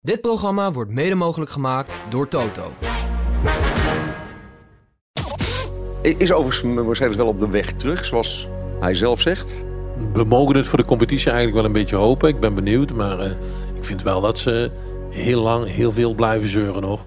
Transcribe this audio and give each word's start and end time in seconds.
Dit 0.00 0.20
programma 0.20 0.72
wordt 0.72 0.90
mede 0.90 1.14
mogelijk 1.14 1.50
gemaakt 1.50 1.94
door 2.08 2.28
Toto. 2.28 2.72
Is 6.02 6.32
overigens 6.32 6.74
Mercedes 6.86 7.16
wel 7.16 7.26
op 7.26 7.40
de 7.40 7.48
weg 7.48 7.72
terug, 7.72 8.04
zoals 8.04 8.48
hij 8.80 8.94
zelf 8.94 9.20
zegt? 9.20 9.64
We 10.12 10.24
mogen 10.24 10.56
het 10.56 10.66
voor 10.66 10.78
de 10.78 10.84
competitie 10.84 11.26
eigenlijk 11.26 11.56
wel 11.56 11.64
een 11.64 11.72
beetje 11.72 11.96
hopen. 11.96 12.28
Ik 12.28 12.40
ben 12.40 12.54
benieuwd, 12.54 12.92
maar 12.92 13.18
uh, 13.18 13.30
ik 13.76 13.84
vind 13.84 14.02
wel 14.02 14.20
dat 14.20 14.38
ze 14.38 14.70
heel 15.10 15.42
lang 15.42 15.66
heel 15.66 15.92
veel 15.92 16.14
blijven 16.14 16.48
zeuren 16.48 16.82
nog. 16.82 17.04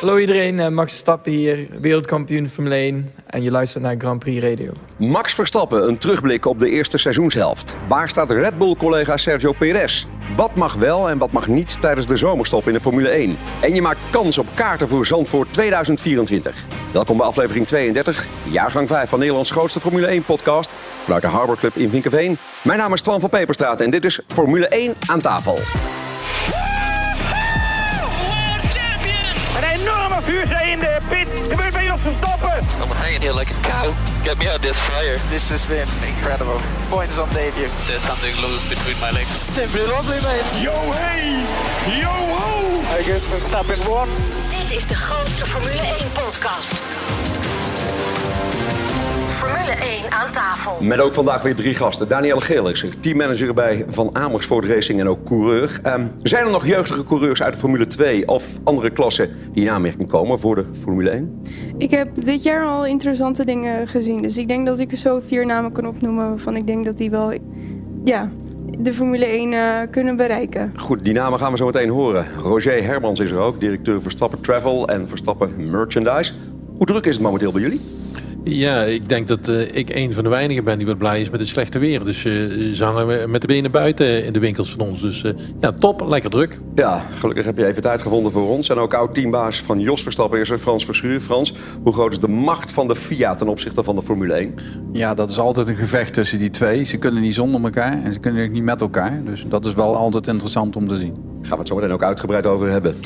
Hallo 0.00 0.18
iedereen, 0.18 0.60
eh, 0.60 0.68
Max 0.68 0.90
Verstappen 0.90 1.32
hier, 1.32 1.68
wereldkampioen 1.80 2.48
Formule 2.48 2.74
1 2.74 3.10
en 3.26 3.42
je 3.42 3.50
luistert 3.50 3.84
naar 3.84 3.94
Grand 3.98 4.18
Prix 4.18 4.44
Radio. 4.44 4.72
Max 4.98 5.34
Verstappen, 5.34 5.88
een 5.88 5.98
terugblik 5.98 6.46
op 6.46 6.58
de 6.58 6.70
eerste 6.70 6.98
seizoenshelft. 6.98 7.76
Waar 7.88 8.08
staat 8.08 8.30
Red 8.30 8.58
Bull-collega 8.58 9.16
Sergio 9.16 9.52
Perez? 9.52 10.06
Wat 10.34 10.54
mag 10.54 10.74
wel 10.74 11.08
en 11.08 11.18
wat 11.18 11.32
mag 11.32 11.48
niet 11.48 11.80
tijdens 11.80 12.06
de 12.06 12.16
zomerstop 12.16 12.66
in 12.66 12.72
de 12.72 12.80
Formule 12.80 13.08
1? 13.08 13.36
En 13.60 13.74
je 13.74 13.82
maakt 13.82 13.98
kans 14.10 14.38
op 14.38 14.46
kaarten 14.54 14.88
voor 14.88 15.06
Zandvoort 15.06 15.52
2024. 15.52 16.64
Welkom 16.92 17.16
bij 17.16 17.26
aflevering 17.26 17.66
32, 17.66 18.26
jaargang 18.50 18.88
5 18.88 19.08
van 19.08 19.18
Nederlands 19.18 19.50
grootste 19.50 19.80
Formule 19.80 20.20
1-podcast... 20.20 20.74
vanuit 21.04 21.22
de 21.22 21.28
Harbor 21.28 21.56
Club 21.56 21.76
in 21.76 21.90
Vinkenveen. 21.90 22.36
Mijn 22.62 22.78
naam 22.78 22.92
is 22.92 23.02
Twan 23.02 23.20
van 23.20 23.30
Peperstraat 23.30 23.80
en 23.80 23.90
dit 23.90 24.04
is 24.04 24.20
Formule 24.28 24.68
1 24.68 24.94
aan 25.06 25.20
tafel. 25.20 25.58
Vuurzee 30.26 30.70
in 30.70 30.78
de 30.78 30.98
pit. 31.08 31.28
Gebeurt 31.48 31.72
bij 31.72 31.90
ons 31.90 32.00
Verstappen. 32.02 32.58
I'm 32.82 32.90
hanging 33.02 33.22
here 33.22 33.38
like 33.38 33.52
a 33.54 33.68
cow. 33.68 33.94
Get 34.24 34.38
me 34.38 34.46
out 34.46 34.56
of 34.56 34.62
this 34.62 34.78
fire. 34.78 35.16
This 35.30 35.50
has 35.50 35.66
been 35.66 35.88
incredible. 36.12 36.60
Points 36.88 37.18
on 37.18 37.28
debut. 37.28 37.70
There's 37.86 38.04
something 38.10 38.34
loose 38.44 38.64
between 38.68 38.98
my 39.00 39.10
legs. 39.18 39.52
Simply 39.54 39.84
lovely, 39.86 40.20
mate. 40.28 40.50
Yo, 40.66 40.76
hey. 40.92 41.44
Yo, 42.02 42.14
ho. 42.38 42.50
I 42.98 43.02
guess 43.06 43.26
Verstappen 43.26 43.80
won. 43.88 44.08
Dit 44.48 44.76
is 44.76 44.86
de 44.86 44.94
grootste 44.94 45.46
Formule 45.46 45.82
1 45.98 46.12
podcast. 46.12 46.72
Formule 50.06 50.24
1 50.24 50.26
aan 50.26 50.32
tafel. 50.32 50.84
Met 50.84 51.00
ook 51.00 51.14
vandaag 51.14 51.42
weer 51.42 51.54
drie 51.54 51.74
gasten. 51.74 52.08
Daniel 52.08 52.40
Geelixer, 52.40 53.00
teammanager 53.00 53.54
bij 53.54 53.84
Van 53.88 54.10
Amersfoort 54.12 54.64
Racing 54.64 55.00
en 55.00 55.08
ook 55.08 55.24
coureur. 55.24 55.80
Um, 55.86 56.10
zijn 56.22 56.44
er 56.44 56.50
nog 56.50 56.66
jeugdige 56.66 57.04
coureurs 57.04 57.42
uit 57.42 57.52
de 57.52 57.58
Formule 57.58 57.86
2 57.86 58.28
of 58.28 58.44
andere 58.64 58.90
klassen 58.90 59.30
die 59.52 59.64
in 59.64 59.70
aanmerking 59.70 60.08
komen 60.08 60.38
voor 60.38 60.54
de 60.54 60.64
Formule 60.80 61.10
1? 61.10 61.42
Ik 61.78 61.90
heb 61.90 62.24
dit 62.24 62.42
jaar 62.42 62.66
al 62.66 62.86
interessante 62.86 63.44
dingen 63.44 63.88
gezien. 63.88 64.22
Dus 64.22 64.36
ik 64.36 64.48
denk 64.48 64.66
dat 64.66 64.78
ik 64.78 64.90
er 64.90 64.96
zo 64.96 65.20
vier 65.26 65.46
namen 65.46 65.72
kan 65.72 65.86
opnoemen 65.86 66.28
waarvan 66.28 66.56
ik 66.56 66.66
denk 66.66 66.84
dat 66.84 66.98
die 66.98 67.10
wel 67.10 67.32
ja, 68.04 68.30
de 68.78 68.92
Formule 68.92 69.24
1 69.24 69.52
uh, 69.52 69.78
kunnen 69.90 70.16
bereiken. 70.16 70.72
Goed, 70.76 71.04
die 71.04 71.14
namen 71.14 71.38
gaan 71.38 71.50
we 71.50 71.56
zo 71.56 71.66
meteen 71.66 71.88
horen. 71.88 72.26
Roger 72.36 72.84
Hermans 72.84 73.20
is 73.20 73.30
er 73.30 73.38
ook, 73.38 73.60
directeur 73.60 74.02
Verstappen 74.02 74.40
Travel 74.40 74.88
en 74.88 75.08
Verstappen 75.08 75.70
Merchandise. 75.70 76.32
Hoe 76.76 76.86
druk 76.86 77.06
is 77.06 77.14
het 77.14 77.22
momenteel 77.22 77.52
bij 77.52 77.62
jullie? 77.62 77.80
Ja, 78.48 78.82
ik 78.82 79.08
denk 79.08 79.28
dat 79.28 79.48
uh, 79.48 79.74
ik 79.74 79.94
een 79.94 80.12
van 80.12 80.24
de 80.24 80.30
weinigen 80.30 80.64
ben 80.64 80.78
die 80.78 80.86
wat 80.86 80.98
blij 80.98 81.20
is 81.20 81.30
met 81.30 81.40
het 81.40 81.48
slechte 81.48 81.78
weer. 81.78 82.04
Dus 82.04 82.24
uh, 82.24 82.74
ze 82.74 82.84
hangen 82.84 83.30
met 83.30 83.40
de 83.40 83.46
benen 83.46 83.70
buiten 83.70 84.24
in 84.24 84.32
de 84.32 84.38
winkels 84.38 84.70
van 84.70 84.80
ons. 84.80 85.00
Dus 85.00 85.22
uh, 85.22 85.32
ja, 85.60 85.72
top, 85.72 86.08
lekker 86.08 86.30
druk. 86.30 86.58
Ja, 86.74 87.06
gelukkig 87.18 87.44
heb 87.44 87.58
je 87.58 87.66
even 87.66 87.82
tijd 87.82 88.02
gevonden 88.02 88.32
voor 88.32 88.48
ons. 88.48 88.68
En 88.68 88.76
ook 88.76 88.94
oud-teambaas 88.94 89.58
van 89.58 89.80
Jos 89.80 90.02
Verstappen 90.02 90.40
is 90.40 90.50
er, 90.50 90.58
Frans 90.58 90.84
Verschuur. 90.84 91.20
Frans, 91.20 91.54
hoe 91.82 91.92
groot 91.92 92.12
is 92.12 92.18
de 92.18 92.28
macht 92.28 92.72
van 92.72 92.88
de 92.88 92.96
FIA 92.96 93.34
ten 93.34 93.48
opzichte 93.48 93.82
van 93.82 93.96
de 93.96 94.02
Formule 94.02 94.32
1? 94.32 94.54
Ja, 94.92 95.14
dat 95.14 95.30
is 95.30 95.38
altijd 95.38 95.68
een 95.68 95.76
gevecht 95.76 96.14
tussen 96.14 96.38
die 96.38 96.50
twee. 96.50 96.84
Ze 96.84 96.96
kunnen 96.96 97.22
niet 97.22 97.34
zonder 97.34 97.62
elkaar 97.62 98.02
en 98.04 98.12
ze 98.12 98.18
kunnen 98.18 98.44
ook 98.44 98.52
niet 98.52 98.62
met 98.62 98.80
elkaar. 98.80 99.20
Dus 99.24 99.44
dat 99.48 99.64
is 99.64 99.74
wel 99.74 99.96
altijd 99.96 100.26
interessant 100.26 100.76
om 100.76 100.88
te 100.88 100.96
zien. 100.96 101.14
Gaan 101.42 101.52
we 101.52 101.58
het 101.58 101.68
zo 101.68 101.74
meteen 101.74 101.92
ook 101.92 102.02
uitgebreid 102.02 102.46
over 102.46 102.70
hebben. 102.70 102.96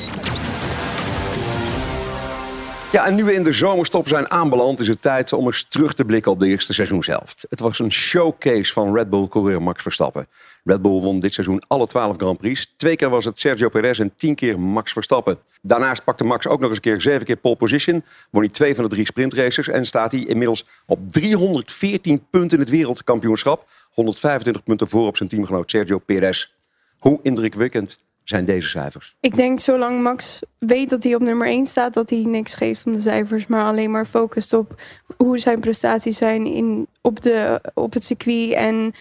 Ja, 2.91 3.05
en 3.05 3.15
nu 3.15 3.23
we 3.23 3.33
in 3.33 3.43
de 3.43 3.53
zomerstop 3.53 4.07
zijn 4.07 4.31
aanbeland, 4.31 4.79
is 4.79 4.87
het 4.87 5.01
tijd 5.01 5.33
om 5.33 5.45
eens 5.45 5.63
terug 5.63 5.93
te 5.93 6.05
blikken 6.05 6.31
op 6.31 6.39
de 6.39 6.47
eerste 6.47 6.73
seizoenshelft. 6.73 7.45
Het 7.49 7.59
was 7.59 7.79
een 7.79 7.91
showcase 7.91 8.73
van 8.73 8.95
Red 8.95 9.09
Bull-coureur 9.09 9.61
Max 9.61 9.81
Verstappen. 9.81 10.27
Red 10.63 10.81
Bull 10.81 11.01
won 11.01 11.19
dit 11.19 11.33
seizoen 11.33 11.63
alle 11.67 11.87
12 11.87 12.15
Grand 12.17 12.37
Prix. 12.37 12.73
Twee 12.77 12.95
keer 12.95 13.09
was 13.09 13.25
het 13.25 13.39
Sergio 13.39 13.69
Perez 13.69 13.99
en 13.99 14.13
tien 14.17 14.35
keer 14.35 14.59
Max 14.59 14.91
Verstappen. 14.91 15.37
Daarnaast 15.61 16.03
pakte 16.03 16.23
Max 16.23 16.47
ook 16.47 16.59
nog 16.59 16.69
eens 16.69 16.77
een 16.77 16.83
keer 16.83 17.01
zeven 17.01 17.25
keer 17.25 17.35
pole 17.35 17.55
position. 17.55 18.03
Won 18.29 18.41
hij 18.41 18.51
twee 18.51 18.75
van 18.75 18.83
de 18.83 18.89
drie 18.89 19.05
sprintraces 19.05 19.67
en 19.67 19.85
staat 19.85 20.11
hij 20.11 20.21
inmiddels 20.21 20.65
op 20.85 20.99
314 21.11 22.25
punten 22.29 22.57
in 22.57 22.63
het 22.63 22.73
wereldkampioenschap. 22.73 23.67
125 23.93 24.63
punten 24.63 24.87
voor 24.87 25.07
op 25.07 25.17
zijn 25.17 25.29
teamgenoot 25.29 25.71
Sergio 25.71 25.97
Perez. 25.97 26.51
Hoe 26.99 27.19
indrukwekkend 27.23 27.97
zijn 28.23 28.45
deze 28.45 28.69
cijfers? 28.69 29.15
Ik 29.19 29.35
denk 29.35 29.59
zolang 29.59 30.01
Max 30.01 30.41
weet 30.57 30.89
dat 30.89 31.03
hij 31.03 31.15
op 31.15 31.21
nummer 31.21 31.47
1 31.47 31.65
staat, 31.65 31.93
dat 31.93 32.09
hij 32.09 32.23
niks 32.23 32.53
geeft 32.53 32.85
om 32.85 32.93
de 32.93 32.99
cijfers, 32.99 33.47
maar 33.47 33.63
alleen 33.63 33.91
maar 33.91 34.05
focust 34.05 34.53
op 34.53 34.81
hoe 35.17 35.37
zijn 35.37 35.59
prestaties 35.59 36.17
zijn 36.17 36.45
in, 36.45 36.87
op, 37.01 37.21
de, 37.21 37.61
op 37.73 37.93
het 37.93 38.03
circuit 38.03 38.51
en 38.51 38.93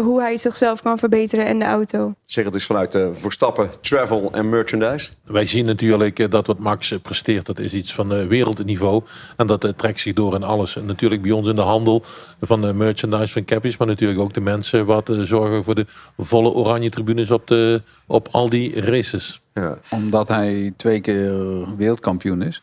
hoe 0.00 0.20
hij 0.20 0.36
zichzelf 0.36 0.82
kan 0.82 0.98
verbeteren 0.98 1.46
en 1.46 1.58
de 1.58 1.64
auto. 1.64 2.14
Zeg 2.26 2.44
het 2.44 2.54
eens 2.54 2.64
vanuit 2.64 2.92
de 2.92 3.10
Verstappen, 3.12 3.70
travel 3.80 4.30
en 4.32 4.48
merchandise. 4.48 5.10
Wij 5.24 5.44
zien 5.44 5.64
natuurlijk 5.64 6.30
dat 6.30 6.46
wat 6.46 6.58
Max 6.58 6.94
presteert, 7.02 7.46
dat 7.46 7.58
is 7.58 7.74
iets 7.74 7.94
van 7.94 8.28
wereldniveau. 8.28 9.02
En 9.36 9.46
dat 9.46 9.72
trekt 9.76 10.00
zich 10.00 10.12
door 10.12 10.34
in 10.34 10.42
alles. 10.42 10.76
En 10.76 10.86
natuurlijk 10.86 11.22
bij 11.22 11.30
ons 11.30 11.48
in 11.48 11.54
de 11.54 11.60
handel 11.60 12.04
van 12.40 12.60
de 12.60 12.74
merchandise 12.74 13.32
van 13.32 13.44
cappies, 13.44 13.76
maar 13.76 13.86
natuurlijk 13.86 14.20
ook 14.20 14.34
de 14.34 14.40
mensen 14.40 14.86
wat 14.86 15.10
zorgen 15.22 15.64
voor 15.64 15.74
de 15.74 15.86
volle 16.18 16.50
oranje 16.50 16.90
tribunes 16.90 17.30
op, 17.30 17.46
de, 17.46 17.82
op 18.06 18.28
al 18.30 18.48
die 18.48 18.80
races. 18.80 19.40
Ja. 19.54 19.78
Omdat 19.90 20.28
hij 20.28 20.72
twee 20.76 21.00
keer 21.00 21.76
wereldkampioen 21.76 22.42
is, 22.42 22.62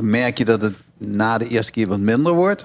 merk 0.00 0.38
je 0.38 0.44
dat 0.44 0.62
het 0.62 0.74
na 0.96 1.38
de 1.38 1.48
eerste 1.48 1.72
keer 1.72 1.86
wat 1.86 1.98
minder 1.98 2.32
wordt 2.32 2.64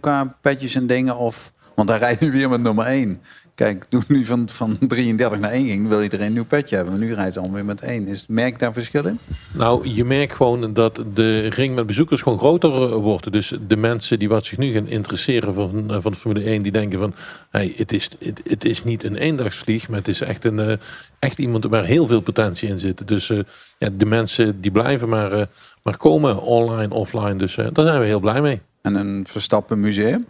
qua 0.00 0.36
petjes 0.40 0.74
en 0.74 0.86
dingen 0.86 1.16
of 1.16 1.52
want 1.78 1.90
hij 1.90 1.98
rijdt 1.98 2.20
nu 2.20 2.30
weer 2.30 2.48
met 2.48 2.60
nummer 2.60 2.84
1. 2.84 3.20
Kijk, 3.54 3.84
toen 3.84 4.04
nu 4.08 4.24
van, 4.24 4.48
van 4.48 4.78
33 4.88 5.38
naar 5.38 5.50
1 5.50 5.68
ging, 5.68 5.88
wil 5.88 6.02
iedereen 6.02 6.26
een 6.26 6.32
nieuw 6.32 6.44
petje 6.44 6.76
hebben. 6.76 6.98
Maar 6.98 7.02
nu 7.02 7.14
rijdt 7.14 7.34
hij 7.34 7.44
alweer 7.44 7.64
met 7.64 7.80
1. 7.80 8.06
Is, 8.06 8.24
merk 8.28 8.52
je 8.52 8.58
daar 8.58 8.72
verschil 8.72 9.04
in? 9.04 9.18
Nou, 9.52 9.88
je 9.88 10.04
merkt 10.04 10.34
gewoon 10.34 10.74
dat 10.74 11.02
de 11.14 11.40
ring 11.48 11.74
met 11.74 11.86
bezoekers 11.86 12.22
gewoon 12.22 12.38
groter 12.38 12.94
wordt. 12.94 13.32
Dus 13.32 13.52
de 13.66 13.76
mensen 13.76 14.18
die 14.18 14.28
wat 14.28 14.44
zich 14.44 14.58
nu 14.58 14.72
gaan 14.72 14.86
interesseren 14.86 15.54
van, 15.54 15.84
van 15.88 16.12
de 16.12 16.18
Formule 16.18 16.44
1, 16.44 16.62
die 16.62 16.72
denken 16.72 16.98
van... 16.98 17.14
Hey, 17.50 17.72
het, 17.76 17.92
is, 17.92 18.10
het, 18.18 18.40
het 18.44 18.64
is 18.64 18.84
niet 18.84 19.04
een 19.04 19.16
eendagsvlieg, 19.16 19.88
maar 19.88 19.98
het 19.98 20.08
is 20.08 20.20
echt, 20.20 20.44
een, 20.44 20.58
uh, 20.58 20.72
echt 21.18 21.38
iemand 21.38 21.64
waar 21.64 21.84
heel 21.84 22.06
veel 22.06 22.20
potentie 22.20 22.68
in 22.68 22.78
zit. 22.78 23.08
Dus 23.08 23.28
uh, 23.28 23.38
ja, 23.78 23.88
de 23.92 24.06
mensen 24.06 24.60
die 24.60 24.70
blijven 24.70 25.08
maar, 25.08 25.32
uh, 25.32 25.42
maar 25.82 25.96
komen, 25.96 26.42
online, 26.42 26.94
offline. 26.94 27.36
Dus 27.36 27.54
daar 27.54 27.84
zijn 27.84 28.00
we 28.00 28.06
heel 28.06 28.20
blij 28.20 28.40
mee. 28.40 28.60
En 28.82 28.94
een 28.94 29.26
Verstappen 29.26 29.80
museum? 29.80 30.26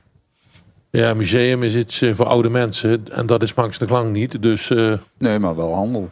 Ja, 0.91 1.15
museum 1.15 1.63
is 1.63 1.77
iets 1.77 2.05
voor 2.13 2.27
oude 2.27 2.51
mensen. 2.51 3.05
En 3.11 3.27
dat 3.27 3.43
is 3.43 3.55
Max 3.55 3.79
de 3.79 3.87
Lang 3.87 4.13
niet. 4.13 4.43
Dus, 4.43 4.71
uh... 4.71 4.93
Nee, 5.19 5.39
maar 5.39 5.57
wel 5.57 5.75
handel. 5.75 6.09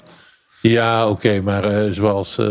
Ja, 0.61 1.09
oké. 1.09 1.13
Okay, 1.13 1.39
maar 1.41 1.85
uh, 1.85 1.93
zoals, 1.93 2.39
uh, 2.39 2.47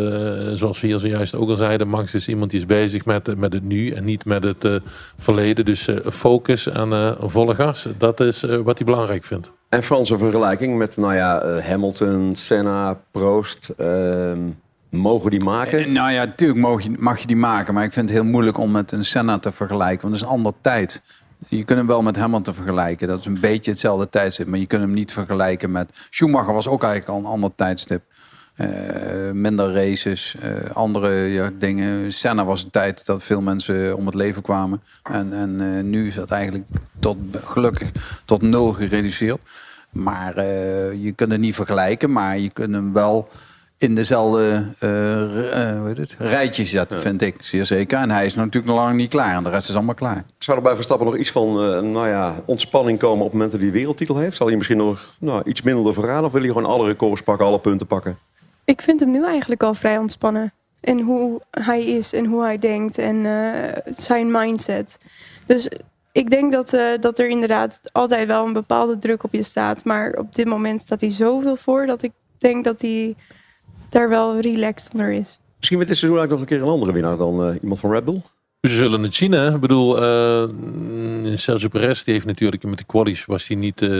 zoals 0.53 0.81
we 0.81 0.88
hier 0.88 1.00
zojuist 1.00 1.36
ook 1.36 1.50
al 1.50 1.56
zeiden... 1.56 1.88
Max 1.88 2.13
is 2.13 2.28
iemand 2.28 2.52
die 2.52 2.59
is 2.59 2.66
bezig 2.66 3.06
met, 3.06 3.38
met 3.38 3.53
het 3.53 3.63
nu 3.63 3.90
en 3.90 4.03
niet 4.03 4.25
met 4.25 4.44
het 4.44 4.81
verleden. 5.18 5.66
Dus 5.66 5.90
focus 6.12 6.68
en 6.68 7.18
volle 7.19 7.56
gas. 7.56 7.88
Dat 7.97 8.19
is 8.19 8.42
wat 8.42 8.78
hij 8.78 8.86
belangrijk 8.86 9.24
vindt. 9.24 9.52
En 9.69 9.84
Frans, 9.84 10.09
een 10.09 10.18
vergelijking 10.18 10.78
met 10.78 10.97
nou 10.97 11.13
ja, 11.13 11.59
Hamilton, 11.59 12.36
Senna, 12.36 13.00
Proost... 13.12 13.69
Ehm, 13.78 14.40
mogen 14.90 15.31
die 15.31 15.44
maken? 15.44 15.92
nou 15.92 16.12
ja, 16.12 16.25
natuurlijk 16.25 16.59
mag 16.59 16.84
je, 16.84 16.96
mag 17.00 17.19
je 17.19 17.28
die 17.28 17.36
maken. 17.36 17.74
Maar 17.74 17.84
ik 17.84 17.94
vind 17.94 18.09
het 18.09 18.18
heel 18.18 18.28
moeilijk 18.28 18.57
om 18.57 18.72
met 18.72 18.92
een 18.92 19.06
Senna 19.06 19.40
te 19.40 19.52
vergelijken. 19.52 20.02
Want 20.02 20.13
dat 20.13 20.22
is 20.22 20.22
een 20.22 20.38
andere 20.38 20.56
tijd. 20.62 21.02
Je 21.47 21.63
kunt 21.63 21.79
hem 21.79 21.88
wel 21.88 22.01
met 22.01 22.16
Hamilton 22.16 22.53
vergelijken. 22.53 23.07
Dat 23.07 23.19
is 23.19 23.25
een 23.25 23.39
beetje 23.39 23.72
hetzelfde 23.72 24.09
tijdstip. 24.09 24.47
Maar 24.47 24.59
je 24.59 24.66
kunt 24.66 24.81
hem 24.81 24.94
niet 24.94 25.11
vergelijken 25.11 25.72
met... 25.72 25.89
Schumacher 26.09 26.53
was 26.53 26.67
ook 26.67 26.83
eigenlijk 26.83 27.13
al 27.13 27.19
een 27.19 27.31
ander 27.31 27.51
tijdstip. 27.56 28.03
Uh, 28.57 29.31
minder 29.31 29.73
races, 29.73 30.36
uh, 30.44 30.71
andere 30.74 31.12
ja, 31.12 31.51
dingen. 31.59 32.13
Senna 32.13 32.45
was 32.45 32.63
een 32.63 32.69
tijd 32.69 33.06
dat 33.06 33.24
veel 33.24 33.42
mensen 33.42 33.97
om 33.97 34.06
het 34.06 34.15
leven 34.15 34.42
kwamen. 34.42 34.81
En, 35.03 35.33
en 35.33 35.59
uh, 35.59 35.83
nu 35.83 36.07
is 36.07 36.15
dat 36.15 36.31
eigenlijk 36.31 36.65
tot, 37.00 37.18
gelukkig 37.45 37.92
tot 38.25 38.42
nul 38.42 38.74
gereduceerd. 38.74 39.39
Maar 39.89 40.45
je 40.95 41.12
kunt 41.15 41.31
het 41.31 41.39
niet 41.39 41.56
vergelijken, 41.56 42.12
maar 42.12 42.38
je 42.38 42.51
kunt 42.51 42.74
hem 42.74 42.94
wel 42.94 43.30
in 43.85 43.95
dezelfde 43.95 44.65
uh, 44.79 45.81
uh, 45.81 45.97
het, 45.97 46.15
rijtje 46.19 46.65
zetten, 46.65 46.99
vind 46.99 47.21
ik. 47.21 47.35
Zeer 47.39 47.65
zeker. 47.65 47.97
En 47.97 48.09
hij 48.09 48.25
is 48.25 48.35
natuurlijk 48.35 48.65
nog 48.65 48.75
lang 48.75 48.95
niet 48.95 49.09
klaar. 49.09 49.35
En 49.35 49.43
de 49.43 49.49
rest 49.49 49.69
is 49.69 49.75
allemaal 49.75 49.95
klaar. 49.95 50.25
Zou 50.37 50.57
er 50.57 50.63
bij 50.63 50.75
Verstappen 50.75 51.07
nog 51.07 51.17
iets 51.17 51.31
van 51.31 51.49
uh, 51.49 51.81
nou 51.81 52.07
ja, 52.07 52.35
ontspanning 52.45 52.99
komen 52.99 53.17
op 53.17 53.23
het 53.23 53.33
moment 53.33 53.51
dat 53.51 53.61
hij 53.61 53.71
wereldtitel 53.71 54.17
heeft? 54.17 54.37
Zal 54.37 54.47
hij 54.47 54.55
misschien 54.55 54.77
nog 54.77 55.15
nou, 55.19 55.41
iets 55.45 55.61
minder 55.61 55.93
verraden? 55.93 56.25
Of 56.25 56.31
wil 56.31 56.41
hij 56.41 56.51
gewoon 56.51 56.69
alle 56.69 56.85
records 56.85 57.21
pakken, 57.21 57.45
alle 57.45 57.59
punten 57.59 57.87
pakken? 57.87 58.17
Ik 58.63 58.81
vind 58.81 58.99
hem 58.99 59.11
nu 59.11 59.25
eigenlijk 59.25 59.63
al 59.63 59.73
vrij 59.73 59.97
ontspannen. 59.97 60.53
En 60.81 60.99
hoe 60.99 61.41
hij 61.51 61.85
is 61.85 62.13
en 62.13 62.25
hoe 62.25 62.43
hij 62.43 62.57
denkt 62.57 62.97
en 62.97 63.25
zijn 63.85 64.31
mindset. 64.31 64.97
Dus 65.45 65.67
ik 66.11 66.29
denk 66.29 66.51
dat, 66.51 66.77
dat 66.99 67.19
er 67.19 67.29
inderdaad 67.29 67.79
altijd 67.91 68.27
wel 68.27 68.45
een 68.45 68.53
bepaalde 68.53 68.97
druk 68.97 69.23
op 69.23 69.33
je 69.33 69.43
staat. 69.43 69.83
Maar 69.83 70.13
op 70.17 70.35
dit 70.35 70.45
moment 70.45 70.81
staat 70.81 71.01
hij 71.01 71.09
zoveel 71.09 71.55
voor 71.55 71.85
dat 71.85 72.03
ik 72.03 72.11
denk 72.37 72.63
dat 72.63 72.81
hij 72.81 73.15
daar 73.95 74.09
wel 74.09 74.39
relaxed 74.39 74.92
onder 74.92 75.12
is. 75.12 75.39
Misschien 75.57 75.80
we 75.80 75.86
dit 75.86 75.97
seizoen 75.97 76.19
eigenlijk 76.19 76.30
nog 76.30 76.39
een 76.39 76.45
keer 76.45 76.62
een 76.62 76.74
andere 76.74 76.92
winnaar 76.92 77.18
dan 77.18 77.47
eh, 77.47 77.62
iemand 77.62 77.80
van 77.80 77.92
Red 77.92 78.06
Bull. 78.06 78.21
We 78.59 78.69
zullen 78.69 79.03
het 79.03 79.13
zien, 79.13 79.31
hè. 79.31 79.53
Ik 79.53 79.59
bedoel, 79.59 80.01
eh, 80.01 80.50
Sergio 81.36 81.68
Perez 81.68 82.03
die 82.03 82.13
heeft 82.13 82.25
natuurlijk 82.25 82.63
met 82.63 82.77
de 82.77 82.83
qualies 82.83 83.25
was 83.25 83.47
hij 83.47 83.57
niet, 83.57 83.81
eh, 83.81 84.00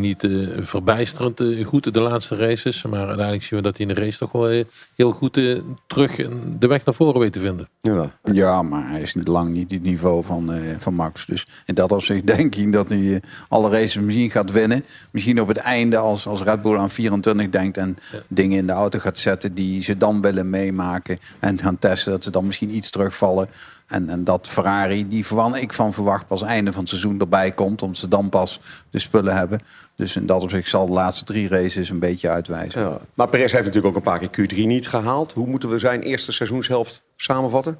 niet 0.00 0.24
eh, 0.24 0.30
verbijsterend 0.60 1.40
eh, 1.40 1.66
goed 1.66 1.94
de 1.94 2.00
laatste 2.00 2.34
races. 2.34 2.82
Maar 2.82 3.06
uiteindelijk 3.06 3.42
zien 3.44 3.58
we 3.58 3.64
dat 3.64 3.76
hij 3.76 3.86
in 3.86 3.94
de 3.94 4.00
race 4.00 4.18
toch 4.18 4.32
wel 4.32 4.48
eh, 4.48 4.64
heel 4.96 5.12
goed 5.12 5.36
eh, 5.36 5.58
terug 5.86 6.16
de 6.58 6.66
weg 6.66 6.84
naar 6.84 6.94
voren 6.94 7.20
weet 7.20 7.32
te 7.32 7.40
vinden. 7.40 7.68
Ja. 7.80 8.10
Ja, 8.22 8.62
maar 8.62 8.90
hij 8.90 9.00
is 9.00 9.14
niet 9.14 9.28
lang 9.28 9.54
niet 9.54 9.70
het 9.70 9.82
niveau 9.82 10.24
van, 10.24 10.52
eh, 10.52 10.60
van 10.78 10.94
Max. 10.94 11.26
Dus 11.26 11.46
in 11.66 11.74
dat 11.74 11.92
opzicht 11.92 12.26
denk 12.36 12.54
ik 12.54 12.72
dat 12.72 12.88
hij 12.88 13.22
alle 13.48 13.70
races 13.70 13.98
misschien 13.98 14.30
gaat 14.30 14.52
winnen. 14.52 14.84
Misschien 15.10 15.40
op 15.40 15.48
het 15.48 15.56
einde 15.56 15.96
als, 15.96 16.26
als 16.26 16.42
Red 16.42 16.62
Bull 16.62 16.76
aan 16.76 16.90
24 16.90 17.48
denkt 17.48 17.76
en 17.76 17.96
dingen 18.28 18.58
in 18.58 18.66
de 18.66 18.72
auto 18.72 18.98
gaat 18.98 19.18
zetten 19.18 19.54
die 19.54 19.82
ze 19.82 19.96
dan 19.96 20.20
willen 20.20 20.50
meemaken. 20.50 21.18
En 21.38 21.58
gaan 21.58 21.78
testen 21.78 22.12
dat 22.12 22.24
ze 22.24 22.30
dan 22.30 22.46
misschien 22.46 22.74
iets 22.76 22.90
terugvallen. 22.90 23.48
En, 23.86 24.08
en 24.08 24.24
dat 24.24 24.48
Ferrari, 24.48 25.08
die 25.08 25.26
verwan 25.26 25.56
ik 25.56 25.72
van 25.72 25.92
verwacht 25.92 26.26
pas 26.26 26.42
einde 26.42 26.72
van 26.72 26.80
het 26.80 26.88
seizoen 26.88 27.20
erbij 27.20 27.52
komt. 27.52 27.82
Omdat 27.82 27.98
ze 27.98 28.08
dan 28.08 28.28
pas 28.28 28.60
de 28.90 28.98
spullen 28.98 29.36
hebben. 29.36 29.60
Dus 29.96 30.16
in 30.16 30.26
dat 30.26 30.42
opzicht 30.42 30.68
zal 30.68 30.86
de 30.86 30.92
laatste 30.92 31.24
drie 31.24 31.48
races 31.48 31.88
een 31.90 31.98
beetje 31.98 32.28
uitwijzen. 32.28 32.80
Ja. 32.80 32.98
Maar 33.14 33.28
Perez 33.28 33.52
heeft 33.52 33.64
natuurlijk 33.64 33.96
ook 33.96 34.04
een 34.04 34.10
paar 34.12 34.28
keer 34.28 34.48
Q3 34.54 34.56
niet 34.66 34.88
gehaald. 34.88 35.32
Hoe 35.32 35.46
moeten 35.46 35.68
we 35.68 35.78
zijn 35.78 36.00
eerste 36.02 36.32
seizoenshelft 36.32 37.02
samenvatten? 37.16 37.78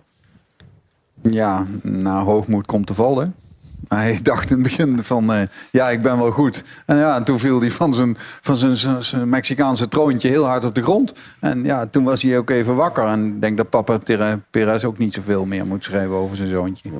Ja, 1.22 1.66
na 1.82 2.22
hoogmoed 2.22 2.66
komt 2.66 2.86
de 2.86 2.94
val, 2.94 3.18
hè? 3.20 3.26
Hij 3.88 4.18
dacht 4.22 4.50
in 4.50 4.54
het 4.54 4.62
begin 4.62 5.02
van, 5.02 5.32
eh, 5.32 5.42
ja, 5.70 5.90
ik 5.90 6.02
ben 6.02 6.18
wel 6.18 6.30
goed. 6.30 6.64
En 6.86 6.96
ja, 6.96 7.16
en 7.16 7.24
toen 7.24 7.38
viel 7.38 7.60
hij 7.60 7.70
van 7.70 7.94
zijn, 7.94 8.16
van 8.18 8.56
zijn, 8.56 8.76
zijn- 9.04 9.28
Mexicaanse 9.28 9.88
troontje 9.88 10.28
heel 10.28 10.44
hard 10.44 10.64
op 10.64 10.74
de 10.74 10.82
grond. 10.82 11.12
En 11.40 11.64
ja, 11.64 11.86
toen 11.86 12.04
was 12.04 12.22
hij 12.22 12.38
ook 12.38 12.50
even 12.50 12.74
wakker. 12.76 13.04
En 13.06 13.26
ik 13.26 13.40
denk 13.40 13.56
dat 13.56 13.70
papa 13.70 13.98
Perez 14.50 14.84
ook 14.84 14.98
niet 14.98 15.14
zoveel 15.14 15.44
meer 15.44 15.66
moet 15.66 15.84
schrijven 15.84 16.14
over 16.14 16.36
zijn 16.36 16.48
zoontje. 16.48 16.90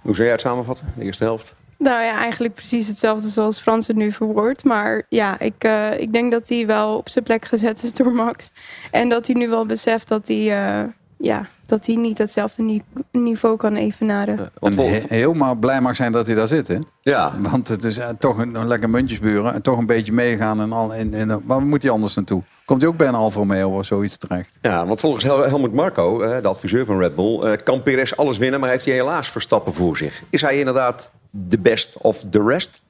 Hoe 0.00 0.14
zou 0.14 0.22
jij 0.22 0.30
het 0.30 0.40
samenvatten, 0.40 0.86
de 0.96 1.02
eerste 1.04 1.24
helft? 1.24 1.54
Nou 1.78 2.02
ja, 2.04 2.16
eigenlijk 2.18 2.54
precies 2.54 2.86
hetzelfde 2.86 3.28
zoals 3.28 3.60
Frans 3.60 3.86
het 3.86 3.96
nu 3.96 4.12
verwoordt. 4.12 4.64
Maar 4.64 5.02
ja, 5.08 5.38
ik, 5.40 5.64
eh, 5.64 6.00
ik 6.00 6.12
denk 6.12 6.30
dat 6.30 6.48
hij 6.48 6.66
wel 6.66 6.96
op 6.96 7.08
zijn 7.08 7.24
plek 7.24 7.44
gezet 7.44 7.82
is 7.82 7.92
door 8.02 8.12
Max. 8.12 8.52
En 8.90 9.08
dat 9.08 9.26
hij 9.26 9.36
nu 9.36 9.48
wel 9.48 9.66
beseft 9.66 10.08
dat 10.08 10.28
hij, 10.28 10.36
eh, 10.80 10.84
ja, 11.18 11.48
dat 11.66 11.86
hij 11.86 11.94
niet 11.96 12.18
hetzelfde 12.18 12.62
ni- 12.62 12.82
niveau 13.12 13.56
kan 13.56 13.74
evenaren. 13.76 14.36
Want 14.36 14.50
En 14.60 14.72
vol- 14.80 14.88
he- 14.88 15.02
helemaal 15.08 15.54
blij 15.54 15.80
mag 15.80 15.96
zijn 15.96 16.12
dat 16.12 16.26
hij 16.26 16.34
daar 16.34 16.48
zit, 16.48 16.68
hè? 16.68 16.76
ja, 17.02 17.32
Want 17.38 17.68
het 17.68 17.84
is 17.84 17.98
eh, 17.98 18.08
toch 18.18 18.38
een, 18.38 18.54
een 18.54 18.66
lekker 18.66 18.90
muntjesburen. 18.90 19.54
En 19.54 19.62
toch 19.62 19.78
een 19.78 19.86
beetje 19.86 20.12
meegaan. 20.12 20.60
En 20.60 20.72
al, 20.72 20.92
in, 20.94 21.14
in, 21.14 21.40
waar 21.44 21.62
moet 21.62 21.82
hij 21.82 21.92
anders 21.92 22.14
naartoe? 22.14 22.42
Komt 22.64 22.80
hij 22.80 22.90
ook 22.90 22.96
bij 22.96 23.08
een 23.08 23.14
Alfa 23.14 23.38
Romeo 23.38 23.78
of 23.78 23.86
zoiets 23.86 24.16
terecht? 24.16 24.58
ja, 24.62 24.86
want 24.86 25.00
volgens 25.00 25.24
Hel- 25.24 25.42
Helmut 25.48 25.72
Marco, 25.72 26.20
eh, 26.22 26.42
de 26.42 26.48
adviseur 26.48 26.84
van 26.84 26.98
Red 26.98 27.14
Bull, 27.14 27.40
eh, 27.42 27.56
kan 27.64 27.82
Perez 27.82 28.12
alles 28.12 28.38
winnen, 28.38 28.60
maar 28.60 28.70
heeft 28.70 28.84
hij 28.84 28.94
helaas 28.94 29.28
Verstappen 29.30 29.74
voor 29.74 29.96
zich. 29.96 30.22
Is 30.30 30.40
hij 30.40 30.58
inderdaad 30.58 31.10
de 31.30 31.58
best 31.58 31.96
of 31.98 32.24
the 32.30 32.42
rest? 32.46 32.80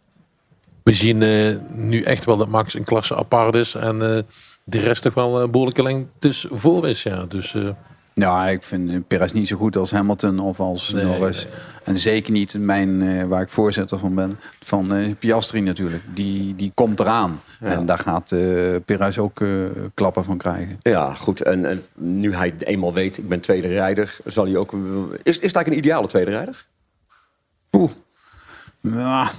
We 0.82 0.92
zien 0.92 1.22
eh, 1.22 1.56
nu 1.70 2.02
echt 2.02 2.24
wel 2.24 2.36
dat 2.36 2.48
Max 2.48 2.74
een 2.74 2.84
klasse 2.84 3.16
apart 3.16 3.54
is. 3.54 3.74
En 3.74 4.16
eh, 4.16 4.22
de 4.64 4.78
rest 4.78 5.02
toch 5.02 5.14
wel 5.14 5.40
een 5.40 5.50
behoorlijke 5.50 5.82
lengtes 5.82 6.46
voor 6.50 6.88
is. 6.88 7.02
Ja. 7.02 7.24
Dus 7.28 7.54
eh, 7.54 7.68
Ja, 8.14 8.48
ik 8.48 8.62
vind 8.62 9.08
Perez 9.08 9.32
niet 9.32 9.48
zo 9.48 9.56
goed 9.56 9.76
als 9.76 9.90
Hamilton 9.90 10.38
of 10.38 10.60
als 10.60 10.90
Nee, 10.92 11.04
Norris. 11.04 11.46
En 11.84 11.98
zeker 11.98 12.32
niet 12.32 12.54
mijn, 12.58 13.02
eh, 13.02 13.24
waar 13.24 13.42
ik 13.42 13.48
voorzitter 13.48 13.98
van 13.98 14.14
ben, 14.14 14.38
van 14.60 14.94
eh, 14.94 15.14
Piastri 15.18 15.60
natuurlijk. 15.60 16.02
Die, 16.14 16.54
die 16.54 16.72
komt 16.74 17.00
eraan. 17.00 17.40
En 17.60 17.86
daar 17.86 17.98
gaat 17.98 18.32
eh 18.32 18.40
Perez 18.84 19.18
ook 19.18 19.40
eh, 19.40 19.64
klappen 19.94 20.24
van 20.24 20.36
krijgen. 20.38 20.78
Ja, 20.82 21.14
goed. 21.14 21.42
En, 21.42 21.64
en 21.64 21.82
nu 21.94 22.34
hij 22.34 22.54
eenmaal 22.58 22.92
weet, 22.92 23.18
ik 23.18 23.28
ben 23.28 23.40
tweede 23.40 23.68
rijder, 23.68 24.16
zal 24.24 24.44
hij 24.44 24.56
ook... 24.56 24.72
Is, 24.72 24.78
is 25.22 25.24
het 25.24 25.42
eigenlijk 25.42 25.66
een 25.68 25.76
ideale 25.76 26.06
tweede 26.06 26.30
rijder? 26.30 26.64
Oeh. 27.72 27.90
Ja. 28.80 29.30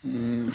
Mm. 0.00 0.52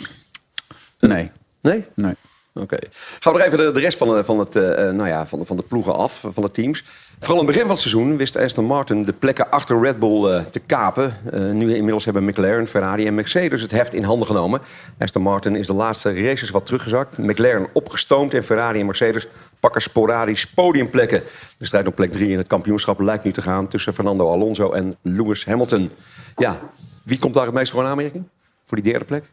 Nee, 1.00 1.32
Nee? 1.62 1.86
nee. 1.94 2.14
Oké. 2.54 2.78
Gaan 3.20 3.34
we 3.34 3.40
er 3.40 3.46
even 3.46 3.58
de, 3.58 3.72
de 3.72 3.80
rest 3.80 3.98
van, 3.98 4.08
de- 4.10 4.24
van, 4.24 4.40
het, 4.40 4.56
eh, 4.56 4.88
eh, 4.90 4.96
nou 4.96 5.10
ja, 5.10 5.28
van, 5.28 5.40
de- 5.40 5.46
van 5.46 5.56
de 5.58 5.64
ploegen 5.68 5.96
af, 5.96 6.24
van 6.32 6.44
de 6.44 6.52
teams. 6.52 6.84
Vooral 7.20 7.40
in 7.42 7.46
het 7.46 7.46
begin 7.48 7.62
van 7.62 7.72
het 7.72 7.80
seizoen 7.80 8.18
wist 8.18 8.36
Aston 8.38 8.66
Martin 8.66 9.06
de 9.06 9.14
plekken 9.14 9.50
achter 9.52 9.80
Red 9.82 10.00
Bull 10.00 10.26
eh, 10.32 10.44
te 10.46 10.60
kapen. 10.60 11.16
Eh, 11.32 11.40
nu 11.52 11.76
inmiddels 11.76 12.06
hebben 12.06 12.24
McLaren, 12.26 12.68
Ferrari 12.68 13.08
en 13.08 13.16
Mercedes 13.16 13.62
het 13.62 13.72
heft 13.72 13.94
in 13.94 14.04
handen 14.04 14.28
genomen. 14.28 14.62
Aston 15.00 15.22
Martin 15.22 15.56
is 15.56 15.68
de 15.68 15.74
laatste 15.74 16.14
races 16.24 16.50
wat 16.50 16.66
teruggezakt. 16.66 17.18
McLaren 17.18 17.68
opgestoomd 17.74 18.34
en 18.34 18.44
Ferrari 18.44 18.80
en 18.80 18.86
Mercedes 18.86 19.28
pakken 19.60 19.82
sporadisch 19.82 20.48
podiumplekken. 20.48 21.24
De 21.58 21.66
strijd 21.66 21.88
om 21.88 21.94
plek 21.94 22.12
3 22.12 22.30
in 22.30 22.38
het 22.38 22.48
kampioenschap 22.48 23.00
lijkt 23.00 23.24
nu 23.24 23.32
te 23.32 23.42
gaan 23.42 23.68
tussen 23.68 23.94
Fernando 23.94 24.32
Alonso 24.32 24.72
en 24.72 24.96
Lewis 25.02 25.46
Hamilton. 25.46 25.92
Ja, 26.38 26.60
wie 27.06 27.20
komt 27.20 27.34
daar 27.34 27.46
het 27.46 27.54
meest 27.54 27.72
voor 27.72 27.82
in 27.82 27.90
aanmerking? 27.90 28.24
Voor 28.64 28.82
die 28.82 28.92
derde 28.92 29.06
plek? 29.06 29.30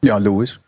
Ja, 0.00 0.18
Lewis. 0.18 0.60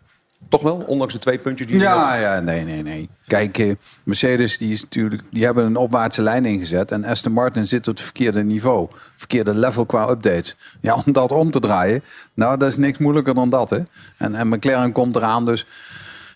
Toch 0.49 0.63
wel, 0.63 0.77
ondanks 0.77 1.13
de 1.13 1.19
twee 1.19 1.39
puntjes 1.39 1.67
die 1.67 1.79
Ja, 1.79 2.15
ja, 2.15 2.41
nee, 2.41 2.65
nee, 2.65 2.83
nee. 2.83 3.09
Kijk, 3.27 3.59
eh, 3.59 3.75
Mercedes 4.03 4.59
die 4.59 4.73
is 4.73 4.83
natuurlijk, 4.83 5.23
die 5.31 5.45
hebben 5.45 5.65
een 5.65 5.77
opwaartse 5.77 6.23
lijn 6.23 6.45
ingezet. 6.45 6.91
En 6.91 7.05
Aston 7.05 7.33
Martin 7.33 7.67
zit 7.67 7.89
op 7.89 7.95
het 7.95 8.03
verkeerde 8.05 8.45
niveau. 8.45 8.89
Verkeerde 9.17 9.55
level 9.55 9.87
qua 9.87 10.09
updates. 10.09 10.57
Ja, 10.81 10.95
om 11.07 11.13
dat 11.13 11.33
om 11.33 11.51
te 11.51 11.61
draaien, 11.61 12.03
nou, 12.35 12.59
dat 12.59 12.69
is 12.69 12.77
niks 12.77 12.99
moeilijker 12.99 13.35
dan 13.35 13.51
dat, 13.51 13.71
hè. 13.71 13.79
En, 14.17 14.35
en 14.35 14.49
McLaren 14.49 14.93
komt 14.93 15.17
eraan, 15.17 15.45
dus 15.45 15.67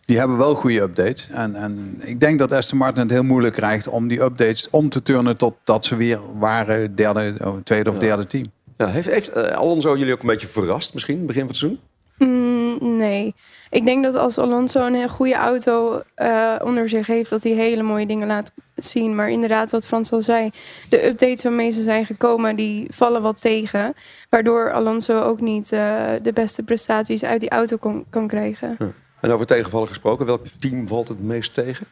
die 0.04 0.18
hebben 0.18 0.36
wel 0.36 0.54
goede 0.54 0.80
updates. 0.80 1.28
En, 1.28 1.54
en 1.54 2.00
ik 2.02 2.20
denk 2.20 2.38
dat 2.38 2.52
Aston 2.52 2.78
Martin 2.78 3.02
het 3.02 3.10
heel 3.10 3.22
moeilijk 3.22 3.54
krijgt 3.54 3.88
om 3.88 4.08
die 4.08 4.22
updates 4.22 4.70
om 4.70 4.88
te 4.88 5.02
turnen 5.02 5.36
tot 5.36 5.54
dat 5.64 5.84
ze 5.84 5.96
weer 5.96 6.20
waren 6.38 6.94
derde, 6.94 7.34
of 7.44 7.60
tweede 7.64 7.90
of 7.90 7.98
derde 7.98 8.26
team. 8.26 8.54
Ja, 8.76 8.86
heeft 8.86 9.08
heeft 9.08 9.32
eh, 9.32 9.56
Alonso 9.56 9.96
jullie 9.96 10.12
ook 10.12 10.20
een 10.20 10.26
beetje 10.26 10.46
verrast 10.46 10.94
misschien, 10.94 11.26
begin 11.26 11.40
van 11.40 11.48
het 11.48 11.56
seizoen? 11.56 11.80
Mm, 12.18 12.96
nee. 12.96 13.34
Ik 13.70 13.84
denk 13.84 14.04
dat 14.04 14.14
als 14.14 14.38
Alonso 14.38 14.86
een 14.86 14.94
heel 14.94 15.08
goede 15.08 15.34
auto 15.34 16.02
eh, 16.14 16.54
onder 16.64 16.88
zich 16.88 17.06
heeft, 17.06 17.30
dat 17.30 17.42
hij 17.42 17.52
hele 17.52 17.82
mooie 17.82 18.06
dingen 18.06 18.26
laat 18.26 18.52
zien. 18.74 19.14
Maar 19.14 19.30
inderdaad, 19.30 19.70
wat 19.70 19.86
Frans 19.86 20.12
al 20.12 20.20
zei, 20.20 20.50
de 20.88 21.06
updates 21.06 21.42
waarmee 21.42 21.70
ze 21.70 21.82
zijn 21.82 22.06
gekomen, 22.06 22.54
die 22.54 22.86
vallen 22.90 23.22
wat 23.22 23.40
tegen. 23.40 23.94
Waardoor 24.30 24.72
Alonso 24.72 25.20
ook 25.20 25.40
niet 25.40 25.72
eh, 25.72 26.04
de 26.22 26.32
beste 26.32 26.62
prestaties 26.62 27.24
uit 27.24 27.40
die 27.40 27.50
auto 27.50 27.76
kon, 27.76 28.04
kan 28.10 28.26
krijgen. 28.26 28.76
En 29.20 29.30
over 29.30 29.46
tegenvallen 29.46 29.88
gesproken, 29.88 30.26
welk 30.26 30.46
team 30.58 30.88
valt 30.88 31.08
het 31.08 31.22
meest 31.22 31.54
tegen? 31.54 31.86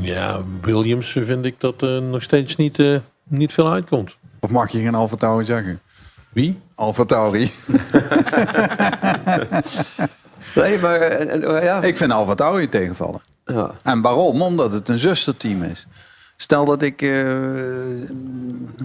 ja, 0.00 0.42
Williams 0.60 1.10
vind 1.12 1.44
ik 1.44 1.60
dat 1.60 1.82
er 1.82 2.02
nog 2.02 2.22
steeds 2.22 2.56
niet, 2.56 2.78
eh, 2.78 2.98
niet 3.24 3.52
veel 3.52 3.70
uitkomt. 3.72 4.16
Of 4.40 4.50
mag 4.50 4.70
je 4.70 4.82
geen 4.82 4.94
Alfa 4.94 5.16
Tauri 5.16 5.44
zeggen? 5.44 5.80
Wie? 6.32 6.60
Alfa 6.74 7.04
Tauri. 7.04 7.50
Nee, 10.54 10.78
maar 10.78 11.00
eh, 11.00 11.62
ja. 11.64 11.82
Ik 11.82 11.96
vind 11.96 12.12
Alfa 12.12 12.34
Tauri 12.34 12.68
tegenvallen. 12.68 13.20
ja. 13.44 13.70
En 13.82 14.00
waarom? 14.00 14.42
Omdat 14.42 14.72
het 14.72 14.88
een 14.88 14.98
zusterteam 14.98 15.62
is. 15.62 15.86
Stel 16.36 16.64
dat 16.64 16.82
ik 16.82 17.02
eh, 17.02 17.32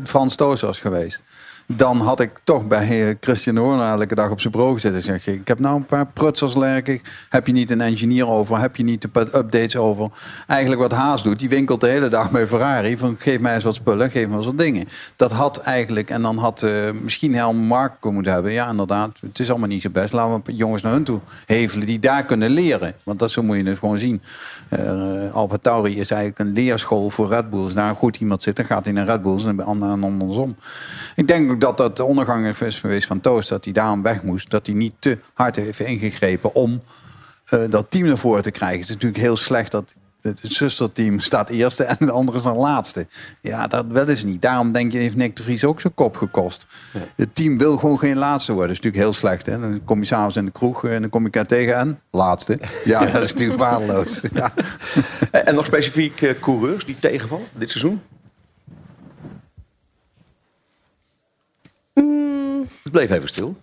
Frans 0.03 0.35
Toos 0.35 0.61
was 0.61 0.79
geweest. 0.79 1.21
Dan 1.65 1.99
had 1.99 2.19
ik 2.19 2.39
toch 2.43 2.67
bij 2.67 3.17
Christian 3.19 3.57
Horner 3.57 3.85
elke 3.85 4.15
dag 4.15 4.29
op 4.29 4.39
zijn 4.39 4.53
bureau 4.53 4.73
gezeten. 4.73 4.97
En 4.97 5.03
zeg 5.03 5.27
ik 5.27 5.47
heb 5.47 5.59
nou 5.59 5.75
een 5.75 5.85
paar 5.85 6.05
prutsers 6.05 6.55
lerken. 6.55 7.01
Heb 7.29 7.47
je 7.47 7.53
niet 7.53 7.71
een 7.71 7.81
engineer 7.81 8.27
over? 8.27 8.59
Heb 8.59 8.75
je 8.75 8.83
niet 8.83 9.03
een 9.03 9.21
updates 9.21 9.75
over? 9.75 10.09
Eigenlijk 10.47 10.81
wat 10.81 10.91
Haas 10.91 11.23
doet. 11.23 11.39
Die 11.39 11.49
winkelt 11.49 11.81
de 11.81 11.87
hele 11.87 12.09
dag 12.09 12.31
bij 12.31 12.47
Ferrari. 12.47 12.97
Van 12.97 13.15
geef 13.19 13.39
mij 13.39 13.55
eens 13.55 13.63
wat 13.63 13.75
spullen, 13.75 14.11
geef 14.11 14.27
me 14.27 14.37
eens 14.37 14.45
wat 14.45 14.57
dingen. 14.57 14.87
Dat 15.15 15.31
had 15.31 15.57
eigenlijk... 15.57 16.09
En 16.09 16.21
dan 16.21 16.37
had 16.37 16.63
eh, 16.63 16.71
misschien 17.01 17.35
Helm 17.35 17.57
Marco 17.57 18.11
moeten 18.11 18.33
hebben. 18.33 18.51
Ja, 18.51 18.69
inderdaad. 18.69 19.17
Het 19.21 19.39
is 19.39 19.49
allemaal 19.49 19.67
niet 19.67 19.81
zo 19.81 19.89
best. 19.89 20.13
Laten 20.13 20.41
we 20.45 20.55
jongens 20.55 20.81
naar 20.81 20.93
hun 20.93 21.03
toe 21.03 21.19
hevelen 21.45 21.87
die 21.87 21.99
daar 21.99 22.25
kunnen 22.25 22.49
leren. 22.49 22.93
Want 23.03 23.19
dat 23.19 23.31
zo 23.31 23.41
moet 23.41 23.57
je 23.57 23.63
het 23.63 23.79
gewoon 23.79 23.99
zien. 23.99 24.21
Uh, 24.69 25.53
Tauri 25.61 25.99
is 25.99 26.11
eigenlijk 26.11 26.39
een 26.39 26.53
leerschool 26.53 27.09
voor 27.09 27.29
Red 27.29 27.49
Bull. 27.49 27.63
Als 27.63 27.73
daar 27.73 27.95
goed 27.95 28.17
iemand 28.17 28.41
zit, 28.41 28.55
dan 28.55 28.65
gaat 28.65 28.83
hij 28.83 28.93
naar 28.93 29.05
Red 29.05 29.21
Bulls 29.21 29.45
en 29.45 29.63
andersom. 29.63 30.55
Ik 31.15 31.27
denk 31.27 31.50
ook 31.51 31.61
dat 31.61 31.77
dat 31.77 31.97
de 31.97 32.03
ondergang 32.03 32.47
is 32.47 32.79
geweest 32.79 33.07
van 33.07 33.21
Toast. 33.21 33.49
Dat 33.49 33.63
hij 33.63 33.73
daarom 33.73 34.01
weg 34.01 34.23
moest. 34.23 34.49
Dat 34.49 34.65
hij 34.65 34.75
niet 34.75 34.93
te 34.99 35.17
hard 35.33 35.55
heeft 35.55 35.79
ingegrepen 35.79 36.53
om 36.53 36.81
uh, 37.53 37.59
dat 37.69 37.85
team 37.89 38.07
naar 38.07 38.17
voren 38.17 38.41
te 38.41 38.51
krijgen. 38.51 38.79
Het 38.79 38.87
is 38.87 38.93
natuurlijk 38.93 39.21
heel 39.21 39.37
slecht 39.37 39.71
dat 39.71 39.95
het 40.21 40.39
zusterteam 40.43 41.19
staat 41.29 41.49
eerste 41.49 41.83
en 41.83 41.95
de 41.99 42.11
andere 42.11 42.37
is 42.37 42.43
dan 42.43 42.57
laatste. 42.57 43.07
Ja, 43.41 43.67
dat 43.67 43.85
willen 43.87 44.17
ze 44.17 44.25
niet. 44.25 44.41
Daarom 44.41 44.71
denk 44.71 44.91
je, 44.91 44.97
heeft 44.97 45.15
Nick 45.15 45.35
de 45.35 45.43
Vries 45.43 45.63
ook 45.63 45.81
zijn 45.81 45.93
kop 45.93 46.17
gekost. 46.17 46.65
Ja. 46.93 46.99
Het 47.15 47.35
team 47.35 47.57
wil 47.57 47.77
gewoon 47.77 47.99
geen 47.99 48.17
laatste 48.17 48.53
worden. 48.53 48.75
Dat 48.75 48.77
is 48.77 48.83
natuurlijk 48.83 49.11
heel 49.11 49.29
slecht. 49.29 49.45
Hè? 49.45 49.59
Dan 49.59 49.81
kom 49.85 49.99
je 49.99 50.05
s'avonds 50.05 50.35
in 50.35 50.45
de 50.45 50.51
kroeg 50.51 50.85
en 50.85 51.01
dan 51.01 51.09
kom 51.09 51.25
ik 51.25 51.35
er 51.35 51.45
tegen 51.45 51.75
en 51.75 51.99
laatste. 52.11 52.59
Ja, 52.83 53.05
dat 53.11 53.21
is 53.23 53.31
natuurlijk 53.31 53.59
waardeloos. 53.59 54.21
Ja. 54.33 54.53
En 55.31 55.55
nog 55.55 55.65
specifiek 55.65 56.21
uh, 56.21 56.31
coureurs 56.39 56.85
die 56.85 56.95
tegenvallen 56.99 57.45
dit 57.57 57.69
seizoen? 57.69 58.01
Het 62.91 62.99
bleef 62.99 63.11
even 63.11 63.29
stil. 63.29 63.55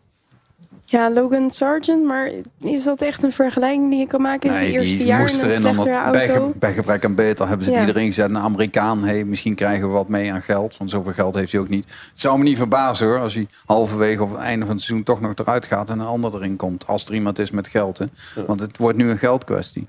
Ja, 0.84 1.10
Logan 1.12 1.50
Sargent, 1.50 2.04
maar 2.04 2.30
is 2.60 2.84
dat 2.84 3.02
echt 3.02 3.22
een 3.22 3.32
vergelijking 3.32 3.90
die 3.90 3.98
je 3.98 4.06
kan 4.06 4.20
maken 4.22 4.50
in 4.50 4.56
zijn 4.56 4.70
eerste 4.70 5.06
jaar 5.06 5.18
in 5.18 5.24
een 5.24 5.30
slechtere 5.50 6.10
bij, 6.10 6.28
auto? 6.28 6.46
ge- 6.52 6.58
bij 6.58 6.72
gebrek 6.72 7.04
aan 7.04 7.14
beter 7.14 7.48
hebben 7.48 7.66
ze 7.66 7.72
Ja. 7.72 7.86
erin 7.86 8.06
gezet. 8.06 8.30
Een 8.30 8.38
Amerikaan, 8.38 9.04
hey, 9.04 9.24
misschien 9.24 9.54
krijgen 9.54 9.86
we 9.86 9.92
wat 9.92 10.08
mee 10.08 10.32
aan 10.32 10.42
geld. 10.42 10.76
Want 10.76 10.90
zoveel 10.90 11.12
geld 11.12 11.34
heeft 11.34 11.52
hij 11.52 11.60
ook 11.60 11.68
niet. 11.68 11.84
Het 11.84 12.20
zou 12.20 12.38
me 12.38 12.44
niet 12.44 12.56
verbazen 12.56 13.06
hoor, 13.06 13.18
als 13.18 13.34
hij 13.34 13.46
halverwege 13.66 14.22
of 14.22 14.30
het 14.30 14.40
einde 14.40 14.66
van 14.66 14.74
het 14.74 14.84
seizoen 14.84 15.04
toch 15.04 15.20
nog 15.20 15.32
eruit 15.34 15.66
gaat 15.66 15.90
en 15.90 15.98
een 15.98 16.06
ander 16.06 16.34
erin 16.34 16.56
komt. 16.56 16.86
Als 16.86 17.06
er 17.06 17.14
iemand 17.14 17.38
is 17.38 17.50
met 17.50 17.68
geld. 17.68 17.98
Hè. 17.98 18.06
Want 18.46 18.60
het 18.60 18.76
wordt 18.76 18.98
nu 18.98 19.10
een 19.10 19.18
geldkwestie. 19.18 19.86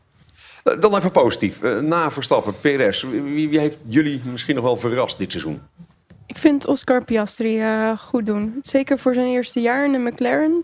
Eh, 0.63 0.79
Dan 0.81 0.95
even 0.95 1.11
positief. 1.11 1.61
Eh, 1.61 1.79
Na 1.79 2.11
Verstappen, 2.11 2.53
PRS. 2.61 3.03
Wie, 3.03 3.49
wie 3.49 3.59
heeft 3.59 3.79
jullie 3.85 4.21
misschien 4.31 4.55
nog 4.55 4.63
wel 4.63 4.77
verrast 4.77 5.17
dit 5.17 5.31
seizoen? 5.31 5.61
Ik 6.29 6.37
vind 6.37 6.67
Oscar 6.67 7.03
Piastri 7.03 7.59
eh, 7.59 7.97
goed 7.97 8.25
doen. 8.25 8.57
Zeker 8.61 8.97
voor 8.97 9.13
zijn 9.13 9.27
eerste 9.27 9.61
jaar 9.61 9.85
in 9.85 9.91
de 9.91 9.97
McLaren. 9.97 10.63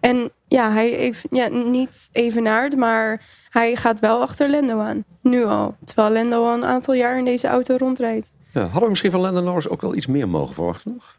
En 0.00 0.30
ja, 0.48 0.72
hij 0.72 0.88
heeft 0.88 1.26
ja, 1.30 1.48
niet 1.48 2.08
evenaard, 2.12 2.76
maar 2.76 3.22
hij 3.50 3.76
gaat 3.76 4.00
wel 4.00 4.20
achter 4.20 4.50
Lando 4.50 4.80
aan. 4.80 5.04
Nu 5.20 5.44
al. 5.44 5.76
Terwijl 5.84 6.12
Lando 6.12 6.46
al 6.46 6.54
een 6.54 6.64
aantal 6.64 6.94
jaar 6.94 7.18
in 7.18 7.24
deze 7.24 7.46
auto 7.46 7.76
rondrijdt. 7.76 8.32
Ja, 8.52 8.60
hadden 8.60 8.82
we 8.82 8.88
misschien 8.88 9.10
van 9.10 9.20
Lando 9.20 9.40
Norris 9.40 9.68
ook 9.68 9.80
wel 9.80 9.94
iets 9.94 10.06
meer 10.06 10.28
mogen 10.28 10.54
verwachten 10.54 10.92
nog? 10.92 11.18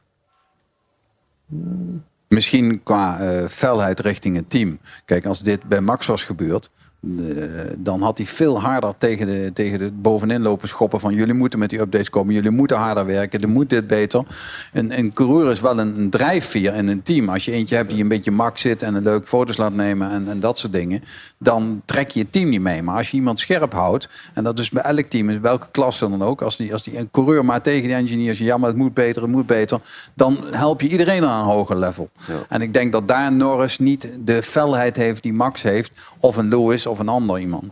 Misschien 2.27 2.83
qua 2.83 3.19
eh 3.19 3.45
felheid 3.45 3.99
richting 3.99 4.35
het 4.35 4.49
team. 4.49 4.79
Kijk, 5.05 5.25
als 5.25 5.39
dit 5.39 5.63
bij 5.63 5.81
Max 5.81 6.05
was 6.05 6.23
gebeurd, 6.23 6.69
dan 7.77 8.01
had 8.01 8.17
hij 8.17 8.27
veel 8.27 8.61
harder 8.61 8.93
tegen 8.97 9.27
de, 9.27 9.51
tegen 9.53 9.79
de 9.79 9.91
bovenin 9.91 10.41
lopen 10.41 10.67
schoppen 10.67 10.99
van 10.99 11.13
jullie 11.13 11.33
moeten 11.33 11.59
met 11.59 11.69
die 11.69 11.79
updates 11.79 12.09
komen, 12.09 12.33
jullie 12.33 12.51
moeten 12.51 12.77
harder 12.77 13.05
werken, 13.05 13.41
er 13.41 13.49
moet 13.49 13.69
dit 13.69 13.87
beter. 13.87 14.23
Een, 14.73 14.97
een 14.97 15.13
coureur 15.13 15.51
is 15.51 15.59
wel 15.59 15.79
een, 15.79 15.99
een 15.99 16.09
drijfveer 16.09 16.73
in 16.73 16.87
een 16.87 17.01
team. 17.01 17.29
Als 17.29 17.45
je 17.45 17.51
eentje 17.51 17.75
hebt 17.75 17.89
die 17.89 18.01
een 18.01 18.07
beetje 18.07 18.31
mak 18.31 18.57
zit 18.57 18.81
en 18.81 18.95
een 18.95 19.03
leuk 19.03 19.27
foto's 19.27 19.57
laat 19.57 19.73
nemen 19.73 20.11
en, 20.11 20.29
en 20.29 20.39
dat 20.39 20.59
soort 20.59 20.73
dingen, 20.73 21.03
dan 21.37 21.81
trek 21.85 22.09
je 22.09 22.19
het 22.19 22.31
team 22.31 22.49
niet 22.49 22.61
mee. 22.61 22.83
Maar 22.83 22.97
als 22.97 23.11
je 23.11 23.17
iemand 23.17 23.39
scherp 23.39 23.73
houdt, 23.73 24.09
en 24.33 24.43
dat 24.43 24.59
is 24.59 24.69
bij 24.69 24.83
elk 24.83 25.05
team, 25.05 25.29
in 25.29 25.41
welke 25.41 25.67
klasse 25.71 26.09
dan 26.09 26.23
ook, 26.23 26.41
als 26.41 26.57
die, 26.57 26.73
als 26.73 26.83
die 26.83 26.97
een 26.97 27.11
coureur 27.11 27.45
maar 27.45 27.61
tegen 27.61 27.83
die 27.83 27.95
engineers, 27.95 28.37
ja 28.37 28.57
maar 28.57 28.69
het 28.69 28.77
moet 28.77 28.93
beter, 28.93 29.21
het 29.21 29.31
moet 29.31 29.45
beter, 29.45 29.79
dan 30.13 30.37
help 30.51 30.81
je 30.81 30.89
iedereen 30.89 31.25
aan 31.25 31.39
een 31.39 31.51
hoger 31.51 31.77
level. 31.77 32.09
En 32.49 32.61
ik 32.61 32.73
denk 32.73 32.91
dat 32.91 33.07
daar 33.07 33.31
Norris 33.31 33.79
niet 33.79 34.07
de 34.25 34.43
felheid 34.43 34.95
heeft 34.95 35.23
die 35.23 35.33
Max 35.33 35.61
heeft, 35.61 35.91
of 36.19 36.37
een 36.37 36.47
Lewis 36.47 36.85
of 36.85 36.94
een 36.99 37.09
ander 37.09 37.39
iemand. 37.39 37.71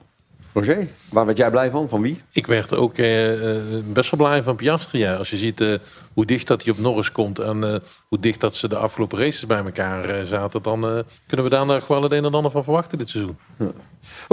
Roger, 0.53 0.87
waar 1.09 1.25
werd 1.25 1.37
jij 1.37 1.49
blij 1.49 1.69
van? 1.69 1.89
Van 1.89 2.01
wie? 2.01 2.21
Ik 2.31 2.47
werd 2.47 2.73
ook 2.73 2.97
eh, 2.97 3.55
eh, 3.55 3.83
best 3.85 4.11
wel 4.11 4.27
blij 4.27 4.43
van 4.43 4.55
Piastri. 4.55 4.99
Ja. 4.99 5.15
Als 5.15 5.29
je 5.29 5.37
ziet 5.37 5.61
eh, 5.61 5.73
hoe 6.13 6.25
dicht 6.25 6.47
dat 6.47 6.63
hij 6.63 6.73
op 6.73 6.79
Norris 6.79 7.11
komt 7.11 7.39
en 7.39 7.63
eh, 7.63 7.75
hoe 8.07 8.19
dicht 8.19 8.39
dat 8.41 8.55
ze 8.55 8.67
de 8.67 8.75
afgelopen 8.75 9.19
races 9.19 9.45
bij 9.45 9.63
elkaar 9.63 10.09
eh, 10.09 10.23
zaten, 10.25 10.61
dan 10.61 10.83
eh, 10.83 10.99
kunnen 11.27 11.45
we 11.45 11.51
daar 11.51 11.65
nog 11.65 11.87
wel 11.87 12.03
het 12.03 12.11
een 12.11 12.25
en 12.25 12.33
ander 12.33 12.51
van 12.51 12.63
verwachten 12.63 12.97
dit 12.97 13.09
seizoen. 13.09 13.37
Hoe, 13.57 13.73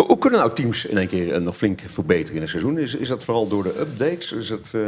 hoe 0.07 0.19
kunnen 0.19 0.39
nou 0.41 0.53
teams 0.55 0.85
in 0.85 0.99
één 0.99 1.09
keer 1.09 1.43
nog 1.43 1.57
flink 1.57 1.81
verbeteren 1.87 2.37
in 2.37 2.43
een 2.43 2.49
seizoen? 2.49 2.79
Is, 2.79 2.95
is 2.95 3.09
dat 3.09 3.25
vooral 3.25 3.49
door 3.49 3.63
de 3.63 3.81
updates? 3.81 4.33
Is 4.33 4.49
het, 4.49 4.75
eh, 4.75 4.83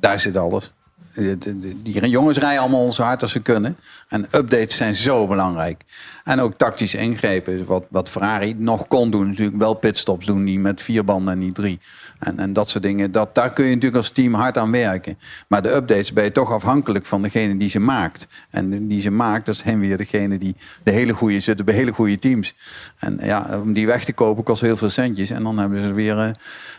Daar 0.00 0.20
zit 0.20 0.36
alles. 0.36 0.72
De- 1.16 1.82
Die 1.82 2.08
jongens 2.08 2.38
rijden 2.38 2.60
allemaal 2.60 2.92
zo 2.92 3.02
hard 3.02 3.22
als 3.22 3.32
ze 3.32 3.40
kunnen. 3.40 3.76
En 4.08 4.26
updates 4.32 4.76
zijn 4.76 4.94
zo 4.94 5.26
belangrijk. 5.26 5.82
En 6.24 6.40
ook 6.40 6.54
tactische 6.54 6.98
ingrepen. 6.98 7.64
Wat, 7.64 7.86
wat 7.90 8.10
Ferrari 8.10 8.54
nog 8.58 8.86
kon 8.88 9.10
doen. 9.10 9.28
Natuurlijk 9.28 9.56
wel 9.58 9.74
pitstops 9.74 10.26
doen. 10.26 10.44
Die 10.44 10.58
met 10.58 10.82
vier 10.82 11.04
banden 11.04 11.32
en 11.32 11.38
niet 11.38 11.54
drie. 11.54 11.78
En, 12.18 12.38
en 12.38 12.52
dat 12.52 12.68
soort 12.68 12.82
dingen. 12.84 13.12
Dat, 13.12 13.34
daar 13.34 13.52
kun 13.52 13.64
je 13.64 13.70
natuurlijk 13.70 13.96
als 13.96 14.10
team 14.10 14.34
hard 14.34 14.58
aan 14.58 14.70
werken. 14.70 15.18
Maar 15.48 15.62
de 15.62 15.74
updates 15.74 16.12
ben 16.12 16.24
je 16.24 16.32
toch 16.32 16.50
afhankelijk 16.52 17.06
van 17.06 17.22
degene 17.22 17.56
die 17.56 17.70
ze 17.70 17.78
maakt. 17.78 18.26
En 18.50 18.88
die 18.88 19.00
ze 19.00 19.10
maakt, 19.10 19.46
dat 19.46 19.62
hem 19.62 19.80
weer 19.80 19.96
degene 19.96 20.38
die 20.38 20.56
de 20.82 20.90
hele 20.90 21.12
goede 21.12 21.40
zitten 21.40 21.64
bij 21.64 21.74
hele 21.74 21.92
goede 21.92 22.18
teams. 22.18 22.54
En 22.98 23.18
ja, 23.22 23.60
om 23.62 23.72
die 23.72 23.86
weg 23.86 24.04
te 24.04 24.12
kopen 24.12 24.44
kost 24.44 24.60
heel 24.60 24.76
veel 24.76 24.90
centjes. 24.90 25.30
En 25.30 25.42
dan 25.42 25.58
hebben 25.58 25.82
ze 25.82 25.92
weer 25.92 26.18
eh, 26.18 26.28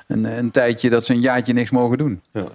een, 0.08 0.38
een 0.38 0.52
tijdje 0.52 0.90
dat 0.90 1.06
ze 1.06 1.14
een 1.14 1.20
jaartje 1.22 1.54
niks 1.54 1.72
mogen 1.72 1.98
doen. 1.98 2.22
ja. 2.32 2.46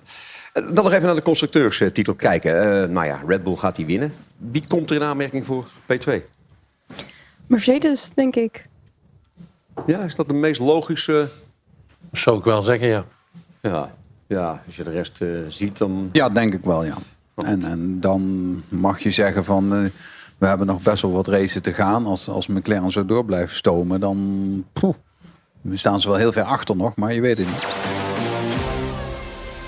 Dan 0.53 0.75
nog 0.75 0.93
even 0.93 1.07
naar 1.07 1.15
de 1.15 1.23
constructeurstitel 1.23 2.15
kijken. 2.15 2.83
Eh, 2.83 2.89
nou 2.89 3.07
ja, 3.07 3.21
Red 3.27 3.43
Bull 3.45 3.57
gaat 3.57 3.77
die 3.77 3.87
winnen. 3.87 4.15
Wie 4.37 4.65
komt 4.69 4.91
er 4.91 4.97
in 4.97 5.03
aanmerking 5.03 5.47
voor 5.47 5.69
P2? 5.93 6.13
Mercedes, 7.47 8.11
denk 8.15 8.37
ik. 8.37 8.67
Ja, 9.87 9.99
is 9.99 10.15
dat 10.15 10.29
de 10.29 10.35
meest 10.35 10.61
logische? 10.61 11.29
Zou 12.13 12.39
ik 12.39 12.45
wel 12.45 12.63
zeggen, 12.63 12.89
ja. 12.89 13.05
Ja, 13.61 13.95
ja 14.27 14.63
als 14.67 14.77
je 14.77 14.85
de 14.85 14.91
rest 14.91 15.21
eh, 15.21 15.29
ziet, 15.49 15.79
dan... 15.79 16.09
Ja, 16.13 16.29
denk 16.29 16.55
ik 16.55 16.65
wel, 16.65 16.85
ja. 16.85 16.97
En, 17.37 17.63
en 17.63 18.01
dan 18.01 18.23
mag 18.69 19.01
je 19.01 19.11
zeggen 19.11 19.45
van... 19.45 19.75
eh, 19.75 19.85
we 20.39 20.47
hebben 20.47 20.67
nog 20.67 20.83
best 20.83 21.03
wel 21.03 21.13
wat 21.13 21.27
races 21.27 21.63
te 21.63 21.73
gaan. 21.73 22.07
Als, 22.07 22.29
als 22.29 22.47
McLaren 22.47 22.93
zo 22.93 23.07
door 23.07 23.25
blijft 23.25 23.55
stomen, 23.55 24.01
dan... 24.01 24.65
poeh, 24.73 24.95
we 25.61 25.77
staan 25.77 26.01
ze 26.01 26.09
wel 26.09 26.17
heel 26.17 26.33
ver 26.33 26.43
achter 26.43 26.77
nog, 26.77 26.97
maar 26.97 27.15
je 27.15 27.21
weet 27.21 27.39
het 27.39 27.47
niet. 27.47 28.02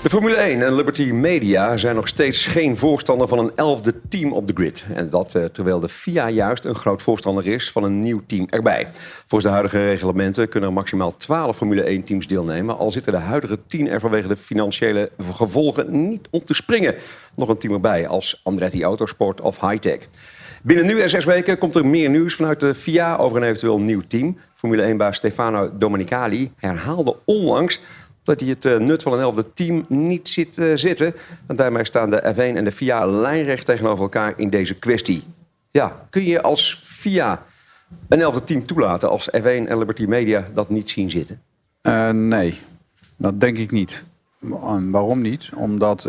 De 0.05 0.11
Formule 0.11 0.35
1 0.35 0.61
en 0.61 0.75
Liberty 0.75 1.11
Media 1.11 1.77
zijn 1.77 1.95
nog 1.95 2.07
steeds 2.07 2.45
geen 2.45 2.77
voorstander 2.77 3.27
van 3.27 3.39
een 3.39 3.51
elfde 3.55 3.93
team 4.09 4.33
op 4.33 4.47
de 4.47 4.53
grid. 4.55 4.85
En 4.93 5.09
dat 5.09 5.35
eh, 5.35 5.43
terwijl 5.43 5.79
de 5.79 5.89
FIA 5.89 6.29
juist 6.29 6.65
een 6.65 6.75
groot 6.75 7.01
voorstander 7.01 7.47
is 7.47 7.71
van 7.71 7.83
een 7.83 7.99
nieuw 7.99 8.21
team 8.27 8.47
erbij. 8.49 8.87
Volgens 9.27 9.43
de 9.43 9.49
huidige 9.49 9.85
reglementen 9.85 10.49
kunnen 10.49 10.69
er 10.69 10.75
maximaal 10.75 11.17
12 11.17 11.57
Formule 11.57 11.83
1 11.83 12.03
teams 12.03 12.27
deelnemen. 12.27 12.77
Al 12.77 12.91
zitten 12.91 13.11
de 13.11 13.19
huidige 13.19 13.59
10 13.67 13.89
er 13.89 13.99
vanwege 13.99 14.27
de 14.27 14.37
financiële 14.37 15.11
gevolgen 15.31 16.07
niet 16.09 16.27
om 16.31 16.43
te 16.43 16.53
springen. 16.53 16.95
Nog 17.35 17.49
een 17.49 17.57
team 17.57 17.73
erbij 17.73 18.07
als 18.07 18.39
Andretti 18.43 18.83
Autosport 18.83 19.41
of 19.41 19.59
Hightech. 19.59 20.07
Binnen 20.63 20.85
nu 20.85 21.01
en 21.01 21.09
zes 21.09 21.25
weken 21.25 21.57
komt 21.57 21.75
er 21.75 21.85
meer 21.85 22.09
nieuws 22.09 22.35
vanuit 22.35 22.59
de 22.59 22.75
FIA 22.75 23.15
over 23.15 23.37
een 23.37 23.43
eventueel 23.43 23.79
nieuw 23.79 24.01
team. 24.07 24.37
Formule 24.53 24.93
1-baas 24.93 25.17
Stefano 25.17 25.77
Domenicali 25.77 26.51
herhaalde 26.57 27.15
onlangs 27.25 27.81
dat 28.25 28.39
hij 28.39 28.49
het 28.49 28.65
eh, 28.65 28.77
nut 28.77 29.03
van 29.03 29.13
een 29.13 29.19
elfde 29.19 29.53
team 29.53 29.85
niet 29.87 30.29
ziet 30.29 30.57
eh, 30.57 30.71
zitten. 30.75 31.13
En 31.45 31.55
daarmee 31.55 31.85
staan 31.85 32.09
de 32.09 32.33
F1 32.35 32.55
en 32.57 32.63
de 32.63 32.71
FIA 32.71 33.05
lijnrecht 33.05 33.65
tegenover 33.65 34.03
elkaar 34.03 34.33
in 34.37 34.49
deze 34.49 34.73
kwestie. 34.73 35.23
Ja, 35.71 36.07
kun 36.09 36.23
je 36.23 36.41
als 36.41 36.81
FIA 36.83 37.45
een 38.09 38.21
elfde 38.21 38.43
team 38.43 38.65
toelaten 38.65 39.09
als 39.09 39.29
F1 39.29 39.43
en 39.43 39.77
Liberty 39.77 40.05
Media 40.05 40.47
dat 40.53 40.69
niet 40.69 40.89
zien 40.89 41.11
zitten? 41.11 41.41
Eh, 41.81 42.09
nee, 42.09 42.59
dat 43.17 43.39
denk 43.39 43.57
ik 43.57 43.71
niet. 43.71 44.03
Waarom 44.39 45.21
niet? 45.21 45.49
Omdat 45.55 46.01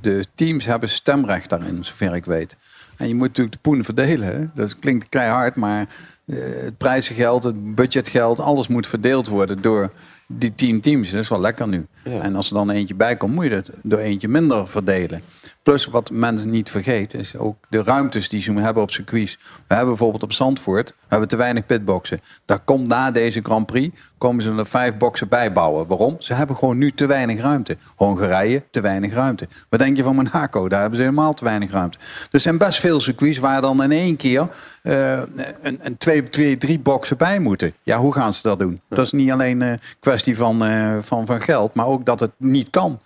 de 0.00 0.24
teams 0.34 0.64
hebben 0.64 0.88
stemrecht 0.88 1.48
daarin, 1.48 1.84
zover 1.84 2.14
ik 2.14 2.24
weet. 2.24 2.56
En 2.96 3.08
je 3.08 3.14
moet 3.14 3.28
natuurlijk 3.28 3.54
de 3.54 3.70
poen 3.70 3.84
verdelen. 3.84 4.50
Dat 4.54 4.78
klinkt 4.78 5.08
keihard, 5.08 5.54
maar 5.54 5.86
het 6.24 6.76
prijzengeld, 6.76 7.44
het 7.44 7.74
budgetgeld, 7.74 8.40
alles 8.40 8.68
moet 8.68 8.86
verdeeld 8.86 9.28
worden 9.28 9.62
door 9.62 9.90
die 10.28 10.54
tien 10.54 10.80
teams. 10.80 11.10
Dat 11.10 11.20
is 11.20 11.28
wel 11.28 11.40
lekker 11.40 11.68
nu. 11.68 11.86
En 12.02 12.36
als 12.36 12.48
er 12.48 12.54
dan 12.54 12.70
eentje 12.70 12.94
bij 12.94 13.16
komt, 13.16 13.34
moet 13.34 13.44
je 13.44 13.50
dat 13.50 13.70
door 13.82 13.98
eentje 13.98 14.28
minder 14.28 14.68
verdelen. 14.68 15.22
Plus 15.62 15.86
wat 15.86 16.10
mensen 16.10 16.50
niet 16.50 16.70
vergeten 16.70 17.18
is 17.18 17.36
ook 17.36 17.56
de 17.68 17.82
ruimtes 17.82 18.28
die 18.28 18.42
ze 18.42 18.52
hebben 18.52 18.82
op 18.82 18.90
circuits. 18.90 19.38
We 19.66 19.74
hebben 19.74 19.88
bijvoorbeeld 19.88 20.22
op 20.22 20.32
Zandvoort 20.32 20.88
we 21.08 21.14
hebben 21.14 21.28
te 21.28 21.36
weinig 21.36 21.66
pitboxen. 21.66 22.20
Daar 22.44 22.58
komt 22.58 22.86
na 22.86 23.10
deze 23.10 23.40
Grand 23.42 23.66
Prix 23.66 23.96
komen 24.18 24.42
ze 24.42 24.52
er 24.52 24.66
vijf 24.66 24.96
boxen 24.96 25.28
bij 25.28 25.52
bouwen. 25.52 25.86
Waarom? 25.86 26.16
Ze 26.18 26.34
hebben 26.34 26.56
gewoon 26.56 26.78
nu 26.78 26.92
te 26.92 27.06
weinig 27.06 27.40
ruimte. 27.40 27.76
Hongarije 27.96 28.62
te 28.70 28.80
weinig 28.80 29.12
ruimte. 29.12 29.48
Wat 29.68 29.80
denk 29.80 29.96
je 29.96 30.02
van 30.02 30.14
Monaco? 30.14 30.68
Daar 30.68 30.80
hebben 30.80 30.98
ze 30.98 31.04
helemaal 31.04 31.34
te 31.34 31.44
weinig 31.44 31.70
ruimte. 31.70 31.98
Er 32.30 32.40
zijn 32.40 32.58
best 32.58 32.80
veel 32.80 33.00
circuits 33.00 33.38
waar 33.38 33.60
dan 33.60 33.82
in 33.82 33.92
één 33.92 34.16
keer 34.16 34.48
eh, 34.82 35.12
een, 35.60 35.78
een 35.82 35.96
twee, 35.96 36.22
twee, 36.22 36.56
drie 36.56 36.78
boxen 36.78 37.16
bij 37.16 37.38
moeten. 37.38 37.74
Ja, 37.82 37.98
hoe 37.98 38.12
gaan 38.12 38.34
ze 38.34 38.42
dat 38.42 38.58
doen? 38.58 38.80
Dat 38.88 39.04
is 39.04 39.12
niet 39.12 39.30
alleen 39.30 39.60
een 39.60 39.80
kwestie 40.00 40.36
van, 40.36 40.64
eh, 40.64 40.96
van, 41.00 41.26
van 41.26 41.40
geld, 41.40 41.74
maar 41.74 41.86
ook 41.86 42.06
dat 42.06 42.20
het 42.20 42.32
niet 42.36 42.70
kan. 42.70 43.00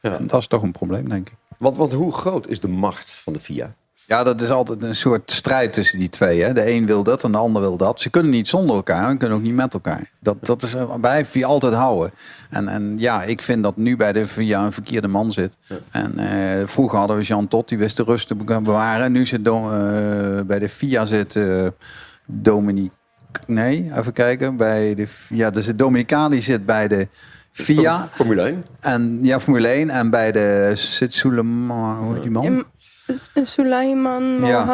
En 0.00 0.26
dat 0.26 0.40
is 0.40 0.46
toch 0.46 0.62
een 0.62 0.72
probleem, 0.72 1.08
denk 1.08 1.28
ik. 1.28 1.34
Want, 1.58 1.76
want 1.76 1.92
hoe 1.92 2.12
groot 2.12 2.48
is 2.48 2.60
de 2.60 2.68
macht 2.68 3.10
van 3.10 3.32
de 3.32 3.40
FIA? 3.40 3.74
Ja, 4.06 4.24
dat 4.24 4.40
is 4.40 4.50
altijd 4.50 4.82
een 4.82 4.94
soort 4.94 5.30
strijd 5.30 5.72
tussen 5.72 5.98
die 5.98 6.08
twee. 6.08 6.42
Hè? 6.42 6.52
De 6.52 6.70
een 6.70 6.86
wil 6.86 7.02
dat 7.04 7.24
en 7.24 7.32
de 7.32 7.38
ander 7.38 7.62
wil 7.62 7.76
dat. 7.76 8.00
Ze 8.00 8.10
kunnen 8.10 8.30
niet 8.30 8.48
zonder 8.48 8.76
elkaar 8.76 9.08
en 9.08 9.18
kunnen 9.18 9.36
ook 9.36 9.42
niet 9.42 9.54
met 9.54 9.74
elkaar. 9.74 10.10
Dat, 10.20 10.36
dat 10.40 10.62
is 10.62 10.74
eh, 10.74 10.94
bij 10.94 11.24
VIA 11.26 11.46
altijd 11.46 11.72
houden. 11.72 12.12
En, 12.50 12.68
en 12.68 12.94
ja, 12.98 13.22
ik 13.22 13.42
vind 13.42 13.62
dat 13.62 13.76
nu 13.76 13.96
bij 13.96 14.12
de 14.12 14.26
VIA 14.26 14.64
een 14.64 14.72
verkeerde 14.72 15.08
man 15.08 15.32
zit. 15.32 15.56
En 15.90 16.18
eh, 16.18 16.66
vroeger 16.66 16.98
hadden 16.98 17.16
we 17.16 17.22
Jean 17.22 17.48
Tot, 17.48 17.68
die 17.68 17.78
wist 17.78 17.96
de 17.96 18.02
rust 18.02 18.26
te 18.26 18.34
be- 18.34 18.60
bewaren. 18.60 19.12
Nu 19.12 19.26
zit 19.26 19.44
Do- 19.44 19.70
eh, 19.72 20.40
bij 20.46 20.58
de 20.58 20.68
VIA 20.68 21.04
zit 21.04 21.36
eh, 21.36 21.66
Dominique... 22.26 22.96
Nee, 23.46 23.90
even 23.96 24.12
kijken. 24.12 24.56
Bij 24.56 24.94
de, 24.94 25.06
ja, 25.28 25.50
dus 25.50 25.66
Dominicali 25.76 26.42
zit 26.42 26.66
bij 26.66 26.88
de 26.88 27.08
VIA. 27.62 28.08
Formule 28.12 28.42
1? 28.42 28.62
En, 28.80 29.18
ja, 29.22 29.40
Formule 29.40 29.68
1. 29.68 29.90
En 29.90 30.10
bij 30.10 30.32
de 30.32 30.72
zit 30.74 31.14
Soulema, 31.14 31.96
hoe 31.96 32.12
heet 32.14 32.22
die 32.22 32.30
man? 32.30 32.44
Em- 32.44 32.64
S- 33.14 33.30
Sulaiman 33.42 34.38
Ja. 34.44 34.64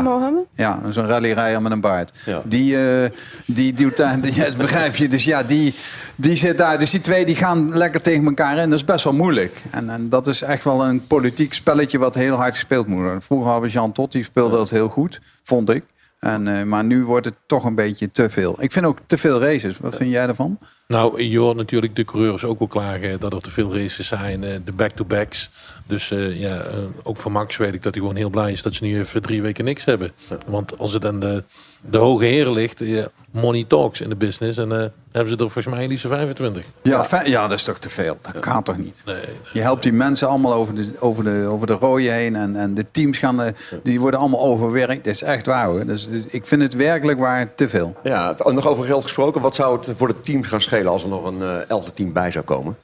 Mohammed? 0.00 0.44
Ja, 0.54 0.80
zo'n 0.90 1.06
rallyrijder 1.06 1.62
met 1.62 1.72
een 1.72 1.80
baard. 1.80 2.10
Ja. 2.26 2.42
Die, 2.44 2.76
eh, 3.02 3.10
die 3.46 3.72
doet 3.72 3.96
daar, 3.96 4.18
ja, 4.28 4.48
begrijp 4.56 4.96
je. 4.96 5.08
Dus 5.08 5.24
ja, 5.24 5.42
die, 5.42 5.74
die 6.16 6.36
zit 6.36 6.58
daar. 6.58 6.78
Dus 6.78 6.90
die 6.90 7.00
twee 7.00 7.24
die 7.24 7.36
gaan 7.36 7.76
lekker 7.76 8.02
tegen 8.02 8.24
elkaar 8.24 8.56
in. 8.56 8.70
Dat 8.70 8.78
is 8.78 8.84
best 8.84 9.04
wel 9.04 9.12
moeilijk. 9.12 9.62
En, 9.70 9.90
en 9.90 10.08
dat 10.08 10.26
is 10.26 10.42
echt 10.42 10.64
wel 10.64 10.84
een 10.84 11.06
politiek 11.06 11.54
spelletje 11.54 11.98
wat 11.98 12.14
heel 12.14 12.36
hard 12.36 12.54
gespeeld 12.54 12.86
moet 12.86 13.00
worden. 13.00 13.22
Vroeger 13.22 13.50
hadden 13.50 13.68
we 13.68 13.74
Jean 13.74 13.92
Tot, 13.92 14.12
die 14.12 14.24
speelde 14.24 14.56
dat 14.56 14.70
heel 14.70 14.88
goed, 14.88 15.20
vond 15.42 15.70
ik. 15.70 15.84
En, 16.24 16.48
eh, 16.48 16.62
maar 16.62 16.84
nu 16.84 17.04
wordt 17.04 17.24
het 17.26 17.34
toch 17.46 17.64
een 17.64 17.74
beetje 17.74 18.10
te 18.10 18.30
veel. 18.30 18.56
Ik 18.62 18.72
vind 18.72 18.84
ook 18.86 18.98
te 19.06 19.18
veel 19.18 19.40
races. 19.40 19.78
Wat 19.78 19.96
vind 19.96 20.10
jij 20.10 20.26
ervan? 20.26 20.58
Nou, 20.88 21.22
je 21.22 21.38
hoort 21.38 21.56
natuurlijk 21.56 21.96
de 21.96 22.04
coureurs 22.04 22.44
ook 22.44 22.58
wel 22.58 22.68
klagen 22.68 23.20
dat 23.20 23.32
er 23.32 23.40
te 23.40 23.50
veel 23.50 23.74
races 23.76 24.06
zijn. 24.08 24.44
eh, 24.44 24.54
De 24.64 24.72
back-to-backs. 24.72 25.50
Dus 25.86 26.10
eh, 26.10 26.40
ja, 26.40 26.62
ook 27.02 27.16
van 27.16 27.32
Max 27.32 27.56
weet 27.56 27.74
ik 27.74 27.82
dat 27.82 27.94
hij 27.94 28.02
gewoon 28.02 28.18
heel 28.18 28.30
blij 28.30 28.52
is 28.52 28.62
dat 28.62 28.74
ze 28.74 28.84
nu 28.84 28.98
even 28.98 29.22
drie 29.22 29.42
weken 29.42 29.64
niks 29.64 29.84
hebben. 29.84 30.10
Want 30.46 30.78
als 30.78 30.92
het 30.92 31.06
aan 31.06 31.20
de, 31.20 31.44
de 31.80 31.98
hoge 31.98 32.24
heren 32.24 32.52
ligt, 32.52 32.78
ja, 32.78 33.08
money 33.42 33.64
talks 33.68 34.00
in 34.00 34.08
de 34.08 34.16
business. 34.16 34.58
En 34.58 34.72
eh, 34.72 34.78
hebben 35.12 35.32
ze 35.32 35.44
er 35.44 35.50
volgens 35.50 35.66
mij 35.74 35.88
liefst 35.88 36.06
25. 36.06 36.64
Ja, 36.82 37.22
ja, 37.24 37.48
dat 37.48 37.58
is 37.58 37.64
toch 37.64 37.78
te 37.78 37.88
veel. 37.90 38.16
Dat 38.22 38.40
kan 38.40 38.62
toch 38.62 38.76
niet? 38.76 39.02
Nee, 39.04 39.16
Je 39.52 39.60
helpt 39.60 39.82
die 39.82 39.92
mensen 39.92 40.28
allemaal 40.28 40.52
over 40.52 40.74
de, 40.74 40.92
over 40.98 41.24
de, 41.24 41.46
over 41.48 41.66
de 41.66 41.72
rode 41.72 42.10
heen. 42.10 42.36
En, 42.36 42.56
en 42.56 42.74
de 42.74 42.84
teams 42.90 43.18
gaan, 43.18 43.42
eh, 43.42 43.52
die 43.82 44.00
worden 44.00 44.20
allemaal 44.20 44.40
overwerkt. 44.40 45.04
Dat 45.04 45.14
is 45.14 45.22
echt 45.22 45.46
waar 45.46 45.66
hoor. 45.66 45.84
Dus, 45.86 46.08
dus 46.08 46.24
ik 46.26 46.46
vind 46.46 46.62
het 46.62 46.74
werkelijk 46.74 47.18
waar 47.18 47.54
te 47.54 47.68
veel. 47.68 47.96
Ja, 48.02 48.28
het- 48.28 48.52
nog 48.52 48.66
over 48.68 48.84
geld 48.84 49.02
gesproken. 49.02 49.40
Wat 49.40 49.54
zou 49.54 49.76
het 49.76 49.92
voor 49.96 50.08
het 50.08 50.24
team 50.24 50.42
gaan 50.42 50.60
schelen 50.60 50.92
als 50.92 51.02
er 51.02 51.08
nog 51.08 51.24
een 51.24 51.42
eh 51.42 51.68
elfde 51.70 51.92
team 51.92 52.12
bij 52.12 52.30
zou 52.30 52.44
komen? 52.44 52.76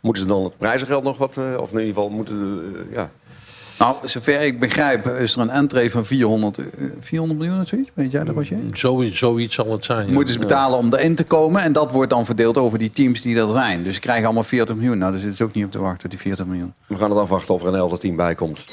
Moeten 0.00 0.22
ze 0.22 0.28
dan 0.28 0.44
het 0.44 0.56
prijzengeld 0.58 1.02
nog 1.04 1.18
wat, 1.18 1.36
eh, 1.36 1.44
of 1.60 1.72
in 1.72 1.78
ieder 1.78 1.94
geval 1.94 2.08
moeten, 2.10 2.72
ja. 2.92 3.10
Nou, 3.78 3.96
zover 4.04 4.40
ik 4.40 4.60
begrijp 4.60 5.06
is 5.06 5.34
er 5.34 5.40
een 5.40 5.50
entree 5.50 5.90
van 5.90 6.04
400, 6.04 6.58
eh, 6.58 6.64
400 7.00 7.40
miljoen 7.40 7.60
of 7.60 7.68
zoiets. 7.68 7.90
Weet 7.94 8.10
jij 8.10 8.24
dat, 8.24 8.34
was 8.34 8.48
je? 8.48 8.68
zoiets, 8.72 9.18
zoiets 9.18 9.54
zal 9.54 9.72
het 9.72 9.84
zijn. 9.84 10.06
ja. 10.06 10.12
Moeten 10.12 10.32
ze 10.34 10.38
betalen 10.38 10.78
om 10.78 10.94
erin 10.94 11.14
te 11.14 11.24
komen. 11.24 11.62
En 11.62 11.72
dat 11.72 11.92
wordt 11.92 12.10
dan 12.10 12.24
verdeeld 12.24 12.58
over 12.58 12.78
die 12.78 12.90
teams 12.90 13.22
die 13.22 13.36
er 13.38 13.50
zijn. 13.50 13.82
Dus 13.82 13.94
ze 13.94 14.00
krijgen 14.00 14.24
allemaal 14.24 14.42
40 14.44 14.74
miljoen. 14.76 14.98
Nou, 14.98 15.10
daar 15.10 15.20
zitten 15.20 15.36
ze 15.36 15.44
ook 15.44 15.52
niet 15.54 15.64
op 15.64 15.70
te 15.70 15.78
wachten, 15.78 16.10
die 16.10 16.18
40 16.18 16.46
miljoen. 16.46 16.74
We 16.86 16.96
gaan 16.96 17.10
het 17.10 17.18
afwachten 17.18 17.54
of 17.54 17.62
er 17.62 17.68
een 17.68 17.74
elfde 17.74 17.98
team 17.98 18.16
bij 18.16 18.34
komt. 18.34 18.66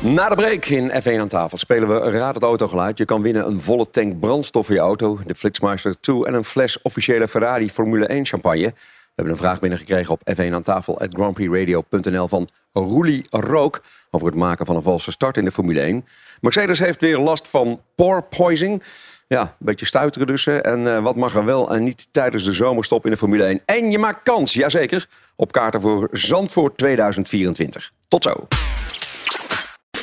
Na 0.00 0.28
de 0.28 0.34
break 0.34 0.64
in 0.64 0.90
F1 0.90 1.20
aan 1.20 1.28
tafel 1.28 1.58
spelen 1.58 1.88
we 1.88 2.10
Raad 2.10 2.34
het 2.34 2.42
Autogeluid. 2.42 2.98
Je 2.98 3.04
kan 3.04 3.22
winnen 3.22 3.46
een 3.46 3.60
volle 3.60 3.90
tank 3.90 4.20
brandstof 4.20 4.66
voor 4.66 4.74
je 4.74 4.80
auto, 4.80 5.18
de 5.26 5.34
Flitsmeister 5.34 6.00
2 6.00 6.26
en 6.26 6.34
een 6.34 6.44
fles 6.44 6.82
officiële 6.82 7.28
Ferrari 7.28 7.70
Formule 7.70 8.06
1 8.06 8.26
champagne. 8.26 8.74
We 9.16 9.22
hebben 9.22 9.40
een 9.40 9.46
vraag 9.46 9.60
binnengekregen 9.60 10.12
op 10.12 10.20
F1 10.34 10.52
aan 10.52 10.62
tafel 10.62 11.00
at 11.00 11.14
grandprixradio.nl 11.14 12.28
van 12.28 12.48
Roelie 12.72 13.24
Rook 13.30 13.82
over 14.10 14.26
het 14.26 14.36
maken 14.36 14.66
van 14.66 14.76
een 14.76 14.82
valse 14.82 15.10
start 15.10 15.36
in 15.36 15.44
de 15.44 15.52
Formule 15.52 15.80
1. 15.80 16.04
Mercedes 16.40 16.78
heeft 16.78 17.00
weer 17.00 17.18
last 17.18 17.48
van 17.48 17.80
pore 17.94 18.22
poisoning. 18.22 18.82
Ja, 19.28 19.40
een 19.40 19.48
beetje 19.58 19.86
stuiteren 19.86 20.26
dus. 20.26 20.46
En 20.46 20.86
eh, 20.86 21.02
wat 21.02 21.16
mag 21.16 21.34
er 21.34 21.44
wel 21.44 21.74
en 21.74 21.84
niet 21.84 22.08
tijdens 22.10 22.44
de 22.44 22.52
zomerstop 22.52 23.04
in 23.04 23.10
de 23.10 23.16
Formule 23.16 23.44
1. 23.44 23.60
En 23.64 23.90
je 23.90 23.98
maakt 23.98 24.22
kans, 24.22 24.54
jazeker, 24.54 25.06
op 25.36 25.52
kaarten 25.52 25.80
voor 25.80 26.08
Zandvoort 26.12 26.78
2024. 26.78 27.92
Tot 28.08 28.22
zo. 28.22 28.46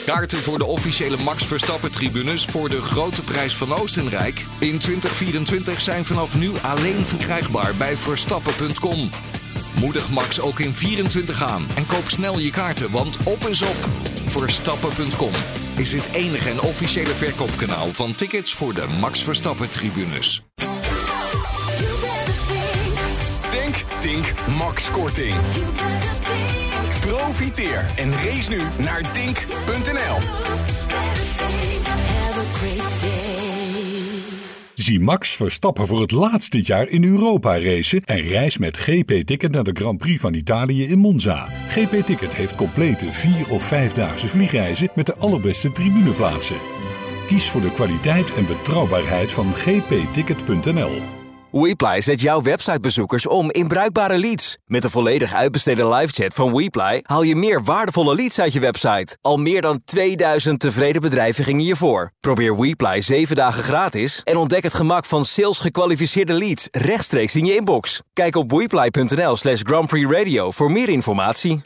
Kaarten 0.06 0.38
voor 0.38 0.58
de 0.58 0.66
officiële 0.66 1.18
Max 1.18 1.44
Verstappen 1.44 1.92
tribunes 1.92 2.46
voor 2.46 2.70
de 2.70 2.82
grote 2.82 3.22
prijs 3.22 3.56
van 3.56 3.74
Oostenrijk 3.74 4.46
in 4.60 4.78
2024 4.80 5.82
zijn 5.82 6.06
vanaf 6.06 6.38
nu 6.38 6.52
alleen 6.62 7.06
verkrijgbaar 7.06 7.76
bij 7.76 7.98
verstappen.com. 7.98 9.10
Moedig 9.80 10.10
Max 10.10 10.40
ook 10.40 10.60
in 10.60 10.74
24 10.74 11.44
aan 11.44 11.66
en 11.76 11.86
koop 11.86 12.10
snel 12.10 12.40
je 12.40 12.52
kaarten, 12.52 12.92
want 12.92 13.18
op 13.24 13.48
is 13.48 13.62
op. 13.62 13.76
Verstappen.com 14.26 15.32
is 15.76 15.94
het 15.94 16.12
enige 16.12 16.50
en 16.50 16.62
officiële 16.62 17.14
verkoopkanaal 17.14 17.94
van 17.94 18.16
tickets 18.16 18.54
voor 18.54 18.74
de 18.74 18.88
Max 19.00 19.24
Verstappen 19.24 19.70
tribunes. 19.70 20.44
Denk, 23.52 23.76
Tink, 24.00 24.34
Max 24.58 24.92
Korting. 24.92 25.36
Profiteer 27.24 27.86
en 27.96 28.12
race 28.12 28.50
nu 28.50 28.84
naar 28.84 29.14
dink.nl. 29.14 30.18
Zie 34.74 35.00
Max 35.00 35.30
Verstappen 35.30 35.88
voor 35.88 36.02
het 36.02 36.12
laatst 36.12 36.52
dit 36.52 36.68
jaar 36.68 36.88
in 36.88 37.04
Europa 37.04 37.60
racen 37.60 38.02
en 38.02 38.22
reis 38.22 38.58
met 38.58 38.78
GP-ticket 38.78 39.52
naar 39.52 39.64
de 39.64 39.72
Grand 39.74 39.98
Prix 39.98 40.22
van 40.22 40.34
Italië 40.34 40.88
in 40.88 40.98
Monza. 40.98 41.48
GP-ticket 41.70 42.36
heeft 42.36 42.56
complete 42.56 43.12
vier- 43.12 43.50
of 43.50 43.64
vijfdaagse 43.64 44.28
vliegreizen 44.28 44.90
met 44.96 45.06
de 45.06 45.16
allerbeste 45.16 45.72
tribuneplaatsen. 45.72 46.58
Kies 47.28 47.50
voor 47.50 47.62
de 47.62 47.72
kwaliteit 47.72 48.34
en 48.34 48.46
betrouwbaarheid 48.46 49.32
van 49.32 49.54
gpticket.nl. 49.54 51.13
WePly 51.54 52.02
zet 52.02 52.22
jouw 52.22 52.42
websitebezoekers 52.42 53.28
om 53.28 53.52
in 53.52 53.68
bruikbare 53.68 54.18
leads. 54.18 54.58
Met 54.66 54.84
een 54.84 54.90
volledig 54.90 55.34
uitbesteden 55.34 55.90
livechat 55.90 56.34
van 56.34 56.56
WePly 56.56 57.00
haal 57.04 57.22
je 57.22 57.36
meer 57.36 57.64
waardevolle 57.64 58.16
leads 58.16 58.40
uit 58.40 58.54
je 58.54 58.60
website. 58.60 59.18
Al 59.22 59.38
meer 59.38 59.62
dan 59.62 59.82
2000 59.86 60.60
tevreden 60.60 61.02
bedrijven 61.02 61.44
gingen 61.44 61.62
hiervoor. 61.62 62.12
Probeer 62.20 62.58
WePly 62.60 63.02
7 63.02 63.36
dagen 63.36 63.64
gratis 63.64 64.22
en 64.24 64.38
ontdek 64.38 64.64
het 64.64 64.74
gemak 64.74 65.06
van 65.06 65.26
sales 65.26 65.60
gekwalificeerde 65.60 66.34
leads 66.34 66.68
rechtstreeks 66.72 67.36
in 67.36 67.46
je 67.46 67.56
inbox. 67.56 68.02
Kijk 68.14 68.36
op 68.36 68.52
wePly.nl 68.52 69.36
slash 69.36 69.62
voor 70.50 70.72
meer 70.72 70.90
informatie. 70.90 71.62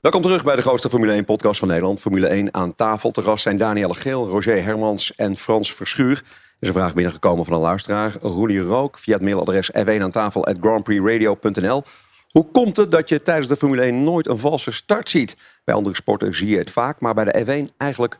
Welkom 0.00 0.22
terug 0.22 0.44
bij 0.44 0.56
de 0.56 0.62
grootste 0.62 0.88
Formule 0.88 1.12
1 1.12 1.24
podcast 1.24 1.58
van 1.58 1.68
Nederland. 1.68 2.00
Formule 2.00 2.26
1 2.26 2.54
aan 2.54 2.74
tafel. 2.74 3.10
Te 3.10 3.22
gast 3.22 3.42
zijn 3.42 3.56
Danielle 3.56 3.94
Geel, 3.94 4.28
Roger 4.28 4.64
Hermans 4.64 5.14
en 5.14 5.36
Frans 5.36 5.74
Verschuur. 5.74 6.22
Er 6.62 6.68
is 6.68 6.74
een 6.74 6.80
vraag 6.80 6.94
binnengekomen 6.94 7.44
van 7.44 7.54
een 7.54 7.60
luisteraar. 7.60 8.16
Roelie 8.20 8.60
Rook 8.60 8.98
via 8.98 9.14
het 9.14 9.22
mailadres 9.22 9.70
f1 9.72 10.02
aan 10.02 10.10
tafel 10.10 10.46
at 10.46 10.56
grandprixradio.nl. 10.60 11.82
Hoe 12.30 12.46
komt 12.52 12.76
het 12.76 12.90
dat 12.90 13.08
je 13.08 13.22
tijdens 13.22 13.48
de 13.48 13.56
Formule 13.56 13.82
1 13.82 14.02
nooit 14.02 14.28
een 14.28 14.38
valse 14.38 14.72
start 14.72 15.10
ziet? 15.10 15.36
Bij 15.64 15.74
andere 15.74 15.94
sporten 15.94 16.34
zie 16.34 16.48
je 16.48 16.58
het 16.58 16.70
vaak, 16.70 17.00
maar 17.00 17.14
bij 17.14 17.24
de 17.24 17.44
F1 17.44 17.76
eigenlijk 17.76 18.18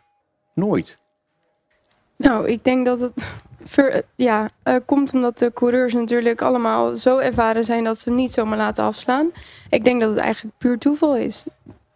nooit. 0.55 0.99
Nou, 2.17 2.49
ik 2.49 2.65
denk 2.65 2.87
dat 2.87 3.01
het 3.01 3.25
ja, 4.15 4.51
eh, 4.63 4.77
komt 4.87 5.13
omdat 5.13 5.39
de 5.39 5.53
coureurs 5.53 5.93
natuurlijk 5.93 6.43
allemaal 6.43 6.95
zo 6.95 7.19
ervaren 7.19 7.65
zijn 7.65 7.85
dat 7.85 7.99
ze 7.99 8.11
niet 8.11 8.31
zomaar 8.31 8.59
laten 8.59 8.85
afslaan. 8.85 9.31
Ik 9.71 9.85
denk 9.85 10.01
dat 10.01 10.11
het 10.11 10.19
eigenlijk 10.19 10.59
puur 10.59 10.79
toeval 10.79 11.17
is. 11.17 11.45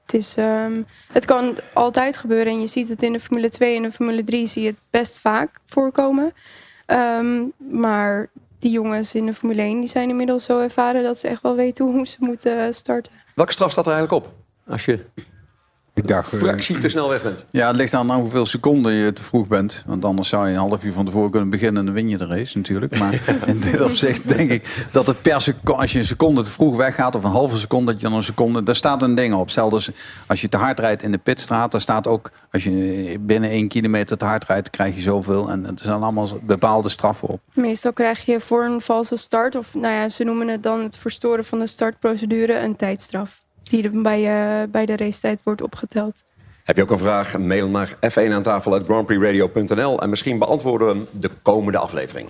Het, 0.06 0.14
is 0.14 0.36
ehm, 0.36 0.82
het 1.12 1.24
kan 1.24 1.56
altijd 1.72 2.16
gebeuren 2.16 2.52
en 2.52 2.60
je 2.60 2.66
ziet 2.66 2.88
het 2.88 3.02
in 3.02 3.12
de 3.12 3.20
Formule 3.20 3.48
2 3.48 3.76
en 3.76 3.82
de 3.82 3.92
Formule 3.92 4.22
3 4.22 4.46
zie 4.46 4.62
je 4.62 4.68
het 4.68 4.78
best 4.90 5.20
vaak 5.20 5.58
voorkomen. 5.66 6.32
Ehm, 6.86 7.44
maar 7.56 8.28
die 8.58 8.70
jongens 8.70 9.14
in 9.14 9.26
de 9.26 9.34
Formule 9.34 9.62
1 9.62 9.80
die 9.80 9.88
zijn 9.88 10.08
inmiddels 10.08 10.44
zo 10.44 10.60
ervaren 10.60 11.02
dat 11.02 11.18
ze 11.18 11.28
echt 11.28 11.42
wel 11.42 11.56
weten 11.56 11.84
hoe 11.84 12.06
ze 12.06 12.16
moeten 12.20 12.74
starten. 12.74 13.12
Welke 13.34 13.52
straf 13.52 13.70
staat 13.70 13.86
er 13.86 13.92
eigenlijk 13.92 14.24
op? 14.24 14.32
Als 14.66 14.84
je 14.84 15.04
Ik 15.96 16.08
dacht, 16.08 16.32
eh, 16.32 16.38
fractie 16.38 16.78
te 16.78 16.88
snel 16.88 17.08
weg 17.08 17.22
bent. 17.22 17.44
Ja, 17.50 17.66
het 17.66 17.76
ligt 17.76 17.94
aan 17.94 18.10
hoeveel 18.10 18.46
seconden 18.46 18.92
je 18.92 19.12
te 19.12 19.22
vroeg 19.22 19.46
bent. 19.46 19.82
Want 19.86 20.04
anders 20.04 20.28
zou 20.28 20.46
je 20.46 20.52
een 20.52 20.58
half 20.58 20.84
uur 20.84 20.92
van 20.92 21.04
tevoren 21.04 21.30
kunnen 21.30 21.50
beginnen 21.50 21.78
en 21.80 21.84
dan 21.84 21.94
win 21.94 22.08
je 22.08 22.16
de 22.16 22.26
race 22.26 22.56
natuurlijk. 22.56 22.98
Maar 22.98 23.20
in 23.46 23.60
dit 23.60 23.80
opzicht 23.80 24.28
denk 24.28 24.50
ik 24.50 24.88
dat 24.92 25.06
het 25.06 25.22
per 25.22 25.40
seconde, 25.40 25.80
als 25.80 25.92
je 25.92 25.98
een 25.98 26.04
seconde 26.04 26.42
te 26.42 26.50
vroeg 26.50 26.76
weggaat 26.76 27.14
of 27.14 27.24
een 27.24 27.30
halve 27.30 27.56
seconde, 27.56 27.92
dat 27.92 28.00
je 28.00 28.08
dan 28.08 28.16
een 28.16 28.22
seconde, 28.22 28.62
daar 28.62 28.76
staat 28.76 29.02
een 29.02 29.14
ding 29.14 29.34
op. 29.34 29.50
Zelfs 29.50 29.74
als, 29.74 29.90
als 30.26 30.40
je 30.40 30.48
te 30.48 30.56
hard 30.56 30.78
rijdt 30.78 31.02
in 31.02 31.12
de 31.12 31.18
pitstraat, 31.18 31.72
daar 31.72 31.80
staat 31.80 32.06
ook, 32.06 32.30
als 32.52 32.64
je 32.64 33.16
binnen 33.20 33.50
één 33.50 33.68
kilometer 33.68 34.16
te 34.16 34.24
hard 34.24 34.44
rijdt, 34.44 34.70
krijg 34.70 34.94
je 34.94 35.00
zoveel. 35.02 35.50
En 35.50 35.66
er 35.66 35.72
zijn 35.74 36.02
allemaal 36.02 36.28
bepaalde 36.42 36.88
straffen 36.88 37.28
op. 37.28 37.40
Meestal 37.52 37.92
krijg 37.92 38.24
je 38.24 38.40
voor 38.40 38.64
een 38.64 38.80
valse 38.80 39.16
start, 39.16 39.54
of 39.54 39.74
nou 39.74 39.94
ja, 39.94 40.08
ze 40.08 40.24
noemen 40.24 40.48
het 40.48 40.62
dan 40.62 40.82
het 40.82 40.96
verstoren 40.96 41.44
van 41.44 41.58
de 41.58 41.66
startprocedure, 41.66 42.58
een 42.58 42.76
tijdstraf. 42.76 43.44
Die 43.68 43.82
er 43.82 44.02
bij, 44.02 44.18
eh, 44.18 44.68
bij 44.68 44.86
de 44.86 44.96
racetijd 44.96 45.40
wordt 45.44 45.62
opgeteld. 45.62 46.24
Heb 46.64 46.76
je 46.76 46.82
ook 46.82 46.90
een 46.90 46.98
vraag? 46.98 47.38
Mail 47.38 47.68
naar 47.68 47.94
f1 48.10 48.32
aan 48.32 48.42
tafel 48.42 48.74
at 48.74 48.84
grandprixradio.nl 48.84 50.00
en 50.00 50.10
misschien 50.10 50.38
beantwoorden 50.38 50.88
we 50.88 50.94
hem 50.94 51.06
de 51.20 51.30
komende 51.42 51.78
aflevering. 51.78 52.28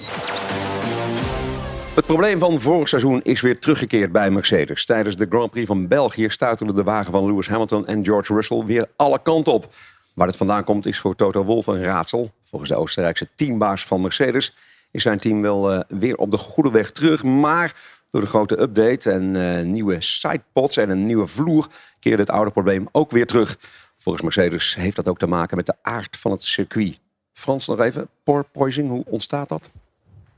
Het 1.94 2.06
probleem 2.06 2.38
van 2.38 2.60
vorig 2.60 2.88
seizoen 2.88 3.22
is 3.22 3.40
weer 3.40 3.58
teruggekeerd 3.58 4.12
bij 4.12 4.30
Mercedes. 4.30 4.86
Tijdens 4.86 5.16
de 5.16 5.26
Grand 5.28 5.50
Prix 5.50 5.66
van 5.66 5.88
België 5.88 6.30
stuiterde 6.30 6.72
de 6.72 6.82
wagen 6.82 7.12
van 7.12 7.26
Lewis 7.26 7.48
Hamilton 7.48 7.86
en 7.86 8.04
George 8.04 8.34
Russell 8.34 8.62
weer 8.64 8.88
alle 8.96 9.22
kanten 9.22 9.52
op. 9.52 9.74
Waar 10.14 10.26
het 10.26 10.36
vandaan 10.36 10.64
komt 10.64 10.86
is 10.86 10.98
voor 10.98 11.16
Toto 11.16 11.44
Wolff 11.44 11.66
een 11.66 11.82
raadsel. 11.82 12.30
Volgens 12.44 12.70
de 12.70 12.76
Oostenrijkse 12.76 13.28
teambaas 13.34 13.86
van 13.86 14.00
Mercedes 14.00 14.56
is 14.90 15.02
zijn 15.02 15.18
team 15.18 15.42
wel 15.42 15.72
eh, 15.72 15.80
weer 15.88 16.16
op 16.16 16.30
de 16.30 16.36
goede 16.36 16.70
weg 16.70 16.90
terug. 16.90 17.22
Maar 17.22 17.74
door 18.16 18.24
de 18.24 18.30
grote 18.30 18.60
update 18.60 19.10
en 19.10 19.36
eh, 19.36 19.64
nieuwe 19.64 19.96
sidepods 20.00 20.76
en 20.76 20.90
een 20.90 21.04
nieuwe 21.04 21.26
vloer 21.26 21.68
keerde 21.98 22.22
het 22.22 22.30
oude 22.30 22.50
probleem 22.50 22.88
ook 22.92 23.10
weer 23.10 23.26
terug. 23.26 23.58
Volgens 23.96 24.24
Mercedes 24.24 24.74
heeft 24.74 24.96
dat 24.96 25.08
ook 25.08 25.18
te 25.18 25.26
maken 25.26 25.56
met 25.56 25.66
de 25.66 25.74
aard 25.82 26.16
van 26.16 26.30
het 26.30 26.42
circuit. 26.42 26.98
Frans, 27.32 27.66
nog 27.66 27.80
even. 27.80 28.08
Pore 28.24 28.44
poisoning, 28.52 28.92
hoe 28.92 29.04
ontstaat 29.08 29.48
dat? 29.48 29.70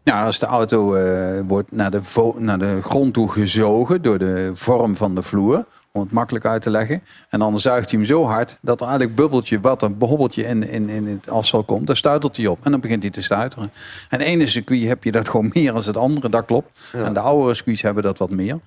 Ja, 0.03 0.25
als 0.25 0.39
de 0.39 0.47
auto 0.47 0.95
eh, 0.95 1.41
wordt 1.47 1.73
naar 1.73 1.91
de, 1.91 2.33
naar 2.39 2.59
de 2.59 2.83
grond 2.83 3.15
toe 3.15 3.31
gezogen 3.31 4.03
door 4.03 4.19
de 4.19 4.51
vorm 4.55 4.97
van 4.97 5.15
de 5.15 5.23
vloer, 5.23 5.65
om 5.99 6.05
het 6.05 6.13
makkelijk 6.13 6.45
uit 6.45 6.63
te 6.63 6.71
leggen. 6.71 7.03
En 7.29 7.39
dan 7.39 7.61
zuigt 7.61 7.91
hij 7.91 7.99
hem 7.99 8.09
zo 8.09 8.25
hard 8.25 8.59
dat 8.61 8.81
er 8.81 8.87
eigenlijk 8.87 9.17
bubbeltje, 9.17 9.61
wat 9.61 9.83
een 9.83 9.97
hobbeltje 9.99 10.45
in, 10.45 10.69
in, 10.69 10.89
in 10.89 11.07
het 11.07 11.31
afval 11.31 11.63
komt, 11.63 11.87
daar 11.87 11.97
stuitert 11.97 12.37
hij 12.37 12.47
op. 12.47 12.59
En 12.63 12.71
dan 12.71 12.81
begint 12.81 13.03
hij 13.03 13.13
te 13.13 13.23
stuiteren. 13.23 13.73
En 14.09 14.21
ene 14.21 14.47
circuit 14.47 14.85
heb 14.85 15.05
je 15.05 15.13
dat 15.13 15.29
gewoon 15.29 15.51
meer 15.55 15.73
dan 15.73 15.83
het 15.83 15.97
andere, 15.97 16.29
dat 16.29 16.45
klopt. 16.45 16.79
En 16.93 17.15
de 17.15 17.21
oudere 17.21 17.55
circuits 17.55 17.83
hebben 17.83 18.03
dat 18.03 18.19
wat 18.19 18.31
meer. 18.31 18.59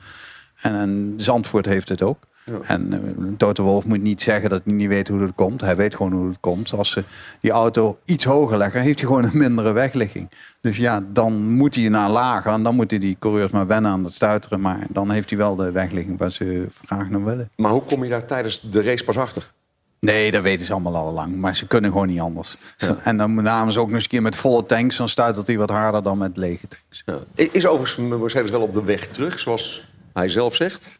En, 0.61 0.75
en 0.75 1.13
Zandvoort 1.17 1.65
heeft 1.65 1.89
het 1.89 2.01
ook. 2.01 2.17
En 2.61 3.35
Toto 3.37 3.63
Wolf 3.63 3.85
moet 3.85 4.01
niet 4.01 4.21
zeggen 4.21 4.49
dat 4.49 4.61
hij 4.63 4.73
niet 4.73 4.87
weet 4.87 5.07
hoe 5.07 5.21
het 5.21 5.31
komt. 5.35 5.61
Hij 5.61 5.75
weet 5.75 5.95
gewoon 5.95 6.11
hoe 6.11 6.27
het 6.27 6.37
komt. 6.39 6.73
Als 6.73 6.91
ze 6.91 7.03
die 7.39 7.51
auto 7.51 7.99
iets 8.05 8.23
hoger 8.23 8.57
leggen, 8.57 8.81
heeft 8.81 8.99
hij 8.99 9.07
gewoon 9.07 9.23
een 9.23 9.37
mindere 9.37 9.71
wegligging. 9.71 10.29
Dus 10.61 10.77
ja, 10.77 11.03
dan 11.13 11.49
moet 11.49 11.75
hij 11.75 11.89
naar 11.89 12.09
lager. 12.09 12.51
En 12.51 12.63
dan 12.63 12.75
moeten 12.75 12.99
die 12.99 13.17
coureurs 13.19 13.51
maar 13.51 13.67
wennen 13.67 13.91
aan 13.91 14.03
het 14.03 14.13
stuiteren. 14.13 14.61
Maar 14.61 14.79
dan 14.89 15.09
heeft 15.09 15.29
hij 15.29 15.37
wel 15.37 15.55
de 15.55 15.71
wegligging 15.71 16.17
waar 16.17 16.31
ze 16.31 16.67
graag 16.85 17.09
naar 17.09 17.23
willen. 17.23 17.49
Maar 17.55 17.71
hoe 17.71 17.83
kom 17.83 18.03
je 18.03 18.09
daar 18.09 18.25
tijdens 18.25 18.61
de 18.61 18.81
race 18.81 19.03
pas 19.03 19.17
achter? 19.17 19.51
Nee, 19.99 20.31
dat 20.31 20.43
weten 20.43 20.65
ze 20.65 20.73
allemaal 20.73 20.95
al 20.95 21.13
lang. 21.13 21.35
Maar 21.35 21.55
ze 21.55 21.67
kunnen 21.67 21.91
gewoon 21.91 22.07
niet 22.07 22.19
anders. 22.19 22.55
En 23.03 23.17
dan 23.17 23.33
namen 23.33 23.73
ze 23.73 23.79
ook 23.79 23.85
nog 23.85 23.95
eens 23.95 24.03
een 24.03 24.09
keer 24.09 24.21
met 24.21 24.35
volle 24.35 24.65
tanks. 24.65 24.97
Dan 24.97 25.09
stuitert 25.09 25.47
hij 25.47 25.57
wat 25.57 25.69
harder 25.69 26.03
dan 26.03 26.17
met 26.17 26.37
lege 26.37 26.67
tanks. 26.67 27.03
Ja. 27.05 27.49
Is 27.51 27.67
overigens 27.67 28.07
Mercedes 28.07 28.51
wel 28.51 28.61
op 28.61 28.73
de 28.73 28.83
weg 28.83 29.07
terug, 29.07 29.39
zoals 29.39 29.83
hij 30.13 30.29
zelf 30.29 30.55
zegt? 30.55 30.99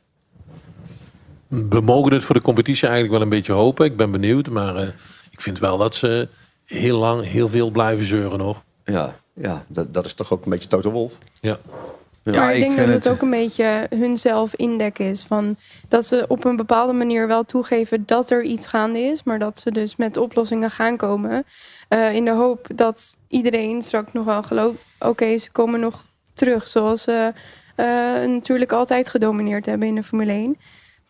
We 1.51 1.81
mogen 1.81 2.13
het 2.13 2.23
voor 2.23 2.35
de 2.35 2.41
competitie 2.41 2.87
eigenlijk 2.87 3.13
wel 3.13 3.23
een 3.23 3.29
beetje 3.37 3.53
hopen. 3.53 3.85
Ik 3.85 3.97
ben 3.97 4.11
benieuwd, 4.11 4.49
maar 4.49 4.75
eh, 4.75 4.87
ik 5.31 5.41
vind 5.41 5.59
wel 5.59 5.77
dat 5.77 5.95
ze 5.95 6.27
heel 6.65 6.97
lang 6.97 7.23
heel 7.25 7.49
veel 7.49 7.69
blijven 7.69 8.05
zeuren 8.05 8.37
nog. 8.37 8.63
Ja, 8.85 9.15
ja 9.33 9.63
dat, 9.67 9.93
dat 9.93 10.05
is 10.05 10.13
toch 10.13 10.33
ook 10.33 10.43
een 10.45 10.51
beetje 10.51 10.67
Toto 10.69 10.91
Wolf? 10.91 11.17
Ja. 11.41 11.57
maar 12.23 12.55
ik 12.55 12.61
denk 12.61 12.77
dat 12.77 12.87
het 12.87 13.09
ook 13.09 13.21
een 13.21 13.29
beetje 13.29 13.87
hunzelf 13.89 14.55
indek 14.55 14.99
is. 14.99 15.23
Van 15.23 15.55
dat 15.87 16.05
ze 16.05 16.25
op 16.27 16.45
een 16.45 16.55
bepaalde 16.55 16.93
manier 16.93 17.27
wel 17.27 17.43
toegeven 17.43 18.03
dat 18.05 18.29
er 18.29 18.43
iets 18.43 18.67
gaande 18.67 18.99
is. 18.99 19.23
Maar 19.23 19.39
dat 19.39 19.59
ze 19.59 19.71
dus 19.71 19.95
met 19.95 20.17
oplossingen 20.17 20.71
gaan 20.71 20.97
komen. 20.97 21.43
eh, 21.87 22.15
in 22.15 22.25
de 22.25 22.31
hoop 22.31 22.67
dat 22.75 23.17
iedereen 23.27 23.81
straks 23.81 24.13
nog 24.13 24.25
wel 24.25 24.43
gelooft. 24.43 24.79
Oké, 24.99 25.37
ze 25.37 25.51
komen 25.51 25.79
nog 25.79 26.05
terug. 26.33 26.67
Zoals 26.67 27.01
ze 27.01 27.33
eh, 27.75 27.85
natuurlijk 28.25 28.71
altijd 28.71 29.09
gedomineerd 29.09 29.65
hebben 29.65 29.87
in 29.87 29.95
de 29.95 30.03
Formule 30.03 30.31
1. 30.31 30.57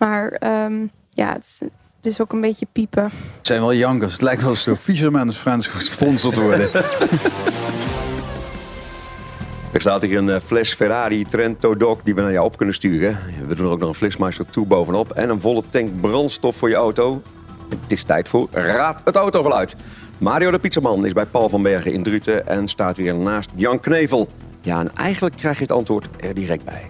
Maar 0.01 0.31
ehm, 0.31 0.85
ja, 1.09 1.33
het 1.33 1.43
is, 1.43 1.59
het 1.95 2.05
is 2.05 2.21
ook 2.21 2.33
een 2.33 2.41
beetje 2.41 2.67
piepen. 2.71 3.03
Het 3.03 3.47
zijn 3.47 3.59
wel 3.59 3.73
jankers. 3.73 4.11
Het 4.11 4.21
lijkt 4.21 4.41
wel 4.41 4.51
eens 4.51 4.63
door 4.63 4.77
Fisherman's 4.77 5.37
Friends 5.37 5.67
gesponsord 5.67 6.35
worden. 6.35 6.69
Er 9.71 9.81
staat 9.81 10.01
hier 10.01 10.17
een 10.17 10.29
eh, 10.29 10.39
fles 10.39 10.73
Ferrari 10.73 11.25
Trento 11.25 11.75
Doc 11.77 11.99
die 12.03 12.15
we 12.15 12.21
naar 12.21 12.31
jou 12.31 12.45
op 12.45 12.57
kunnen 12.57 12.75
sturen. 12.75 13.17
We 13.47 13.55
doen 13.55 13.65
er 13.65 13.71
ook 13.71 13.79
nog 13.79 13.89
een 13.89 13.95
Flitsmeister 13.95 14.45
toe 14.45 14.65
bovenop. 14.65 15.11
En 15.11 15.29
een 15.29 15.41
volle 15.41 15.63
tank 15.67 16.01
brandstof 16.01 16.55
voor 16.55 16.69
je 16.69 16.75
auto. 16.75 17.21
Het 17.69 17.91
is 17.91 18.03
tijd 18.03 18.29
voor 18.29 18.47
Raad 18.51 19.01
het 19.03 19.15
Autogeluid. 19.15 19.75
Mario 20.17 20.51
de 20.51 20.59
Pizzaman 20.59 21.05
is 21.05 21.13
bij 21.13 21.25
Paul 21.25 21.49
van 21.49 21.61
Bergen 21.61 21.93
in 21.93 22.03
Druten 22.03 22.47
en 22.47 22.67
staat 22.67 22.97
weer 22.97 23.15
naast 23.15 23.49
Jan 23.55 23.79
Knevel. 23.79 24.29
Ja, 24.61 24.79
en 24.79 24.95
eigenlijk 24.95 25.35
krijg 25.35 25.55
je 25.55 25.63
het 25.63 25.71
antwoord 25.71 26.05
er 26.17 26.33
direct 26.33 26.63
bij. 26.63 26.89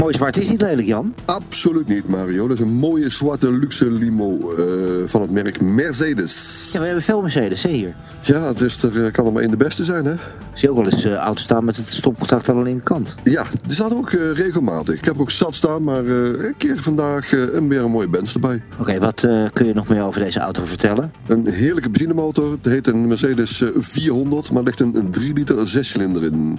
Mooi 0.00 0.14
zwart 0.14 0.36
is 0.36 0.48
niet 0.48 0.60
lelijk, 0.60 0.86
Jan. 0.86 1.14
Absoluut 1.24 1.88
niet, 1.88 2.08
Mario. 2.08 2.48
Dat 2.48 2.56
is 2.56 2.62
een 2.62 2.72
mooie 2.72 3.10
zwarte 3.10 3.52
luxe 3.52 3.90
limo 3.90 4.52
eh, 4.52 4.64
van 5.06 5.20
het 5.20 5.30
merk 5.30 5.60
Mercedes. 5.60 6.68
Ja, 6.72 6.78
we 6.78 6.84
hebben 6.84 7.02
veel 7.02 7.22
Mercedes 7.22 7.62
hè, 7.62 7.70
hier. 7.70 7.94
Ja, 8.20 8.52
dus 8.52 8.82
er 8.82 9.04
eh, 9.04 9.12
kan 9.12 9.26
er 9.26 9.32
maar 9.32 9.42
één 9.42 9.50
de 9.50 9.56
beste 9.56 9.84
zijn, 9.84 10.04
hè? 10.04 10.14
Zie 10.52 10.68
je 10.68 10.70
ook 10.70 10.76
wel 10.76 10.92
eens 10.92 11.04
eh 11.04 11.14
auto's 11.14 11.44
staan 11.44 11.64
met 11.64 11.76
het 11.76 11.88
stopcontact 11.88 12.48
aan 12.48 12.56
de 12.56 12.62
linkerkant. 12.62 13.14
Ja, 13.24 13.44
die 13.66 13.74
staan 13.74 13.90
er 13.90 13.96
ook 13.96 14.10
regelmatig. 14.10 14.94
Ik 14.94 15.04
heb 15.04 15.14
er 15.14 15.20
ook 15.20 15.30
zat 15.30 15.54
staan, 15.54 15.82
maar 15.82 16.06
een 16.06 16.54
keer 16.56 16.78
vandaag 16.78 17.32
een 17.32 17.68
weer 17.68 17.80
een 17.80 17.90
mooie 17.90 18.08
Benz 18.08 18.34
erbij. 18.34 18.62
Oké, 18.78 18.98
wat 18.98 19.26
kun 19.52 19.66
je 19.66 19.74
nog 19.74 19.88
meer 19.88 20.02
over 20.02 20.20
deze 20.20 20.40
auto 20.40 20.64
vertellen? 20.64 21.12
Een 21.26 21.46
heerlijke 21.46 21.90
benzinemotor. 21.90 22.50
Het 22.50 22.64
heet 22.64 22.86
een 22.86 23.06
Mercedes 23.06 23.60
eh, 23.60 23.68
400, 23.78 24.50
maar 24.50 24.58
er 24.58 24.64
ligt 24.64 24.80
een, 24.80 24.96
een 24.96 25.10
3 25.10 25.32
liter 25.32 25.68
zescilinder 25.68 26.22
in. 26.22 26.58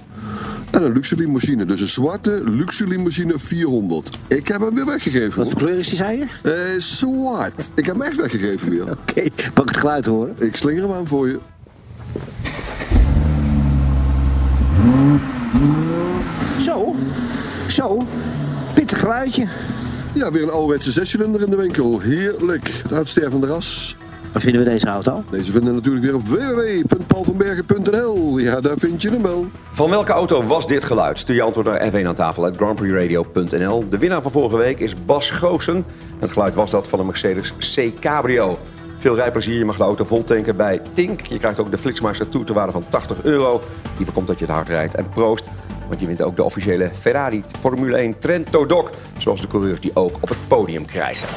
En 0.72 0.82
een 0.84 0.92
luxe 0.92 1.16
limousine, 1.16 1.64
dus 1.64 1.80
een 1.80 1.88
zwarte 1.88 2.42
luxe 2.44 2.86
limousine 2.86 3.38
400. 3.38 4.18
Ik 4.28 4.48
heb 4.48 4.60
hem 4.60 4.74
weer 4.74 4.86
weggegeven. 4.86 5.38
Wat 5.38 5.50
voor 5.50 5.60
kleur 5.60 5.78
is 5.78 5.88
die, 5.88 5.96
zei 5.96 6.18
je? 6.18 6.50
Eh, 6.50 6.80
zwart. 6.80 7.70
Ik 7.74 7.86
heb 7.86 7.94
hem 7.94 8.02
echt 8.02 8.16
weggegeven 8.16 8.70
weer. 8.70 8.90
Oké, 9.08 9.22
mag 9.54 9.64
ik 9.64 9.68
het 9.68 9.76
geluid 9.76 10.06
horen? 10.06 10.34
Ik 10.38 10.56
slinger 10.56 10.82
hem 10.82 10.92
aan 10.92 11.06
voor 11.06 11.28
je. 11.28 11.38
Zo, 16.60 16.94
zo, 17.66 18.06
pittig 18.74 18.98
geluidje. 19.00 19.46
Ja, 20.14 20.32
weer 20.32 20.42
een 20.42 20.50
ouderwetse 20.50 20.92
zescilinder 20.92 21.42
in 21.42 21.50
de 21.50 21.56
winkel. 21.56 22.00
Heerlijk. 22.00 22.70
Het 22.82 22.92
uitstervende 22.92 23.46
ras. 23.46 23.96
Waar 24.32 24.42
vinden 24.42 24.64
we 24.64 24.70
deze 24.70 24.86
auto? 24.86 25.24
Deze 25.30 25.52
vinden 25.52 25.70
we 25.70 25.74
natuurlijk 25.74 26.04
weer 26.04 26.14
op 26.14 26.26
www.paulvanbergen.nl. 26.26 28.38
Ja, 28.38 28.60
daar 28.60 28.78
vind 28.78 29.02
je 29.02 29.10
hem 29.10 29.22
wel. 29.22 29.46
Van 29.70 29.90
welke 29.90 30.12
auto 30.12 30.42
was 30.42 30.66
dit 30.66 30.84
geluid? 30.84 31.18
Stuur 31.18 31.34
je 31.34 31.42
antwoord 31.42 31.66
naar 31.66 31.92
F1 31.92 32.06
aan 32.06 32.14
tafel 32.14 32.44
uit 32.44 32.56
grandprixradio.nl. 32.56 33.88
De 33.88 33.98
winnaar 33.98 34.22
van 34.22 34.30
vorige 34.30 34.56
week 34.56 34.78
is 34.78 35.04
Bas 35.04 35.30
Goosen. 35.30 35.84
Het 36.18 36.32
geluid 36.32 36.54
was 36.54 36.70
dat 36.70 36.88
van 36.88 36.98
een 36.98 37.06
Mercedes 37.06 37.54
C 37.74 38.00
Cabrio. 38.00 38.58
Veel 38.98 39.14
rijplezier, 39.14 39.58
je 39.58 39.64
mag 39.64 39.76
de 39.76 39.82
auto 39.82 40.04
vol 40.04 40.24
tanken 40.24 40.56
bij 40.56 40.80
Tink. 40.92 41.26
Je 41.26 41.38
krijgt 41.38 41.60
ook 41.60 41.70
de 41.70 41.78
Flitsmeister 41.78 42.28
Tour 42.28 42.46
ter 42.46 42.54
waarde 42.54 42.72
van 42.72 42.84
80 42.88 43.22
euro. 43.22 43.62
Die 43.96 44.04
voorkomt 44.04 44.26
dat 44.26 44.38
je 44.38 44.44
het 44.44 44.54
hard 44.54 44.68
rijdt. 44.68 44.94
En 44.94 45.08
proost, 45.08 45.48
want 45.88 46.00
je 46.00 46.06
wint 46.06 46.22
ook 46.22 46.36
de 46.36 46.44
officiële 46.44 46.90
Ferrari 47.00 47.44
Formule 47.60 47.96
1 47.96 48.18
Trento 48.18 48.66
Doc. 48.66 48.90
Zoals 49.18 49.40
de 49.40 49.46
coureurs 49.46 49.80
die 49.80 49.90
ook 49.94 50.16
op 50.20 50.28
het 50.28 50.48
podium 50.48 50.84
krijgen. 50.84 51.28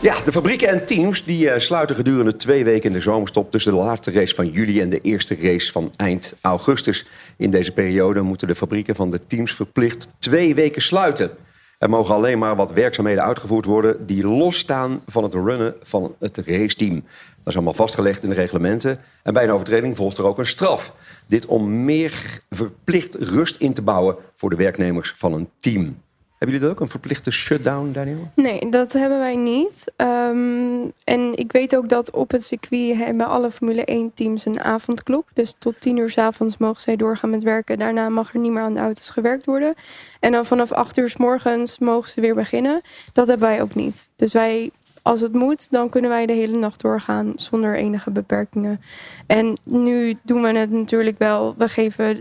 Ja, 0.00 0.24
de 0.24 0.32
fabrieken 0.32 0.68
en 0.68 0.86
teams 0.86 1.24
die 1.24 1.50
eh, 1.50 1.58
sluiten 1.58 1.96
gedurende 1.96 2.36
twee 2.36 2.64
weken 2.64 2.88
in 2.88 2.92
de 2.92 3.00
zomerstop 3.00 3.50
tussen 3.50 3.72
de 3.72 3.78
laatste 3.78 4.10
race 4.10 4.34
van 4.34 4.50
juli 4.50 4.80
en 4.80 4.88
de 4.88 4.98
eerste 5.00 5.36
race 5.40 5.72
van 5.72 5.92
eind 5.96 6.34
augustus. 6.40 7.06
In 7.36 7.50
deze 7.50 7.72
periode 7.72 8.20
moeten 8.20 8.48
de 8.48 8.54
fabrieken 8.54 8.94
van 8.94 9.10
de 9.10 9.26
teams 9.26 9.52
verplicht 9.52 10.06
twee 10.18 10.54
weken 10.54 10.82
sluiten. 10.82 11.30
Er 11.78 11.90
mogen 11.90 12.14
alleen 12.14 12.38
maar 12.38 12.56
wat 12.56 12.72
werkzaamheden 12.72 13.24
uitgevoerd 13.24 13.64
worden 13.64 14.06
die 14.06 14.26
losstaan 14.26 15.02
van 15.06 15.22
het 15.22 15.34
runnen 15.34 15.74
van 15.82 16.14
het 16.18 16.36
raceteam. 16.36 16.94
Dat 17.36 17.46
is 17.46 17.54
allemaal 17.54 17.74
vastgelegd 17.74 18.22
in 18.22 18.28
de 18.28 18.34
reglementen. 18.34 18.98
En 19.22 19.32
bij 19.32 19.44
een 19.44 19.52
overtreding 19.52 19.96
volgt 19.96 20.18
er 20.18 20.24
ook 20.24 20.38
een 20.38 20.46
straf. 20.46 20.94
Dit 21.26 21.46
om 21.46 21.84
meer 21.84 22.40
verplicht 22.50 23.14
rust 23.14 23.56
in 23.56 23.72
te 23.72 23.82
bouwen 23.82 24.16
voor 24.34 24.50
de 24.50 24.56
werknemers 24.56 25.12
van 25.16 25.32
een 25.32 25.48
team. 25.60 26.04
Hebben 26.38 26.56
jullie 26.56 26.60
dat 26.60 26.70
ook, 26.70 26.84
een 26.84 26.90
verplichte 26.90 27.30
shutdown, 27.30 27.92
Daniel? 27.92 28.30
Nee, 28.34 28.70
dat 28.70 28.92
hebben 28.92 29.18
wij 29.18 29.36
niet. 29.36 29.92
Ehm, 29.96 30.84
en 31.04 31.36
ik 31.36 31.52
weet 31.52 31.76
ook 31.76 31.88
dat 31.88 32.10
op 32.10 32.30
het 32.30 32.44
circuit 32.44 32.96
hebben 32.96 33.26
alle 33.26 33.50
Formule 33.50 33.82
1 33.84 34.10
teams 34.14 34.44
een 34.44 34.60
avondklok. 34.60 35.24
Dus 35.32 35.54
tot 35.58 35.80
tien 35.80 35.96
uur 35.96 36.10
s 36.10 36.18
avonds 36.18 36.56
mogen 36.56 36.80
zij 36.80 36.96
doorgaan 36.96 37.30
met 37.30 37.42
werken. 37.42 37.78
Daarna 37.78 38.08
mag 38.08 38.34
er 38.34 38.40
niet 38.40 38.52
meer 38.52 38.62
aan 38.62 38.74
de 38.74 38.80
auto's 38.80 39.10
gewerkt 39.10 39.46
worden. 39.46 39.74
En 40.20 40.32
dan 40.32 40.44
vanaf 40.44 40.72
acht 40.72 40.96
uur 40.96 41.08
s 41.08 41.16
morgens 41.16 41.78
mogen 41.78 42.10
ze 42.10 42.20
weer 42.20 42.34
beginnen. 42.34 42.80
Dat 43.12 43.26
hebben 43.26 43.48
wij 43.48 43.62
ook 43.62 43.74
niet. 43.74 44.08
Dus 44.16 44.32
wij, 44.32 44.70
als 45.02 45.20
het 45.20 45.32
moet, 45.32 45.70
dan 45.70 45.88
kunnen 45.88 46.10
wij 46.10 46.26
de 46.26 46.32
hele 46.32 46.56
nacht 46.56 46.80
doorgaan 46.80 47.32
zonder 47.36 47.76
enige 47.76 48.10
beperkingen. 48.10 48.80
En 49.26 49.56
nu 49.64 50.16
doen 50.22 50.42
we 50.42 50.58
het 50.58 50.70
natuurlijk 50.70 51.18
wel. 51.18 51.54
We 51.58 51.68
geven 51.68 52.20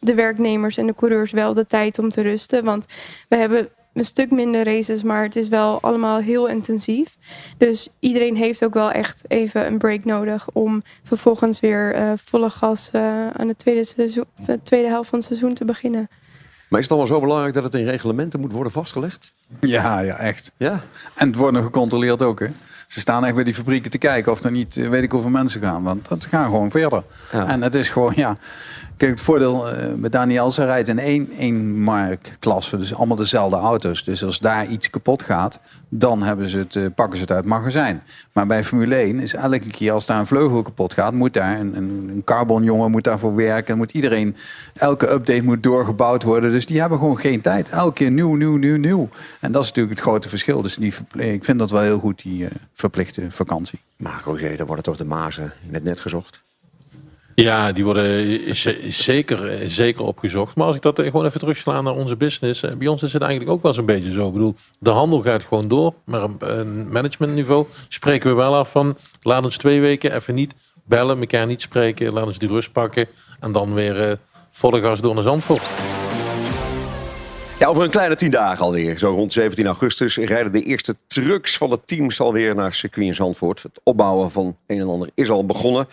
de 0.00 0.14
werknemers 0.14 0.76
en 0.76 0.86
de 0.86 0.94
coureurs 0.94 1.32
wel 1.32 1.52
de 1.52 1.66
tijd 1.66 1.98
om 1.98 2.10
te 2.10 2.20
rusten. 2.20 2.64
Want 2.64 2.86
we 3.28 3.36
hebben 3.36 3.68
een 3.94 4.04
stuk 4.04 4.30
minder 4.30 4.64
races, 4.64 5.02
maar 5.02 5.22
het 5.22 5.36
is 5.36 5.48
wel 5.48 5.80
allemaal 5.80 6.18
heel 6.18 6.48
intensief. 6.48 7.16
Dus 7.58 7.88
iedereen 7.98 8.36
heeft 8.36 8.64
ook 8.64 8.74
wel 8.74 8.90
echt 8.90 9.24
even 9.28 9.66
een 9.66 9.78
break 9.78 10.04
nodig 10.04 10.48
om 10.52 10.82
vervolgens 11.02 11.60
weer 11.60 11.94
eh, 11.94 12.12
volle 12.24 12.50
gas 12.50 12.90
eh, 12.92 13.26
aan 13.26 13.46
de 13.46 13.56
tweede, 13.56 13.84
seizoen, 13.84 14.24
de 14.46 14.62
tweede 14.62 14.88
helft 14.88 15.08
van 15.08 15.18
het 15.18 15.28
seizoen 15.28 15.54
te 15.54 15.64
beginnen. 15.64 16.08
Maar 16.68 16.80
is 16.80 16.88
het 16.88 16.96
allemaal 16.96 17.14
zo 17.16 17.20
belangrijk 17.20 17.54
dat 17.54 17.64
het 17.64 17.74
in 17.74 17.84
reglementen 17.84 18.40
moet 18.40 18.52
worden 18.52 18.72
vastgelegd? 18.72 19.30
Ja, 19.60 20.00
ja, 20.00 20.16
echt. 20.16 20.52
Ja. 20.56 20.80
En 21.14 21.26
het 21.26 21.36
wordt 21.36 21.54
nog 21.54 21.64
gecontroleerd 21.64 22.22
ook, 22.22 22.40
hè. 22.40 22.46
Ze 22.86 23.00
staan 23.00 23.24
echt 23.24 23.34
bij 23.34 23.44
die 23.44 23.54
fabrieken 23.54 23.90
te 23.90 23.98
kijken 23.98 24.32
of 24.32 24.44
er 24.44 24.50
niet, 24.50 24.76
eh, 24.76 24.88
weet 24.88 25.02
ik 25.02 25.10
hoeveel 25.10 25.30
mensen 25.30 25.60
gaan. 25.60 25.82
Want 25.82 26.08
dat 26.08 26.24
gaan 26.24 26.44
gewoon 26.44 26.70
verder. 26.70 27.04
En 27.30 27.62
het 27.62 27.74
is 27.74 27.88
gewoon, 27.88 28.12
ja... 28.16 28.36
Kijk, 29.00 29.12
het 29.12 29.20
voordeel 29.20 29.68
eh, 29.68 29.94
met 29.94 30.12
Daniel, 30.12 30.52
ze 30.52 30.64
rijdt 30.64 30.88
in 30.88 30.98
één, 30.98 31.30
één 31.38 31.78
markklasse. 31.78 32.76
Dus 32.76 32.94
allemaal 32.94 33.16
dezelfde 33.16 33.56
auto's. 33.56 34.04
Dus 34.04 34.24
als 34.24 34.38
daar 34.38 34.66
iets 34.66 34.90
kapot 34.90 35.22
gaat, 35.22 35.60
dan 35.88 36.22
hebben 36.22 36.48
ze 36.48 36.58
het, 36.58 36.76
eh, 36.76 36.84
pakken 36.94 37.16
ze 37.16 37.22
het 37.22 37.32
uit 37.32 37.40
het 37.40 37.48
magazijn. 37.48 38.02
Maar 38.32 38.46
bij 38.46 38.64
Formule 38.64 38.96
1 38.96 39.18
is 39.18 39.34
elke 39.34 39.58
keer 39.58 39.92
als 39.92 40.06
daar 40.06 40.18
een 40.18 40.26
vleugel 40.26 40.62
kapot 40.62 40.92
gaat... 40.92 41.12
moet 41.12 41.32
daar 41.32 41.60
een, 41.60 41.76
een, 41.76 42.22
carbonjongen 42.24 42.90
moet 42.90 43.04
daarvoor 43.04 43.34
werken. 43.34 43.76
Moet 43.76 43.92
iedereen, 43.92 44.36
elke 44.74 45.10
update 45.10 45.42
moet 45.42 45.62
doorgebouwd 45.62 46.22
worden. 46.22 46.50
Dus 46.50 46.66
die 46.66 46.80
hebben 46.80 46.98
gewoon 46.98 47.18
geen 47.18 47.40
tijd. 47.40 47.68
Elke 47.68 47.92
keer 47.92 48.10
nieuw, 48.10 48.34
nieuw, 48.34 48.56
nieuw, 48.56 48.76
nieuw. 48.76 49.08
En 49.40 49.52
dat 49.52 49.62
is 49.62 49.68
natuurlijk 49.68 49.98
het 49.98 50.06
grote 50.06 50.28
verschil. 50.28 50.62
Dus 50.62 50.76
die, 50.76 50.94
ik 51.16 51.44
vind 51.44 51.58
dat 51.58 51.70
wel 51.70 51.82
heel 51.82 51.98
goed, 51.98 52.22
die 52.22 52.44
eh, 52.44 52.50
verplichte 52.72 53.30
vakantie. 53.30 53.80
Maar 53.96 54.22
Roger, 54.24 54.56
dan 54.56 54.66
worden 54.66 54.84
toch 54.84 54.96
de 54.96 55.04
mazen 55.04 55.52
in 55.66 55.74
het 55.74 55.84
net 55.84 56.00
gezocht? 56.00 56.42
Ja, 57.34 57.72
die 57.72 57.84
worden 57.84 58.38
zeker, 58.92 59.70
zeker 59.70 60.04
opgezocht. 60.04 60.56
Maar 60.56 60.66
als 60.66 60.76
ik 60.76 60.82
dat 60.82 60.98
eh, 60.98 61.04
gewoon 61.04 61.26
even 61.26 61.40
terugsla 61.40 61.80
naar 61.80 61.94
onze 61.94 62.16
business. 62.16 62.62
eh, 62.62 62.74
Bij 62.74 62.86
ons 62.88 63.02
is 63.02 63.12
het 63.12 63.22
eigenlijk 63.22 63.52
ook 63.52 63.62
wel 63.62 63.72
zo'n 63.72 63.86
beetje 63.86 64.12
zo. 64.12 64.26
Ik 64.26 64.32
bedoel, 64.32 64.54
de 64.78 64.90
handel 64.90 65.22
gaat 65.22 65.42
gewoon 65.42 65.68
door. 65.68 65.94
Maar 66.04 66.22
op 66.22 66.42
een 66.42 66.92
managementniveau 66.92 67.66
spreken 67.88 68.30
we 68.30 68.36
wel 68.36 68.54
af 68.56 68.70
van... 68.70 68.96
laat 69.22 69.44
ons 69.44 69.56
twee 69.56 69.80
weken 69.80 70.14
even 70.14 70.34
niet 70.34 70.54
bellen, 70.84 71.18
elkaar 71.20 71.46
niet 71.46 71.60
spreken. 71.60 72.12
Laat 72.12 72.26
ons 72.26 72.38
die 72.38 72.48
rust 72.48 72.72
pakken. 72.72 73.06
En 73.40 73.52
dan 73.52 73.74
weer 73.74 74.00
eh 74.10 74.12
volle 74.50 74.80
gas 74.80 75.00
door 75.00 75.14
naar 75.14 75.22
Zandvoort. 75.22 75.62
Ja, 77.58 77.66
over 77.66 77.82
een 77.84 77.90
kleine 77.90 78.14
tien 78.14 78.30
dagen 78.30 78.64
alweer. 78.64 78.98
Zo 78.98 79.10
rond 79.10 79.32
17 79.32 79.66
augustus 79.66 80.16
rijden 80.16 80.52
de 80.52 80.62
eerste 80.62 80.96
trucks 81.06 81.56
van 81.56 81.70
het 81.70 81.86
teams 81.86 82.20
alweer 82.20 82.54
naar 82.54 82.74
circuit 82.74 83.06
in 83.06 83.14
Zandvoort. 83.14 83.62
Het 83.62 83.80
opbouwen 83.82 84.30
van 84.30 84.56
een 84.66 84.80
en 84.80 84.88
ander 84.88 85.08
is 85.14 85.30
al 85.30 85.46
begonnen. 85.46 85.86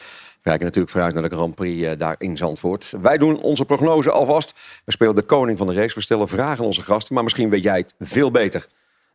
Kijken 0.47 0.65
natuurlijk 0.65 0.93
vooruit 0.93 1.13
naar 1.13 1.29
de 1.29 1.35
Grand 1.35 1.55
Prix 1.55 1.87
eh, 1.87 1.97
daar 1.97 2.15
in 2.17 2.37
Zandvoort. 2.37 2.93
Wij 3.01 3.17
doen 3.17 3.41
onze 3.41 3.65
prognose 3.65 4.11
alvast. 4.11 4.59
We 4.85 4.91
spelen 4.91 5.15
de 5.15 5.21
koning 5.21 5.57
van 5.57 5.67
de 5.67 5.73
race. 5.73 5.95
We 5.95 6.01
stellen 6.01 6.27
vragen 6.27 6.57
aan 6.57 6.65
onze 6.65 6.81
gasten, 6.81 7.13
maar 7.13 7.23
misschien 7.23 7.49
weet 7.49 7.63
jij 7.63 7.77
het 7.77 7.93
veel 7.99 8.31
beter. 8.31 8.67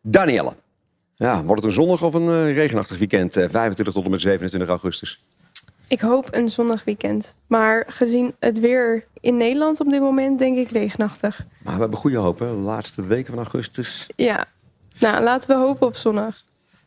Danielle. 0.03 0.55
Ja, 1.15 1.45
wordt 1.45 1.63
het 1.63 1.65
een 1.65 1.77
zonnig 1.77 2.03
of 2.03 2.15
een 2.15 2.29
eh, 2.29 2.55
regenachtig 2.55 2.99
weekend? 2.99 3.37
eh, 3.37 3.49
25 3.49 3.95
tot 3.95 4.05
en 4.05 4.11
met 4.11 4.21
27 4.21 4.69
augustus. 4.69 5.25
Ik 5.89 6.01
hoop 6.01 6.29
een 6.31 6.49
zonnig 6.49 6.85
weekend. 6.85 7.35
Maar 7.47 7.85
gezien 7.87 8.35
het 8.39 8.61
weer 8.61 9.07
in 9.21 9.37
Nederland 9.37 9.81
op 9.81 9.91
dit 9.91 10.01
moment, 10.01 10.39
denk 10.39 10.57
ik 10.57 10.71
regenachtig. 10.71 11.47
Maar 11.63 11.75
we 11.75 11.81
hebben 11.81 11.99
goede 11.99 12.19
hoop, 12.19 12.39
hè? 12.39 12.47
De 12.47 12.53
laatste 12.53 13.07
weken 13.07 13.35
van 13.35 13.43
augustus. 13.43 14.07
Ja, 14.17 14.45
nou 14.99 15.23
laten 15.23 15.51
we 15.51 15.57
hopen 15.57 15.87
op 15.87 15.97
zonnig. 15.97 16.45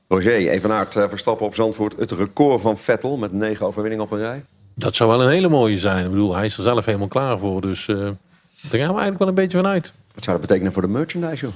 Roger, 0.07 0.49
Evenaert 0.49 0.95
uh, 0.95 1.09
Verstappen 1.09 1.45
op 1.45 1.55
Zandvoort. 1.55 1.95
Het 1.97 2.11
record 2.11 2.61
van 2.61 2.77
Vettel 2.77 3.17
met 3.17 3.31
negen 3.31 3.65
overwinningen 3.65 4.05
op 4.05 4.11
een 4.11 4.19
rij. 4.19 4.43
Dat 4.73 4.95
zou 4.95 5.09
wel 5.09 5.21
een 5.21 5.29
hele 5.29 5.49
mooie 5.49 5.77
zijn. 5.77 6.05
Ik 6.05 6.11
bedoel, 6.11 6.35
hij 6.35 6.45
is 6.45 6.57
er 6.57 6.63
zelf 6.63 6.85
helemaal 6.85 7.07
klaar 7.07 7.39
voor. 7.39 7.61
Dus 7.61 7.87
eh, 7.87 7.95
daar 7.95 8.09
gaan 8.61 8.71
we 8.71 8.77
eigenlijk 8.79 9.17
wel 9.17 9.27
een 9.27 9.33
beetje 9.33 9.57
van 9.57 9.67
uit. 9.67 9.93
Wat 10.13 10.23
zou 10.23 10.37
dat 10.37 10.47
betekenen 10.47 10.73
voor 10.73 10.81
de 10.81 10.87
merchandise, 10.87 11.45
joh? 11.45 11.53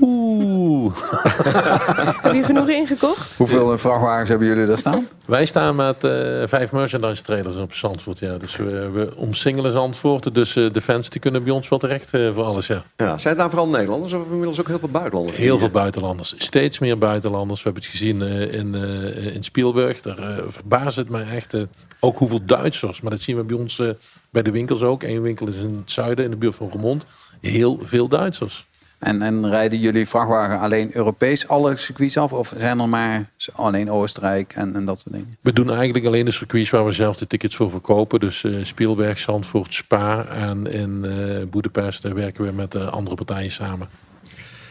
Oeh. 0.00 0.94
Heb 2.22 2.34
je 2.34 2.42
genoeg 2.44 2.68
ingekocht? 2.68 3.36
Hoeveel 3.36 3.72
eh, 3.72 3.78
vrachtwagens 3.78 4.28
hebben 4.28 4.48
jullie 4.48 4.66
daar 4.66 4.78
staan? 4.78 5.08
Wij 5.26 5.46
staan 5.46 5.76
met 5.76 6.04
eh, 6.04 6.42
vijf 6.44 6.72
merchandise 6.72 7.22
trailers 7.22 7.56
op 7.56 7.74
Zandvoort. 7.74 8.18
Ja. 8.18 8.36
Dus 8.36 8.56
we, 8.56 8.90
we 8.90 9.12
omsingelen 9.16 9.72
Zandvoort. 9.72 10.34
Dus 10.34 10.56
eh, 10.56 10.72
de 10.72 10.80
fans 10.80 11.08
die 11.10 11.20
kunnen 11.20 11.42
bij 11.44 11.52
ons 11.52 11.68
wel 11.68 11.78
terecht 11.78 12.10
voor 12.10 12.42
alles. 12.44 12.66
Ja. 12.66 12.82
Ja, 12.96 13.06
zijn 13.18 13.28
het 13.28 13.36
nou 13.36 13.50
vooral 13.50 13.68
Nederlanders 13.68 14.12
of 14.12 14.24
inmiddels 14.24 14.60
ook 14.60 14.66
heel 14.68 14.78
veel 14.78 14.88
buitenlanders? 14.88 15.36
Heel 15.38 15.58
veel 15.58 15.70
buitenlanders. 15.70 16.34
Steeds 16.38 16.78
meer 16.78 16.98
buitenlanders. 16.98 17.62
We 17.62 17.64
hebben 17.64 17.82
het 17.82 17.92
gezien 17.92 18.22
eh, 18.22 18.52
in, 18.60 18.74
eh, 18.74 19.34
in 19.34 19.42
Spielberg. 19.42 20.00
Daar 20.00 20.18
uh, 20.18 20.26
verbaast 20.46 20.96
het 20.96 21.08
mij 21.08 21.24
echt. 21.34 21.54
eh, 21.54 21.62
ook 22.02 22.18
hoeveel 22.18 22.40
Duitsers. 22.46 23.00
Maar 23.00 23.10
dat 23.10 23.20
zien 23.20 23.36
we 23.36 23.44
bij 23.44 23.56
ons 23.56 23.78
eh, 23.78 23.88
bij 24.30 24.42
de 24.42 24.50
winkels 24.50 24.82
ook. 24.82 25.02
Eén 25.02 25.22
winkel 25.22 25.46
is 25.48 25.56
in 25.56 25.76
het 25.80 25.90
zuiden, 25.90 26.24
in 26.24 26.30
de 26.30 26.36
buurt 26.36 26.54
van 26.54 26.68
Remond. 26.72 27.04
Heel 27.40 27.78
veel 27.82 28.08
Duitsers. 28.08 28.66
En, 29.00 29.22
en 29.22 29.48
rijden 29.48 29.78
jullie 29.78 30.08
vrachtwagen 30.08 30.58
alleen 30.58 30.96
Europees 30.96 31.48
alle 31.48 31.76
circuits 31.76 32.16
af? 32.16 32.32
Of 32.32 32.54
zijn 32.58 32.80
er 32.80 32.88
maar 32.88 33.30
alleen 33.52 33.90
Oostenrijk 33.90 34.52
en, 34.52 34.74
en 34.74 34.84
dat 34.84 34.98
soort 34.98 35.14
dingen? 35.14 35.34
We 35.40 35.52
doen 35.52 35.72
eigenlijk 35.72 36.06
alleen 36.06 36.24
de 36.24 36.30
circuits 36.30 36.70
waar 36.70 36.84
we 36.84 36.92
zelf 36.92 37.16
de 37.16 37.26
tickets 37.26 37.56
voor 37.56 37.70
verkopen. 37.70 38.20
Dus 38.20 38.42
uh, 38.42 38.64
Spielberg, 38.64 39.18
Zandvoort, 39.18 39.74
Spa 39.74 40.24
en 40.24 40.66
in 40.66 41.02
uh, 41.04 41.12
Boedapest 41.50 42.04
uh, 42.04 42.12
werken 42.12 42.44
we 42.44 42.52
met 42.52 42.74
andere 42.74 43.16
partijen 43.16 43.50
samen. 43.50 43.88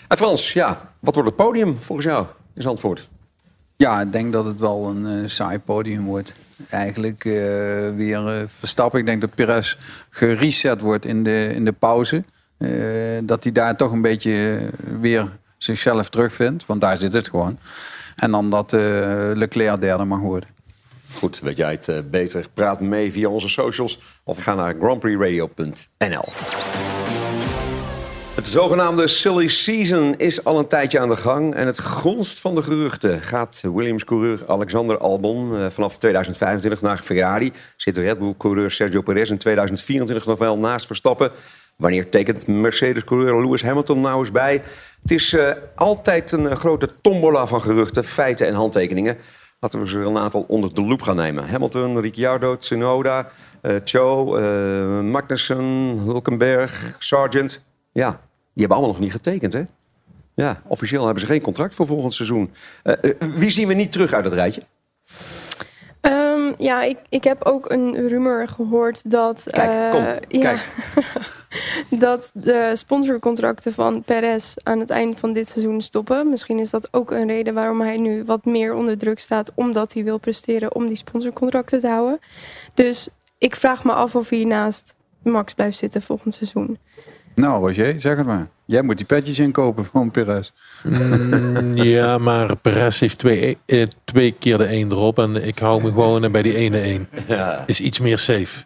En 0.07 0.17
Frans, 0.17 0.53
ja, 0.53 0.91
wat 0.99 1.15
wordt 1.15 1.29
het 1.29 1.37
podium 1.37 1.77
volgens 1.79 2.07
jou 2.07 2.25
in 2.55 2.61
Zandvoort? 2.61 3.09
Ja, 3.75 4.01
ik 4.01 4.11
denk 4.11 4.33
dat 4.33 4.45
het 4.45 4.59
wel 4.59 4.89
een 4.89 5.21
uh, 5.21 5.29
saai 5.29 5.59
podium 5.59 6.05
wordt. 6.05 6.33
Eigenlijk 6.69 7.25
uh, 7.25 7.33
weer 7.95 8.41
uh, 8.41 8.47
Verstappen. 8.47 8.99
Ik 8.99 9.05
denk 9.05 9.21
dat 9.21 9.35
Perez 9.35 9.77
gereset 10.09 10.81
wordt 10.81 11.05
in 11.05 11.23
de, 11.23 11.51
in 11.53 11.65
de 11.65 11.71
pauze. 11.71 12.23
Uh, 12.59 12.71
dat 13.23 13.43
hij 13.43 13.53
daar 13.53 13.75
toch 13.75 13.91
een 13.91 14.01
beetje 14.01 14.59
weer 14.99 15.29
zichzelf 15.57 16.09
terugvindt. 16.09 16.65
Want 16.65 16.81
daar 16.81 16.97
zit 16.97 17.13
het 17.13 17.29
gewoon. 17.29 17.59
En 18.15 18.31
dan 18.31 18.49
dat 18.49 18.73
uh, 18.73 18.79
Leclerc 19.33 19.81
derde 19.81 20.03
mag 20.03 20.19
worden. 20.19 20.49
Goed, 21.13 21.39
weet 21.39 21.57
jij 21.57 21.71
het 21.71 21.87
uh, 21.87 21.97
beter? 22.09 22.45
Praat 22.53 22.79
mee 22.79 23.11
via 23.11 23.29
onze 23.29 23.49
socials 23.49 24.01
of 24.23 24.37
ga 24.37 24.55
naar 24.55 24.75
grandprixradio.nl. 24.79 26.25
Het 28.35 28.47
zogenaamde 28.47 29.07
silly 29.07 29.47
season 29.47 30.15
is 30.17 30.43
al 30.43 30.59
een 30.59 30.67
tijdje 30.67 30.99
aan 30.99 31.09
de 31.09 31.15
gang. 31.15 31.53
En 31.55 31.65
het 31.65 31.79
gonst 31.79 32.39
van 32.39 32.55
de 32.55 32.61
geruchten 32.61 33.21
gaat 33.21 33.61
Williams-coureur 33.73 34.43
Alexander 34.47 34.97
Albon 34.97 35.71
vanaf 35.71 35.97
2025 35.97 36.81
naar 36.81 36.97
Ferrari. 36.97 37.51
Zit 37.77 37.97
Red 37.97 38.19
Bull-coureur 38.19 38.71
Sergio 38.71 39.01
Perez 39.01 39.29
in 39.29 39.37
2024 39.37 40.25
nog 40.25 40.39
wel 40.39 40.57
naast 40.57 40.85
Verstappen. 40.85 41.31
Wanneer 41.79 42.09
tekent 42.09 42.47
Mercedes-coureur 42.47 43.41
Lewis 43.41 43.63
Hamilton 43.63 44.01
nou 44.01 44.19
eens 44.19 44.31
bij? 44.31 44.61
Het 45.01 45.11
is 45.11 45.33
uh, 45.33 45.51
altijd 45.75 46.31
een 46.31 46.43
uh, 46.43 46.51
grote 46.51 46.89
tombola 47.01 47.47
van 47.47 47.61
geruchten, 47.61 48.03
feiten 48.03 48.47
en 48.47 48.53
handtekeningen. 48.53 49.17
Laten 49.59 49.79
we 49.79 49.87
ze 49.87 49.99
een 49.99 50.17
aantal 50.17 50.45
onder 50.47 50.73
de 50.73 50.81
loep 50.81 51.01
gaan 51.01 51.15
nemen. 51.15 51.49
Hamilton, 51.49 51.99
Ricciardo, 51.99 52.57
Tsunoda, 52.57 53.29
uh, 53.61 53.75
Cho, 53.83 54.25
Magnussen, 55.01 55.65
Hulkenberg, 56.03 56.95
Sargent. 56.97 57.61
Ja, 57.91 58.09
die 58.09 58.19
hebben 58.53 58.77
allemaal 58.77 58.93
nog 58.95 59.03
niet 59.03 59.11
getekend, 59.11 59.53
hè? 59.53 59.63
Ja, 60.35 60.61
officieel 60.67 61.03
hebben 61.03 61.21
ze 61.21 61.27
geen 61.27 61.41
contract 61.41 61.75
voor 61.75 61.85
volgend 61.85 62.13
seizoen. 62.13 62.51
wie 63.19 63.49
zien 63.49 63.67
we 63.67 63.73
niet 63.73 63.91
terug 63.91 64.13
uit 64.13 64.25
het 64.25 64.33
rijtje? 64.33 64.63
Um, 66.49 66.55
ja, 66.57 66.83
ik, 66.83 66.97
ik 67.09 67.23
heb 67.23 67.43
ook 67.43 67.71
een 67.71 68.07
rumor 68.07 68.47
gehoord 68.47 69.11
dat... 69.11 69.47
Kijk, 69.49 69.91
kom, 69.91 70.03
ja, 70.03 70.39
kijk. 70.41 70.67
dat 72.05 72.31
de 72.33 72.71
sponsorcontracten 72.73 73.73
van 73.73 74.03
Perez 74.03 74.53
aan 74.63 74.79
het 74.79 74.89
einde 74.89 75.17
van 75.17 75.33
dit 75.33 75.47
seizoen 75.47 75.81
stoppen. 75.81 76.29
Misschien 76.29 76.59
is 76.59 76.69
dat 76.69 76.87
ook 76.91 77.11
een 77.11 77.27
reden 77.27 77.53
waarom 77.53 77.81
hij 77.81 77.97
nu 77.97 78.23
wat 78.23 78.45
meer 78.45 78.73
onder 78.73 78.97
druk 78.97 79.19
staat... 79.19 79.51
omdat 79.55 79.93
hij 79.93 80.03
wil 80.03 80.17
presteren 80.17 80.75
om 80.75 80.87
die 80.87 80.95
sponsorcontracten 80.95 81.79
te 81.79 81.87
houden. 81.87 82.19
Dus 82.73 83.09
ik 83.37 83.55
vraag 83.55 83.83
me 83.83 83.91
af 83.91 84.15
of 84.15 84.29
hij 84.29 84.43
naast 84.43 84.95
Max 85.23 85.53
blijft 85.53 85.77
zitten 85.77 86.01
volgend 86.01 86.33
seizoen. 86.33 86.77
Nou, 87.39 87.67
Roger, 87.67 88.01
zeg 88.01 88.17
het 88.17 88.25
maar. 88.25 88.47
Jij 88.65 88.81
moet 88.81 88.97
die 88.97 89.05
petjes 89.05 89.39
inkopen 89.39 89.85
van 89.85 90.11
Perez. 90.11 90.51
Mm, 90.83 91.75
ja, 91.75 92.17
maar 92.17 92.55
Perez 92.55 92.99
heeft 92.99 93.17
twee, 93.17 93.57
eh, 93.65 93.83
twee 94.03 94.31
keer 94.31 94.57
de 94.57 94.63
één 94.63 94.91
erop. 94.91 95.19
En 95.19 95.35
ik 95.47 95.59
hou 95.59 95.83
me 95.83 95.87
gewoon 95.87 96.31
bij 96.31 96.41
die 96.41 96.55
ene 96.55 96.79
één. 96.79 97.07
Ja. 97.27 97.63
Is 97.65 97.81
iets 97.81 97.99
meer 97.99 98.17
safe. 98.17 98.63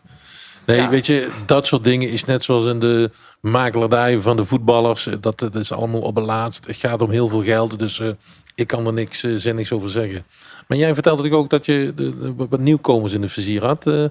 Nee, 0.66 0.78
ja. 0.78 0.90
weet 0.90 1.06
je, 1.06 1.30
dat 1.46 1.66
soort 1.66 1.84
dingen 1.84 2.10
is 2.10 2.26
net 2.26 2.44
zoals 2.44 2.66
in 2.66 2.80
de 2.80 3.12
makelaardij 3.42 4.20
van 4.20 4.36
de 4.36 4.46
voetballers. 4.46 5.08
Dat, 5.20 5.40
dat 5.40 5.56
is 5.56 5.72
allemaal 5.72 6.02
op 6.02 6.16
het 6.16 6.26
laatst. 6.26 6.66
Het 6.66 6.76
gaat 6.76 7.02
om 7.02 7.10
heel 7.10 7.28
veel 7.28 7.44
geld, 7.44 7.80
dus 7.80 8.00
uh, 8.00 8.08
ik 8.56 8.68
kan 8.68 8.86
er 8.86 8.94
niks 8.94 9.24
uh, 9.24 9.38
zinnigs 9.38 9.72
over 9.72 9.90
zeggen. 9.90 10.26
Maar 10.68 10.78
jij 10.78 10.94
vertelde 10.94 11.24
natuurlijk 11.24 11.44
ook 11.44 11.50
dat 11.50 11.66
je 11.66 11.92
de, 11.96 12.20
de, 12.20 12.34
wat 12.50 12.60
nieuwkomers 12.60 13.14
in 13.14 13.22
de 13.22 13.30
vizier 13.30 13.66
had. 13.66 13.88
Uh. 13.88 14.06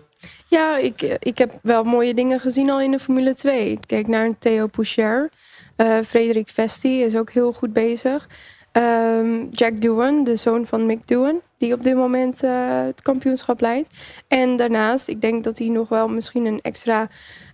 Ja, 0.53 0.77
ik, 0.77 1.03
ik 1.19 1.39
heb 1.39 1.59
wel 1.63 1.85
mooie 1.85 2.15
dingen 2.15 2.41
gezien 2.41 2.71
al 2.71 2.81
in 2.81 2.91
de 2.91 2.99
Formule 2.99 3.35
2. 3.35 3.71
Ik 3.71 3.81
keek 3.87 4.09
naar 4.09 4.25
een 4.25 4.39
Theo 4.39 4.67
Poucher. 4.67 5.31
Uh, 5.77 5.99
Frederik 6.05 6.49
Vesti 6.49 7.03
is 7.03 7.17
ook 7.17 7.31
heel 7.31 7.53
goed 7.53 7.73
bezig. 7.73 8.29
Um, 8.73 9.49
Jack 9.51 9.81
Doohan, 9.81 10.25
de 10.25 10.37
zoon 10.37 10.67
van 10.67 10.87
Mick 10.87 11.07
Doohan, 11.07 11.41
die 11.59 11.75
op 11.75 11.83
dit 11.83 11.95
moment 11.95 12.45
uh, 12.45 12.85
het 12.85 13.03
kampioenschap 13.03 13.61
leidt. 13.61 13.91
En 14.29 14.57
daarnaast, 14.57 15.09
ik 15.09 15.21
denk 15.21 15.45
dat 15.45 15.59
hij 15.59 15.69
nog 15.69 15.89
wel 15.89 16.09
misschien 16.09 16.47
een 16.47 16.61
extra 16.61 17.09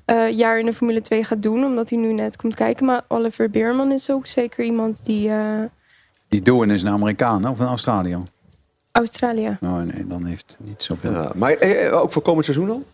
uh, 0.07 0.31
jaar 0.31 0.59
in 0.59 0.67
de 0.67 0.73
Formule 0.73 1.01
2 1.01 1.25
gaat 1.25 1.43
doen, 1.43 1.65
omdat 1.65 1.91
hij 1.91 1.99
nu 1.99 2.13
net 2.13 2.37
komt 2.37 2.55
kijken. 2.55 2.87
Maar 2.87 3.03
Oliver 3.09 3.51
Beerman 3.51 3.93
is 3.93 4.11
ook 4.11 4.27
zeker 4.27 4.65
iemand 4.65 5.05
die. 5.05 5.31
Die 6.29 6.43
Doohan 6.43 6.71
is 6.71 6.83
een 6.83 6.89
Amerikaan 6.89 7.49
of 7.49 7.59
een 7.59 7.67
Australiër? 7.67 8.23
Australië. 8.99 9.59
Oh 9.61 9.83
nee, 9.83 10.07
dan 10.07 10.25
heeft 10.25 10.55
het 10.59 10.67
niet 10.69 10.83
zoveel. 10.83 11.13
Ja, 11.13 11.33
maar 11.35 11.53
eh, 11.53 12.01
ook 12.01 12.13
voor 12.13 12.23
komend 12.23 12.45
seizoen 12.45 12.71
al? 12.71 12.85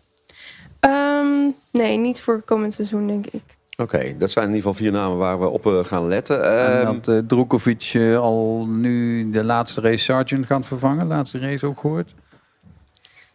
Um, 0.90 1.54
nee, 1.70 1.98
niet 1.98 2.20
voor 2.20 2.42
komend 2.42 2.72
seizoen, 2.74 3.06
denk 3.06 3.26
ik. 3.26 3.42
Oké, 3.76 3.96
okay, 3.96 4.16
dat 4.18 4.30
zijn 4.30 4.48
in 4.48 4.54
ieder 4.54 4.68
geval 4.68 4.84
vier 4.84 4.92
namen 4.92 5.18
waar 5.18 5.40
we 5.40 5.48
op 5.48 5.66
uh, 5.66 5.84
gaan 5.84 6.08
letten. 6.08 6.44
En 6.44 7.00
dat 7.04 7.08
uh, 7.32 7.92
uh, 7.94 8.18
al 8.18 8.66
nu 8.66 9.30
de 9.30 9.44
laatste 9.44 9.80
race 9.80 10.04
Sargent 10.04 10.46
gaat 10.46 10.66
vervangen. 10.66 11.06
Laatste 11.06 11.38
race 11.38 11.66
ook 11.66 11.80
gehoord. 11.80 12.14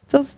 Dat, 0.08 0.38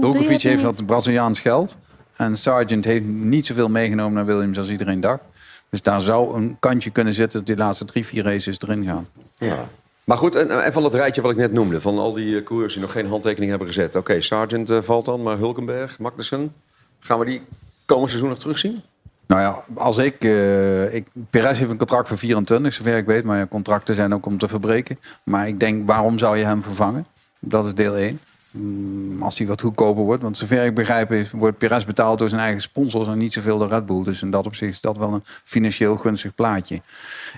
Drukovic 0.00 0.42
heeft 0.42 0.62
wat 0.62 0.86
Braziliaans 0.86 1.40
geld. 1.40 1.76
En 2.16 2.36
Sargent 2.36 2.84
heeft 2.84 3.04
niet 3.04 3.46
zoveel 3.46 3.68
meegenomen 3.68 4.12
naar 4.12 4.26
Williams 4.26 4.58
als 4.58 4.68
iedereen 4.68 5.00
dacht. 5.00 5.22
Dus 5.70 5.82
daar 5.82 6.00
zou 6.00 6.36
een 6.36 6.56
kantje 6.60 6.90
kunnen 6.90 7.14
zitten 7.14 7.38
dat 7.38 7.46
die 7.46 7.56
laatste 7.56 7.84
drie, 7.84 8.06
vier 8.06 8.24
races 8.24 8.60
erin 8.60 8.84
gaan. 8.84 9.08
Ja. 9.34 9.68
Maar 10.08 10.18
goed, 10.18 10.34
en, 10.34 10.64
en 10.64 10.72
van 10.72 10.84
het 10.84 10.94
rijtje 10.94 11.20
wat 11.22 11.30
ik 11.30 11.36
net 11.36 11.52
noemde, 11.52 11.80
van 11.80 11.98
al 11.98 12.12
die 12.12 12.42
coureurs 12.42 12.72
die 12.72 12.82
nog 12.82 12.92
geen 12.92 13.06
handtekening 13.06 13.50
hebben 13.50 13.68
gezet. 13.68 13.88
Oké, 13.88 13.98
okay, 13.98 14.20
Sargent 14.20 14.70
valt 14.80 15.04
dan, 15.04 15.22
maar 15.22 15.38
Hulkenberg, 15.38 15.98
Magnussen. 15.98 16.54
Gaan 17.00 17.18
we 17.18 17.24
die 17.24 17.42
komend 17.84 18.08
seizoen 18.08 18.28
nog 18.28 18.38
terugzien? 18.38 18.82
Nou 19.26 19.40
ja, 19.40 19.64
als 19.74 19.98
ik, 19.98 20.24
uh, 20.24 20.94
ik... 20.94 21.06
Perez 21.30 21.58
heeft 21.58 21.70
een 21.70 21.76
contract 21.76 22.08
voor 22.08 22.18
24, 22.18 22.72
zover 22.72 22.96
ik 22.96 23.06
weet. 23.06 23.24
Maar 23.24 23.48
contracten 23.48 23.94
zijn 23.94 24.14
ook 24.14 24.26
om 24.26 24.38
te 24.38 24.48
verbreken. 24.48 24.98
Maar 25.22 25.48
ik 25.48 25.60
denk, 25.60 25.86
waarom 25.86 26.18
zou 26.18 26.38
je 26.38 26.44
hem 26.44 26.62
vervangen? 26.62 27.06
Dat 27.38 27.66
is 27.66 27.74
deel 27.74 27.96
1. 27.96 28.20
Mm, 28.50 29.22
als 29.22 29.36
die 29.36 29.46
wat 29.46 29.60
goedkoper 29.60 30.04
wordt. 30.04 30.22
Want 30.22 30.36
zover 30.36 30.64
ik 30.64 30.74
begrijp 30.74 31.12
is, 31.12 31.30
wordt 31.30 31.58
Perez 31.58 31.84
betaald 31.84 32.18
door 32.18 32.28
zijn 32.28 32.40
eigen 32.40 32.60
sponsors 32.60 33.08
en 33.08 33.18
niet 33.18 33.32
zoveel 33.32 33.58
door 33.58 33.68
Red 33.68 33.86
Bull. 33.86 34.02
Dus 34.04 34.22
in 34.22 34.30
dat 34.30 34.46
opzicht 34.46 34.72
is 34.72 34.80
dat 34.80 34.98
wel 34.98 35.12
een 35.12 35.22
financieel 35.24 35.96
gunstig 35.96 36.34
plaatje. 36.34 36.80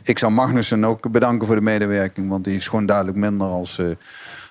Ik 0.02 0.18
zou 0.18 0.32
Magnussen 0.32 0.84
ook 0.84 1.10
bedanken 1.10 1.46
voor 1.46 1.56
de 1.56 1.62
medewerking, 1.62 2.28
want 2.28 2.44
die 2.44 2.56
is 2.56 2.68
gewoon 2.68 2.86
duidelijk 2.86 3.16
minder 3.16 3.46
als, 3.46 3.78
eh, 3.78 3.86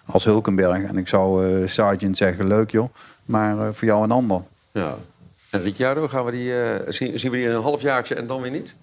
als 0.06 0.24
Hulkenberg. 0.24 0.84
En 0.84 0.98
ik 0.98 1.08
zou 1.08 1.46
eh 1.62 1.68
Sargent 1.68 2.18
zeggen, 2.18 2.48
leuk 2.48 2.72
joh, 2.72 2.94
maar 3.26 3.60
eh, 3.60 3.68
voor 3.72 3.88
jou 3.88 4.04
een 4.04 4.12
ander. 4.12 4.42
Ja. 4.72 4.96
En 5.50 5.62
Ricciardo, 5.62 6.08
gaan 6.08 6.26
we 6.26 6.32
die, 6.32 6.54
zien, 6.94 7.20
zien 7.20 7.32
we 7.32 7.38
die 7.38 7.46
in 7.46 7.52
een 7.52 7.62
halfjaartje 7.62 8.16
en 8.16 8.28
dan 8.28 8.42
weer 8.42 8.52
niet? 8.52 8.76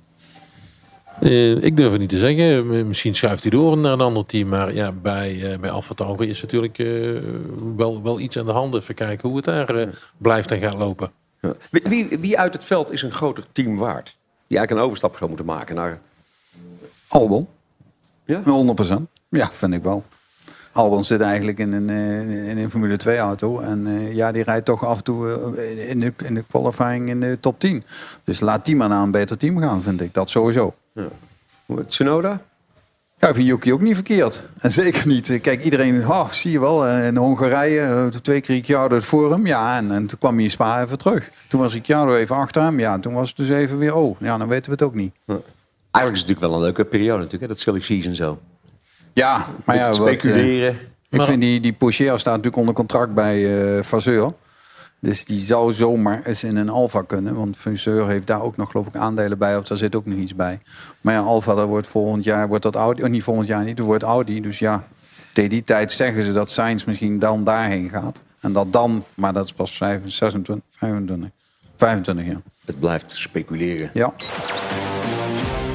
Eh, 1.20 1.62
ik 1.62 1.76
durf 1.76 1.90
het 1.90 2.00
niet 2.00 2.08
te 2.08 2.18
zeggen. 2.18 2.86
Misschien 2.86 3.14
schuift 3.14 3.42
hij 3.42 3.50
door 3.50 3.78
naar 3.78 3.92
een 3.92 4.00
ander 4.00 4.26
team. 4.26 4.48
Maar 4.48 4.74
ja, 4.74 4.92
bij, 4.92 5.52
eh 5.52 5.58
bij 5.58 5.70
Alfa 5.70 5.94
Tauri 5.94 6.28
is 6.28 6.42
natuurlijk 6.42 6.78
eh, 6.78 6.86
wel, 7.76 8.02
wel 8.02 8.20
iets 8.20 8.38
aan 8.38 8.46
de 8.46 8.52
hand. 8.52 8.74
Even 8.74 8.94
kijken 8.94 9.28
hoe 9.28 9.36
het 9.36 9.46
daar 9.46 9.76
eh, 9.76 9.88
blijft 10.16 10.50
en 10.50 10.58
gaat 10.58 10.76
lopen. 10.76 11.10
Ja. 11.40 11.54
Wie, 11.70 12.08
wie, 12.20 12.38
uit 12.38 12.52
het 12.52 12.64
veld 12.64 12.92
is 12.92 13.02
een 13.02 13.12
groter 13.12 13.44
team 13.52 13.76
waard? 13.76 14.16
Die 14.46 14.58
eigenlijk 14.58 14.70
een 14.70 14.86
overstap 14.86 15.16
zou 15.16 15.28
moeten 15.28 15.46
maken 15.46 15.74
naar... 15.74 16.00
Albon. 17.08 17.48
Ja? 18.24 18.42
100%. 18.42 19.02
Ja, 19.28 19.50
vind 19.52 19.74
ik 19.74 19.82
wel. 19.82 20.04
Albon 20.76 21.04
zit 21.04 21.20
eigenlijk 21.20 21.58
in 21.58 21.72
een, 21.72 21.90
eh, 21.90 22.48
in 22.48 22.58
een 22.58 22.70
Formule 22.70 22.96
2 22.96 23.18
auto. 23.18 23.60
En 23.60 23.86
eh, 23.86 24.14
ja, 24.14 24.32
die 24.32 24.42
rijdt 24.42 24.64
toch 24.64 24.84
af 24.84 24.96
en 24.96 25.04
toe 25.04 25.28
in, 25.88 26.00
de, 26.00 26.12
in 26.24 26.34
de 26.34 26.44
qualifying 26.48 27.08
in 27.08 27.20
de 27.20 27.40
top 27.40 27.60
10. 27.60 27.84
Dus 28.24 28.40
laat 28.40 28.64
die 28.64 28.76
maar 28.76 28.88
naar 28.88 29.02
een 29.02 29.10
beter 29.10 29.36
team 29.36 29.58
gaan, 29.58 29.82
vind 29.82 30.00
ik. 30.00 30.14
Dat 30.14 30.30
sowieso. 30.30 30.74
Ja. 30.96 31.08
Tsunoda? 31.88 32.40
Ja, 33.18 33.28
ik 33.28 33.34
vind 33.34 33.46
Yuki 33.46 33.72
ook 33.72 33.80
niet 33.80 33.94
verkeerd. 33.94 34.42
En 34.58 34.72
zeker 34.72 35.06
niet. 35.06 35.40
Kijk, 35.40 35.64
iedereen, 35.64 36.08
oh, 36.08 36.30
zie 36.30 36.50
je 36.50 36.60
wel, 36.60 36.86
eh, 36.86 37.06
in 37.06 37.16
Hongarije, 37.16 37.80
eh, 37.80 38.06
twee 38.06 38.40
keer 38.40 38.54
Ricciardo 38.54 38.94
het 38.94 39.04
voor 39.04 39.32
hem. 39.32 39.46
Ja, 39.46 39.76
en, 39.76 39.92
en 39.92 40.06
toen 40.06 40.18
kwam 40.18 40.34
hij 40.34 40.44
in 40.44 40.50
Spa 40.50 40.82
even 40.82 40.98
terug. 40.98 41.30
Toen 41.48 41.60
was 41.60 41.72
Ricciardo 41.72 42.14
even 42.14 42.36
achter 42.36 42.62
hem. 42.62 42.80
Ja, 42.80 42.98
toen 42.98 43.14
was 43.14 43.28
het 43.28 43.36
dus 43.36 43.48
even 43.48 43.78
weer, 43.78 43.94
oh, 43.94 44.20
ja, 44.20 44.36
dan 44.36 44.48
weten 44.48 44.64
we 44.64 44.70
het 44.70 44.82
ook 44.82 44.94
niet. 44.94 45.12
Eigenlijk 45.26 45.42
is 45.92 46.00
het 46.00 46.02
natuurlijk 46.02 46.40
wel 46.40 46.54
een 46.54 46.60
leuke 46.60 46.84
periode 46.84 47.16
natuurlijk, 47.16 47.42
hè? 47.42 47.48
dat 47.48 47.58
silly 47.58 47.80
season 47.80 48.14
zo. 48.14 48.38
Ja, 49.12 49.46
maar 49.64 49.76
ja, 49.76 49.88
wat, 49.88 49.98
eh, 49.98 50.04
speculeren. 50.04 50.78
ik 51.10 51.22
vind 51.22 51.40
die, 51.40 51.60
die 51.60 51.72
Pocher 51.72 52.06
staat 52.06 52.24
natuurlijk 52.24 52.56
onder 52.56 52.74
contract 52.74 53.14
bij 53.14 53.76
eh 53.76 53.82
Vasseur. 53.82 54.32
Dus 54.98 55.24
die 55.24 55.38
zou 55.38 55.72
zomaar 55.72 56.24
eens 56.24 56.44
in 56.44 56.56
een 56.56 56.68
Alfa 56.68 57.02
kunnen. 57.02 57.34
Want 57.34 57.56
Vasseur 57.56 58.08
heeft 58.08 58.26
daar 58.26 58.42
ook 58.42 58.56
nog 58.56 58.70
geloof 58.70 58.86
ik 58.86 58.96
aandelen 58.96 59.38
bij. 59.38 59.56
Of 59.56 59.66
daar 59.66 59.78
zit 59.78 59.94
ook 59.94 60.06
nog 60.06 60.18
iets 60.18 60.34
bij. 60.34 60.60
Maar 61.00 61.14
ja, 61.14 61.20
Alfa, 61.20 61.54
dat 61.54 61.68
wordt 61.68 61.86
volgend 61.86 62.24
jaar 62.24 62.48
wordt 62.48 62.62
dat 62.62 62.74
Audi. 62.74 63.02
Oh, 63.02 63.08
niet 63.08 63.22
volgend 63.22 63.46
jaar 63.46 63.64
niet, 63.64 63.76
dat 63.76 63.86
wordt 63.86 64.02
Audi. 64.02 64.40
Dus 64.40 64.58
ja, 64.58 64.86
tegen 65.32 65.50
die 65.50 65.64
tijd 65.64 65.92
zeggen 65.92 66.22
ze 66.22 66.32
dat 66.32 66.50
Sainz 66.50 66.84
misschien 66.84 67.18
dan 67.18 67.44
daarheen 67.44 67.90
gaat. 67.90 68.20
En 68.40 68.52
dat 68.52 68.72
dan, 68.72 69.04
maar 69.14 69.32
dat 69.32 69.44
is 69.44 69.52
pas 69.52 69.76
25, 69.76 70.18
26, 70.18 70.64
25. 70.70 71.30
25 71.76 72.26
ja. 72.26 72.40
Het 72.64 72.80
blijft 72.80 73.10
speculeren. 73.10 73.90
Ja. 73.92 74.14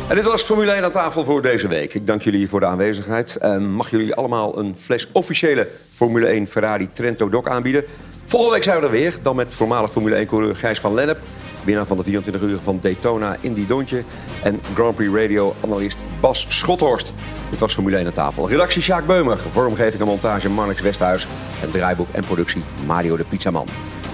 En 0.08 0.16
dit 0.16 0.26
was 0.26 0.42
Formule 0.42 0.72
1 0.72 0.84
aan 0.84 0.92
tafel 0.92 1.24
voor 1.24 1.42
deze 1.42 1.68
week. 1.68 1.94
Ik 1.94 2.08
dank 2.08 2.22
jullie 2.22 2.50
voor 2.50 2.60
de 2.60 2.66
aanwezigheid. 2.66 3.36
En 3.36 3.72
mag 3.72 3.90
jullie 3.90 4.16
allemaal 4.16 4.60
een 4.60 4.78
fles 4.78 5.12
officiële 5.12 5.68
Formule 5.92 6.28
1 6.28 6.48
Ferrari 6.48 6.90
Trento 6.92 7.30
Doc 7.30 7.48
aanbieden. 7.48 7.84
Volgende 8.32 8.56
week 8.56 8.64
zijn 8.64 8.80
we 8.80 8.86
er 8.86 8.92
weer. 8.92 9.16
Dan 9.22 9.36
met 9.36 9.54
voormalig 9.54 9.92
Formule 9.92 10.26
1-coureur 10.26 10.56
Gijs 10.56 10.80
van 10.80 10.94
Lennep. 10.94 11.20
Winnaar 11.64 11.86
van 11.86 11.98
de 11.98 12.04
24 12.04 12.42
uur 12.42 12.60
van 12.62 12.78
Daytona 12.82 13.36
in 13.42 13.54
die 13.54 13.66
Dontje. 13.66 14.04
En 14.44 14.62
Grand 14.74 14.96
Prix 14.96 15.14
Radio-analyst 15.14 15.98
Bas 16.22 16.46
Schothorst. 16.50 17.14
Dit 17.50 17.60
was 17.60 17.74
Formule 17.74 17.98
1 17.98 18.06
aan 18.06 18.12
tafel. 18.12 18.50
Redactie 18.50 18.82
Sjaak 18.82 19.06
Beumer. 19.06 19.40
Vormgeving 19.50 20.02
en 20.02 20.08
montage 20.08 20.50
Marnix 20.50 20.82
Westhuis. 20.82 21.28
En 21.62 21.72
draaiboek 21.72 22.08
en 22.12 22.26
productie 22.26 22.64
Mario 22.86 23.18
de 23.18 23.24
Pizzaman. 23.24 23.68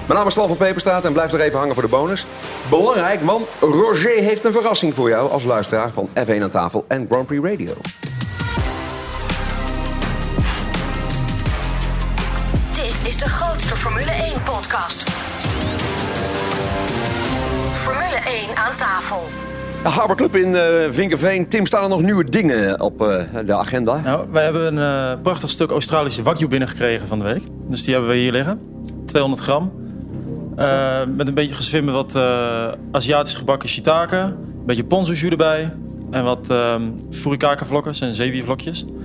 Mijn 0.05 0.19
naam 0.19 0.27
is 0.27 0.33
Stan 0.33 0.47
van 0.47 0.57
Peperstraat 0.57 1.05
en 1.05 1.13
blijf 1.13 1.33
er 1.33 1.39
even 1.39 1.59
hangen 1.59 1.73
voor 1.73 1.83
de 1.83 1.89
bonus. 1.89 2.25
Belangrijk, 2.69 3.21
want 3.21 3.49
Roger 3.59 4.11
heeft 4.11 4.45
een 4.45 4.53
verrassing 4.53 4.95
voor 4.95 5.09
jou 5.09 5.31
als 5.31 5.43
luisteraar 5.43 5.91
van 5.91 6.09
F1 6.25 6.41
aan 6.41 6.49
tafel 6.49 6.85
en 6.87 7.05
Grand 7.09 7.25
Prix 7.25 7.49
Radio. 7.49 7.73
Is 13.07 13.17
de 13.17 13.29
grootste 13.29 13.75
Formule 13.75 14.11
1 14.11 14.43
podcast. 14.43 15.09
Formule 17.73 18.19
1 18.25 18.55
aan 18.55 18.77
tafel. 18.77 19.23
De 19.83 19.89
Harbor 19.89 20.15
Club 20.15 20.35
in 20.35 20.55
eh 20.55 20.91
Vinkenveen. 20.91 21.47
Tim, 21.47 21.65
staan 21.65 21.83
er 21.83 21.89
nog 21.89 22.01
nieuwe 22.01 22.29
dingen 22.29 22.81
op 22.81 23.01
eh, 23.01 23.23
de 23.45 23.55
agenda? 23.55 24.01
Nou, 24.03 24.27
wij 24.31 24.43
hebben 24.43 24.77
een 24.77 25.13
eh, 25.13 25.21
prachtig 25.21 25.49
stuk 25.49 25.71
Australische 25.71 26.23
wagyu 26.23 26.47
binnengekregen 26.47 27.07
van 27.07 27.19
de 27.19 27.25
week. 27.25 27.43
Dus 27.67 27.83
die 27.83 27.93
hebben 27.93 28.11
we 28.11 28.17
hier 28.17 28.31
liggen. 28.31 28.59
200 29.05 29.41
gram. 29.41 29.71
Eh, 30.55 30.99
met 31.15 31.27
een 31.27 31.33
beetje 31.33 31.55
geswimmen 31.55 31.93
wat 31.93 32.15
eh, 32.15 32.67
Aziatisch 32.91 33.35
gebakken 33.35 33.69
shiitake. 33.69 34.17
Een 34.17 34.65
beetje 34.65 34.83
ponzu 34.83 35.13
jus 35.13 35.29
erbij. 35.29 35.73
En 36.11 36.23
wat 36.23 36.49
ehm 36.49 36.81
furikake 37.11 37.65
vlokjes 37.65 38.01
en 38.01 38.13
zeewiervlokjes. 38.13 38.85
Dan 38.85 38.95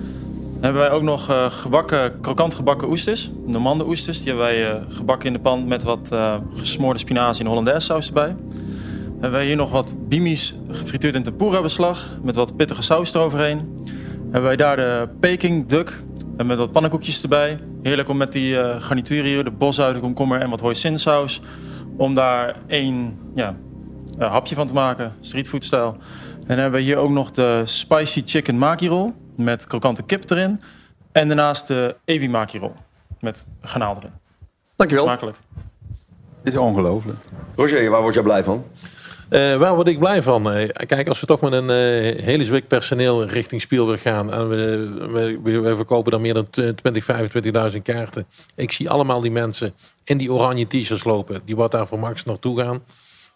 hebben 0.63 0.81
wij 0.81 0.91
ook 0.91 1.01
nog 1.01 1.29
eh, 1.29 1.45
gebakken, 1.49 2.19
krokant 2.19 2.55
gebakken 2.55 2.89
oesters. 2.89 3.31
Normande 3.45 3.87
oesters. 3.87 4.17
Die 4.17 4.27
hebben 4.27 4.45
wij 4.45 4.71
eh, 4.71 4.81
gebakken 4.89 5.27
in 5.27 5.33
de 5.33 5.39
pan 5.39 5.67
met 5.67 5.83
wat 5.83 6.11
eh, 6.11 6.37
gesmoorde 6.53 6.99
spinazie 6.99 7.43
en 7.43 7.49
hollandaise 7.49 7.85
saus 7.85 8.07
erbij. 8.07 8.35
Hebben 9.11 9.31
wij 9.31 9.45
hier 9.45 9.55
nog 9.55 9.71
wat 9.71 9.93
bimis 10.07 10.55
gefrituurd 10.69 11.15
in 11.15 11.23
tempura 11.23 11.61
beslag. 11.61 12.09
Met 12.21 12.35
wat 12.35 12.55
pittige 12.55 12.81
saus 12.81 13.13
eroverheen. 13.13 13.85
Hebben 14.23 14.43
wij 14.43 14.55
daar 14.55 14.75
de 14.75 15.09
Peking 15.19 15.65
duck 15.67 16.03
en 16.37 16.45
met 16.45 16.57
wat 16.57 16.71
pannenkoekjes 16.71 17.21
erbij. 17.21 17.59
Heerlijk 17.81 18.09
om 18.09 18.17
met 18.17 18.31
die 18.31 18.79
garnituur 18.79 19.23
hier, 19.23 19.43
de 19.43 19.51
bosuiten, 19.51 20.01
komkommer 20.01 20.39
en 20.41 20.49
wat 20.49 20.59
hoisinsaus. 20.59 21.41
Om 21.97 22.15
daar 22.15 22.55
één 22.67 23.17
ja, 23.35 23.55
hapje 24.17 24.55
van 24.55 24.67
te 24.67 24.73
maken, 24.73 25.13
streetfood-stijl. 25.19 25.97
En 26.33 26.47
dan 26.47 26.57
hebben 26.57 26.79
we 26.79 26.85
hier 26.85 26.97
ook 26.97 27.09
nog 27.09 27.31
de 27.31 27.61
spicy 27.65 28.21
chicken 28.25 28.57
maki 28.57 28.87
roll 28.87 29.13
met 29.37 29.67
krokante 29.67 30.03
kip 30.03 30.29
erin. 30.29 30.61
En 31.11 31.27
daarnaast 31.27 31.67
de 31.67 31.95
ebi 32.05 32.29
maki 32.29 32.59
roll 32.59 32.71
met 33.19 33.47
garnaal 33.61 33.95
erin. 33.97 34.11
Dankjewel. 34.75 35.05
Smakelijk. 35.05 35.37
Dit 36.43 36.53
is 36.53 36.59
ongelooflijk. 36.59 37.17
Roger, 37.55 37.89
waar 37.89 38.01
word 38.01 38.13
jij 38.13 38.23
blij 38.23 38.43
van? 38.43 38.65
Eh, 39.29 39.55
waar 39.55 39.75
word 39.75 39.87
ik 39.87 39.99
blij 39.99 40.21
van? 40.23 40.51
Eh, 40.51 40.69
kijk, 40.87 41.07
als 41.07 41.19
we 41.19 41.25
toch 41.25 41.41
met 41.41 41.53
een 41.53 41.69
eh 41.69 42.23
hele 42.23 42.45
zwik 42.45 42.67
personeel 42.67 43.23
richting 43.25 43.61
Spielberg 43.61 44.01
gaan 44.01 44.33
en 44.33 44.49
we, 44.49 44.89
we, 45.11 45.39
we- 45.43 45.59
we 45.59 45.75
verkopen 45.75 46.11
dan 46.11 46.21
meer 46.21 46.33
dan 46.33 46.49
20, 46.49 47.03
25.000 47.03 47.81
kaarten. 47.83 48.25
Ik 48.55 48.71
zie 48.71 48.89
allemaal 48.89 49.21
die 49.21 49.31
mensen 49.31 49.73
in 50.03 50.17
die 50.17 50.31
oranje 50.33 50.67
t-shirts 50.67 51.03
lopen, 51.03 51.41
die 51.45 51.55
wat 51.55 51.71
daar 51.71 51.87
voor 51.87 51.99
Max 51.99 52.23
naartoe 52.23 52.59
gaan. 52.59 52.83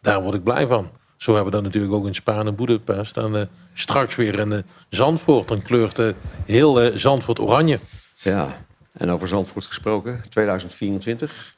Daar 0.01 0.21
word 0.21 0.33
ik 0.35 0.43
blij 0.43 0.67
van. 0.67 0.89
Zo 1.17 1.33
hebben 1.33 1.51
we 1.51 1.57
dat 1.57 1.65
natuurlijk 1.65 1.93
ook 1.93 2.07
in 2.07 2.15
Spa 2.15 2.45
en 2.45 2.55
Boedapest. 2.55 3.17
En 3.17 3.35
eh, 3.35 3.41
straks 3.73 4.15
weer 4.15 4.39
in 4.39 4.51
eh, 4.51 4.59
Zandvoort. 4.89 5.47
Dan 5.47 5.61
kleurt 5.61 5.99
eh, 5.99 6.07
heel 6.45 6.91
Zandvoort 6.99 7.39
oranje. 7.39 7.79
Ja, 8.15 8.65
en 8.93 9.09
over 9.09 9.27
Zandvoort 9.27 9.65
gesproken, 9.65 10.21
2024. 10.29 11.55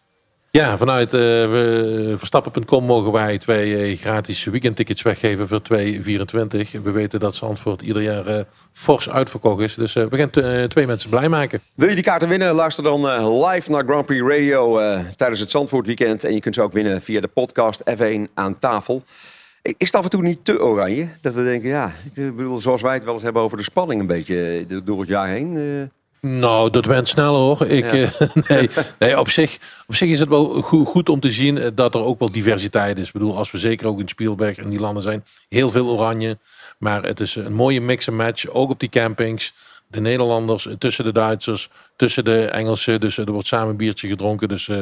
Ja, 0.51 0.77
vanuit 0.77 1.11
Verstappen.com 2.19 2.83
mogen 2.83 3.11
wij 3.11 3.37
twee 3.37 3.95
gratis 3.95 4.43
weekendtickets 4.43 5.01
weggeven 5.01 5.47
voor 5.47 5.61
2024. 5.61 6.71
We 6.71 6.91
weten 6.91 7.19
dat 7.19 7.35
Zandvoort 7.35 7.81
ieder 7.81 8.01
jaar 8.01 8.45
fors 8.73 9.09
uitverkocht 9.09 9.61
is. 9.61 9.73
Dus 9.73 9.93
we 9.93 10.17
gaan 10.17 10.67
twee 10.69 10.87
mensen 10.87 11.09
blij 11.09 11.29
maken. 11.29 11.61
Wil 11.75 11.89
je 11.89 11.95
die 11.95 12.03
kaarten 12.03 12.29
winnen? 12.29 12.53
Luister 12.53 12.83
dan 12.83 13.01
live 13.45 13.71
naar 13.71 13.83
Grand 13.83 14.05
Prix 14.05 14.27
Radio 14.27 14.79
tijdens 15.15 15.39
het 15.39 15.51
Zandvoort 15.51 15.85
weekend. 15.85 16.23
En 16.23 16.33
je 16.33 16.39
kunt 16.39 16.55
ze 16.55 16.61
ook 16.61 16.73
winnen 16.73 17.01
via 17.01 17.21
de 17.21 17.27
podcast 17.27 17.83
F1 17.89 18.33
aan 18.33 18.59
tafel. 18.59 19.03
Is 19.61 19.75
het 19.77 19.95
af 19.95 20.03
en 20.03 20.09
toe 20.09 20.21
niet 20.21 20.45
te 20.45 20.61
oranje? 20.61 21.07
Dat 21.21 21.33
we 21.33 21.43
denken, 21.43 21.69
ja, 21.69 21.91
ik 22.13 22.35
bedoel, 22.35 22.59
zoals 22.59 22.81
wij 22.81 22.93
het 22.93 23.03
wel 23.03 23.13
eens 23.13 23.23
hebben 23.23 23.41
over 23.41 23.57
de 23.57 23.63
spanning 23.63 24.01
een 24.01 24.07
beetje 24.07 24.65
eh, 24.69 24.77
door 24.83 24.99
het 24.99 25.09
jaar 25.09 25.27
heen. 25.27 25.57
eh. 25.57 25.97
Nou, 26.21 26.69
dat 26.69 26.85
went 26.85 27.07
sneller 27.07 27.39
hoor. 27.39 27.65
Ik, 27.67 27.91
Ja. 27.91 28.09
eh, 28.19 28.35
nee, 28.49 28.69
nee, 28.99 29.19
op, 29.19 29.29
zich, 29.29 29.57
op 29.87 29.95
zich 29.95 30.09
is 30.09 30.19
het 30.19 30.29
wel 30.29 30.61
goed, 30.61 30.87
goed 30.87 31.09
om 31.09 31.19
te 31.19 31.31
zien 31.31 31.57
eh, 31.57 31.67
dat 31.75 31.95
er 31.95 32.03
ook 32.03 32.19
wel 32.19 32.31
diversiteit 32.31 32.99
is. 32.99 33.07
Ik 33.07 33.13
bedoel, 33.13 33.37
als 33.37 33.51
we 33.51 33.57
zeker 33.57 33.87
ook 33.87 33.99
in 33.99 34.07
Spielberg 34.07 34.57
en 34.57 34.69
die 34.69 34.79
landen 34.79 35.03
zijn, 35.03 35.23
heel 35.49 35.69
veel 35.71 35.87
oranje. 35.87 36.37
Maar 36.77 37.03
het 37.03 37.19
is 37.19 37.35
een 37.35 37.53
mooie 37.53 37.81
mix 37.81 38.07
en 38.07 38.15
match, 38.15 38.47
ook 38.47 38.69
op 38.69 38.79
die 38.79 38.89
campings. 38.89 39.53
De 39.87 40.01
Nederlanders 40.01 40.67
eh, 40.67 40.73
tussen 40.73 41.03
de 41.05 41.11
Duitsers, 41.11 41.69
tussen 41.95 42.23
de 42.23 42.45
Engelsen. 42.45 42.99
Dus 42.99 43.17
eh, 43.17 43.25
er 43.25 43.31
wordt 43.31 43.47
samen 43.47 43.69
een 43.69 43.77
biertje 43.77 44.07
gedronken. 44.07 44.47
Dus 44.47 44.67
eh, 44.67 44.77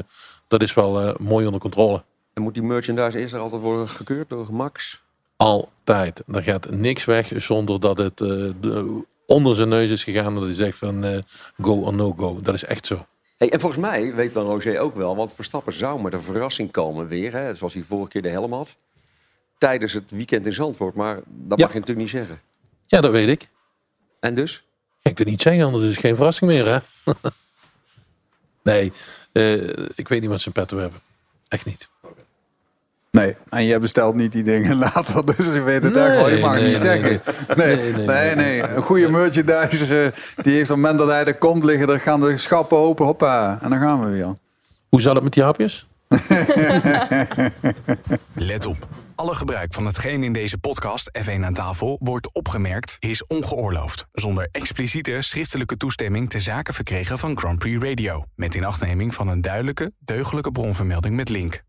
dat 0.48 0.62
is 0.62 0.74
wel 0.74 1.02
eh, 1.02 1.16
mooi 1.20 1.46
onder 1.46 1.62
controle. 1.62 2.04
En 2.38 2.44
moet 2.44 2.54
die 2.54 2.64
merchandise 2.64 3.20
eerst 3.20 3.34
er 3.34 3.40
altijd 3.40 3.62
worden 3.62 3.90
gekeurd 3.90 4.30
door 4.30 4.54
Max? 4.54 5.02
Altijd. 5.36 6.24
Er 6.32 6.44
gaat 6.44 6.70
niks 6.70 7.06
weg 7.06 7.32
zonder 7.36 7.80
dat 7.80 7.98
het 7.98 8.22
eh, 8.22 8.28
de- 8.62 9.04
onder 9.26 9.56
zijn 9.56 9.70
neus 9.70 9.90
is 9.90 10.04
gegaan. 10.04 10.36
Dat 10.36 10.44
hij 10.44 10.54
zegt 10.54 10.78
van 10.78 11.04
eh, 11.04 11.18
go 11.62 11.82
or 11.82 11.94
no 11.94 12.14
go. 12.14 12.40
Dat 12.42 12.54
is 12.54 12.64
echt 12.64 12.86
zo. 12.86 13.06
Hey, 13.38 13.50
en 13.50 13.60
volgens 13.60 13.82
mij 13.82 14.16
weet 14.16 14.34
dan 14.34 14.46
Roger 14.46 14.80
ook 14.80 14.96
wel, 14.96 15.16
want 15.16 15.34
Verstappen 15.34 15.74
zou 15.74 16.02
met 16.02 16.14
een 16.14 16.22
verrassing 16.22 16.72
komen 16.72 17.08
weer. 17.08 17.32
Hè, 17.32 17.56
zoals 17.56 17.74
hij 17.74 17.84
vorige 17.84 18.10
keer 18.10 18.22
de 18.22 18.30
helm 18.30 18.54
had. 18.54 18.76
Tijdens 19.58 19.94
het 19.94 20.12
weekend 20.12 20.46
in 20.46 20.54
Zandvoort. 20.54 20.96
Maar 20.96 21.16
dat 21.26 21.58
Ja. 21.58 21.64
mag 21.66 21.74
je 21.74 21.80
natuurlijk 21.80 21.98
niet 21.98 22.10
zeggen. 22.10 22.40
Ja, 22.86 23.02
dat 23.02 23.12
weet 23.12 23.28
ik. 23.28 23.50
En 24.20 24.34
dus? 24.36 24.64
Ik 25.02 25.18
dat 25.18 25.28
niet 25.28 25.42
zeggen, 25.42 25.64
anders 25.66 25.84
is 25.84 25.90
het 25.90 26.00
geen 26.00 26.16
verrassing 26.16 26.52
meer, 26.52 26.68
hè? 26.68 26.78
Nee, 28.64 28.92
eh, 29.32 29.54
ik 29.96 30.08
weet 30.08 30.22
niet 30.22 30.30
wat 30.30 30.40
ze 30.40 30.48
in 30.48 30.52
petto 30.54 30.78
hebben. 30.78 31.00
Echt 31.48 31.66
niet. 31.66 31.90
Nee, 33.18 33.36
en 33.50 33.64
je 33.64 33.80
bestelt 33.80 34.16
niet 34.16 34.32
die 34.32 34.44
dingen 34.44 34.78
later, 34.94 35.26
dus 35.26 35.46
je 35.54 35.62
weet 35.62 35.84
het 35.84 35.98
echt 35.98 36.08
wel. 36.08 36.30
Je 36.30 36.40
mag 36.40 36.54
het 36.54 36.62
nee, 36.62 36.72
niet 36.72 36.84
nee, 36.84 37.00
zeggen. 37.00 37.22
Nee, 37.56 37.76
nee, 37.76 38.06
nee. 38.06 38.36
nee, 38.36 38.62
Een 38.62 38.82
goede 38.82 39.10
merchandise, 39.10 40.04
eh, 40.04 40.44
die 40.44 40.54
heeft 40.54 40.70
op 40.70 40.76
het 40.76 40.86
moment 40.86 40.98
dat 40.98 41.08
hij 41.08 41.26
er 41.26 41.36
komt 41.36 41.64
liggen, 41.64 41.88
dan 41.88 42.00
gaan 42.00 42.20
de 42.20 42.38
schappen 42.38 42.78
open, 42.78 43.06
hoppa, 43.06 43.60
en 43.62 43.70
dan 43.70 43.80
gaan 43.80 44.00
we 44.00 44.10
weer. 44.10 44.36
Hoe 44.90 45.02
zal 45.02 45.14
het 45.14 45.24
met 45.24 45.34
die 45.34 45.44
hapjes? 45.44 45.88
Let 48.34 48.66
op. 48.66 48.88
Alle 49.16 49.36
gebruik 49.36 49.74
van 49.74 49.86
hetgeen 49.86 50.24
in 50.24 50.34
deze 50.34 50.58
podcast 50.58 51.12
F1 51.24 51.44
aan 51.44 51.54
tafel 51.54 51.98
wordt 52.02 52.34
opgemerkt 52.34 52.96
is 53.00 53.28
ongeoorloofd. 53.28 54.06
Zonder 54.12 54.48
expliciete 54.52 55.18
schriftelijke 55.20 55.78
toestemming 55.78 56.30
te 56.30 56.40
zaken 56.40 56.74
verkregen 56.74 57.20
van 57.20 57.38
Grand 57.38 57.60
Prix 57.60 57.84
Radio. 57.84 58.24
Met 58.36 58.56
inachtneming 58.56 59.14
van 59.14 59.28
een 59.28 59.42
duidelijke, 59.42 59.92
deugdelijke 60.00 60.52
bronvermelding 60.52 61.16
met 61.16 61.30
link. 61.30 61.66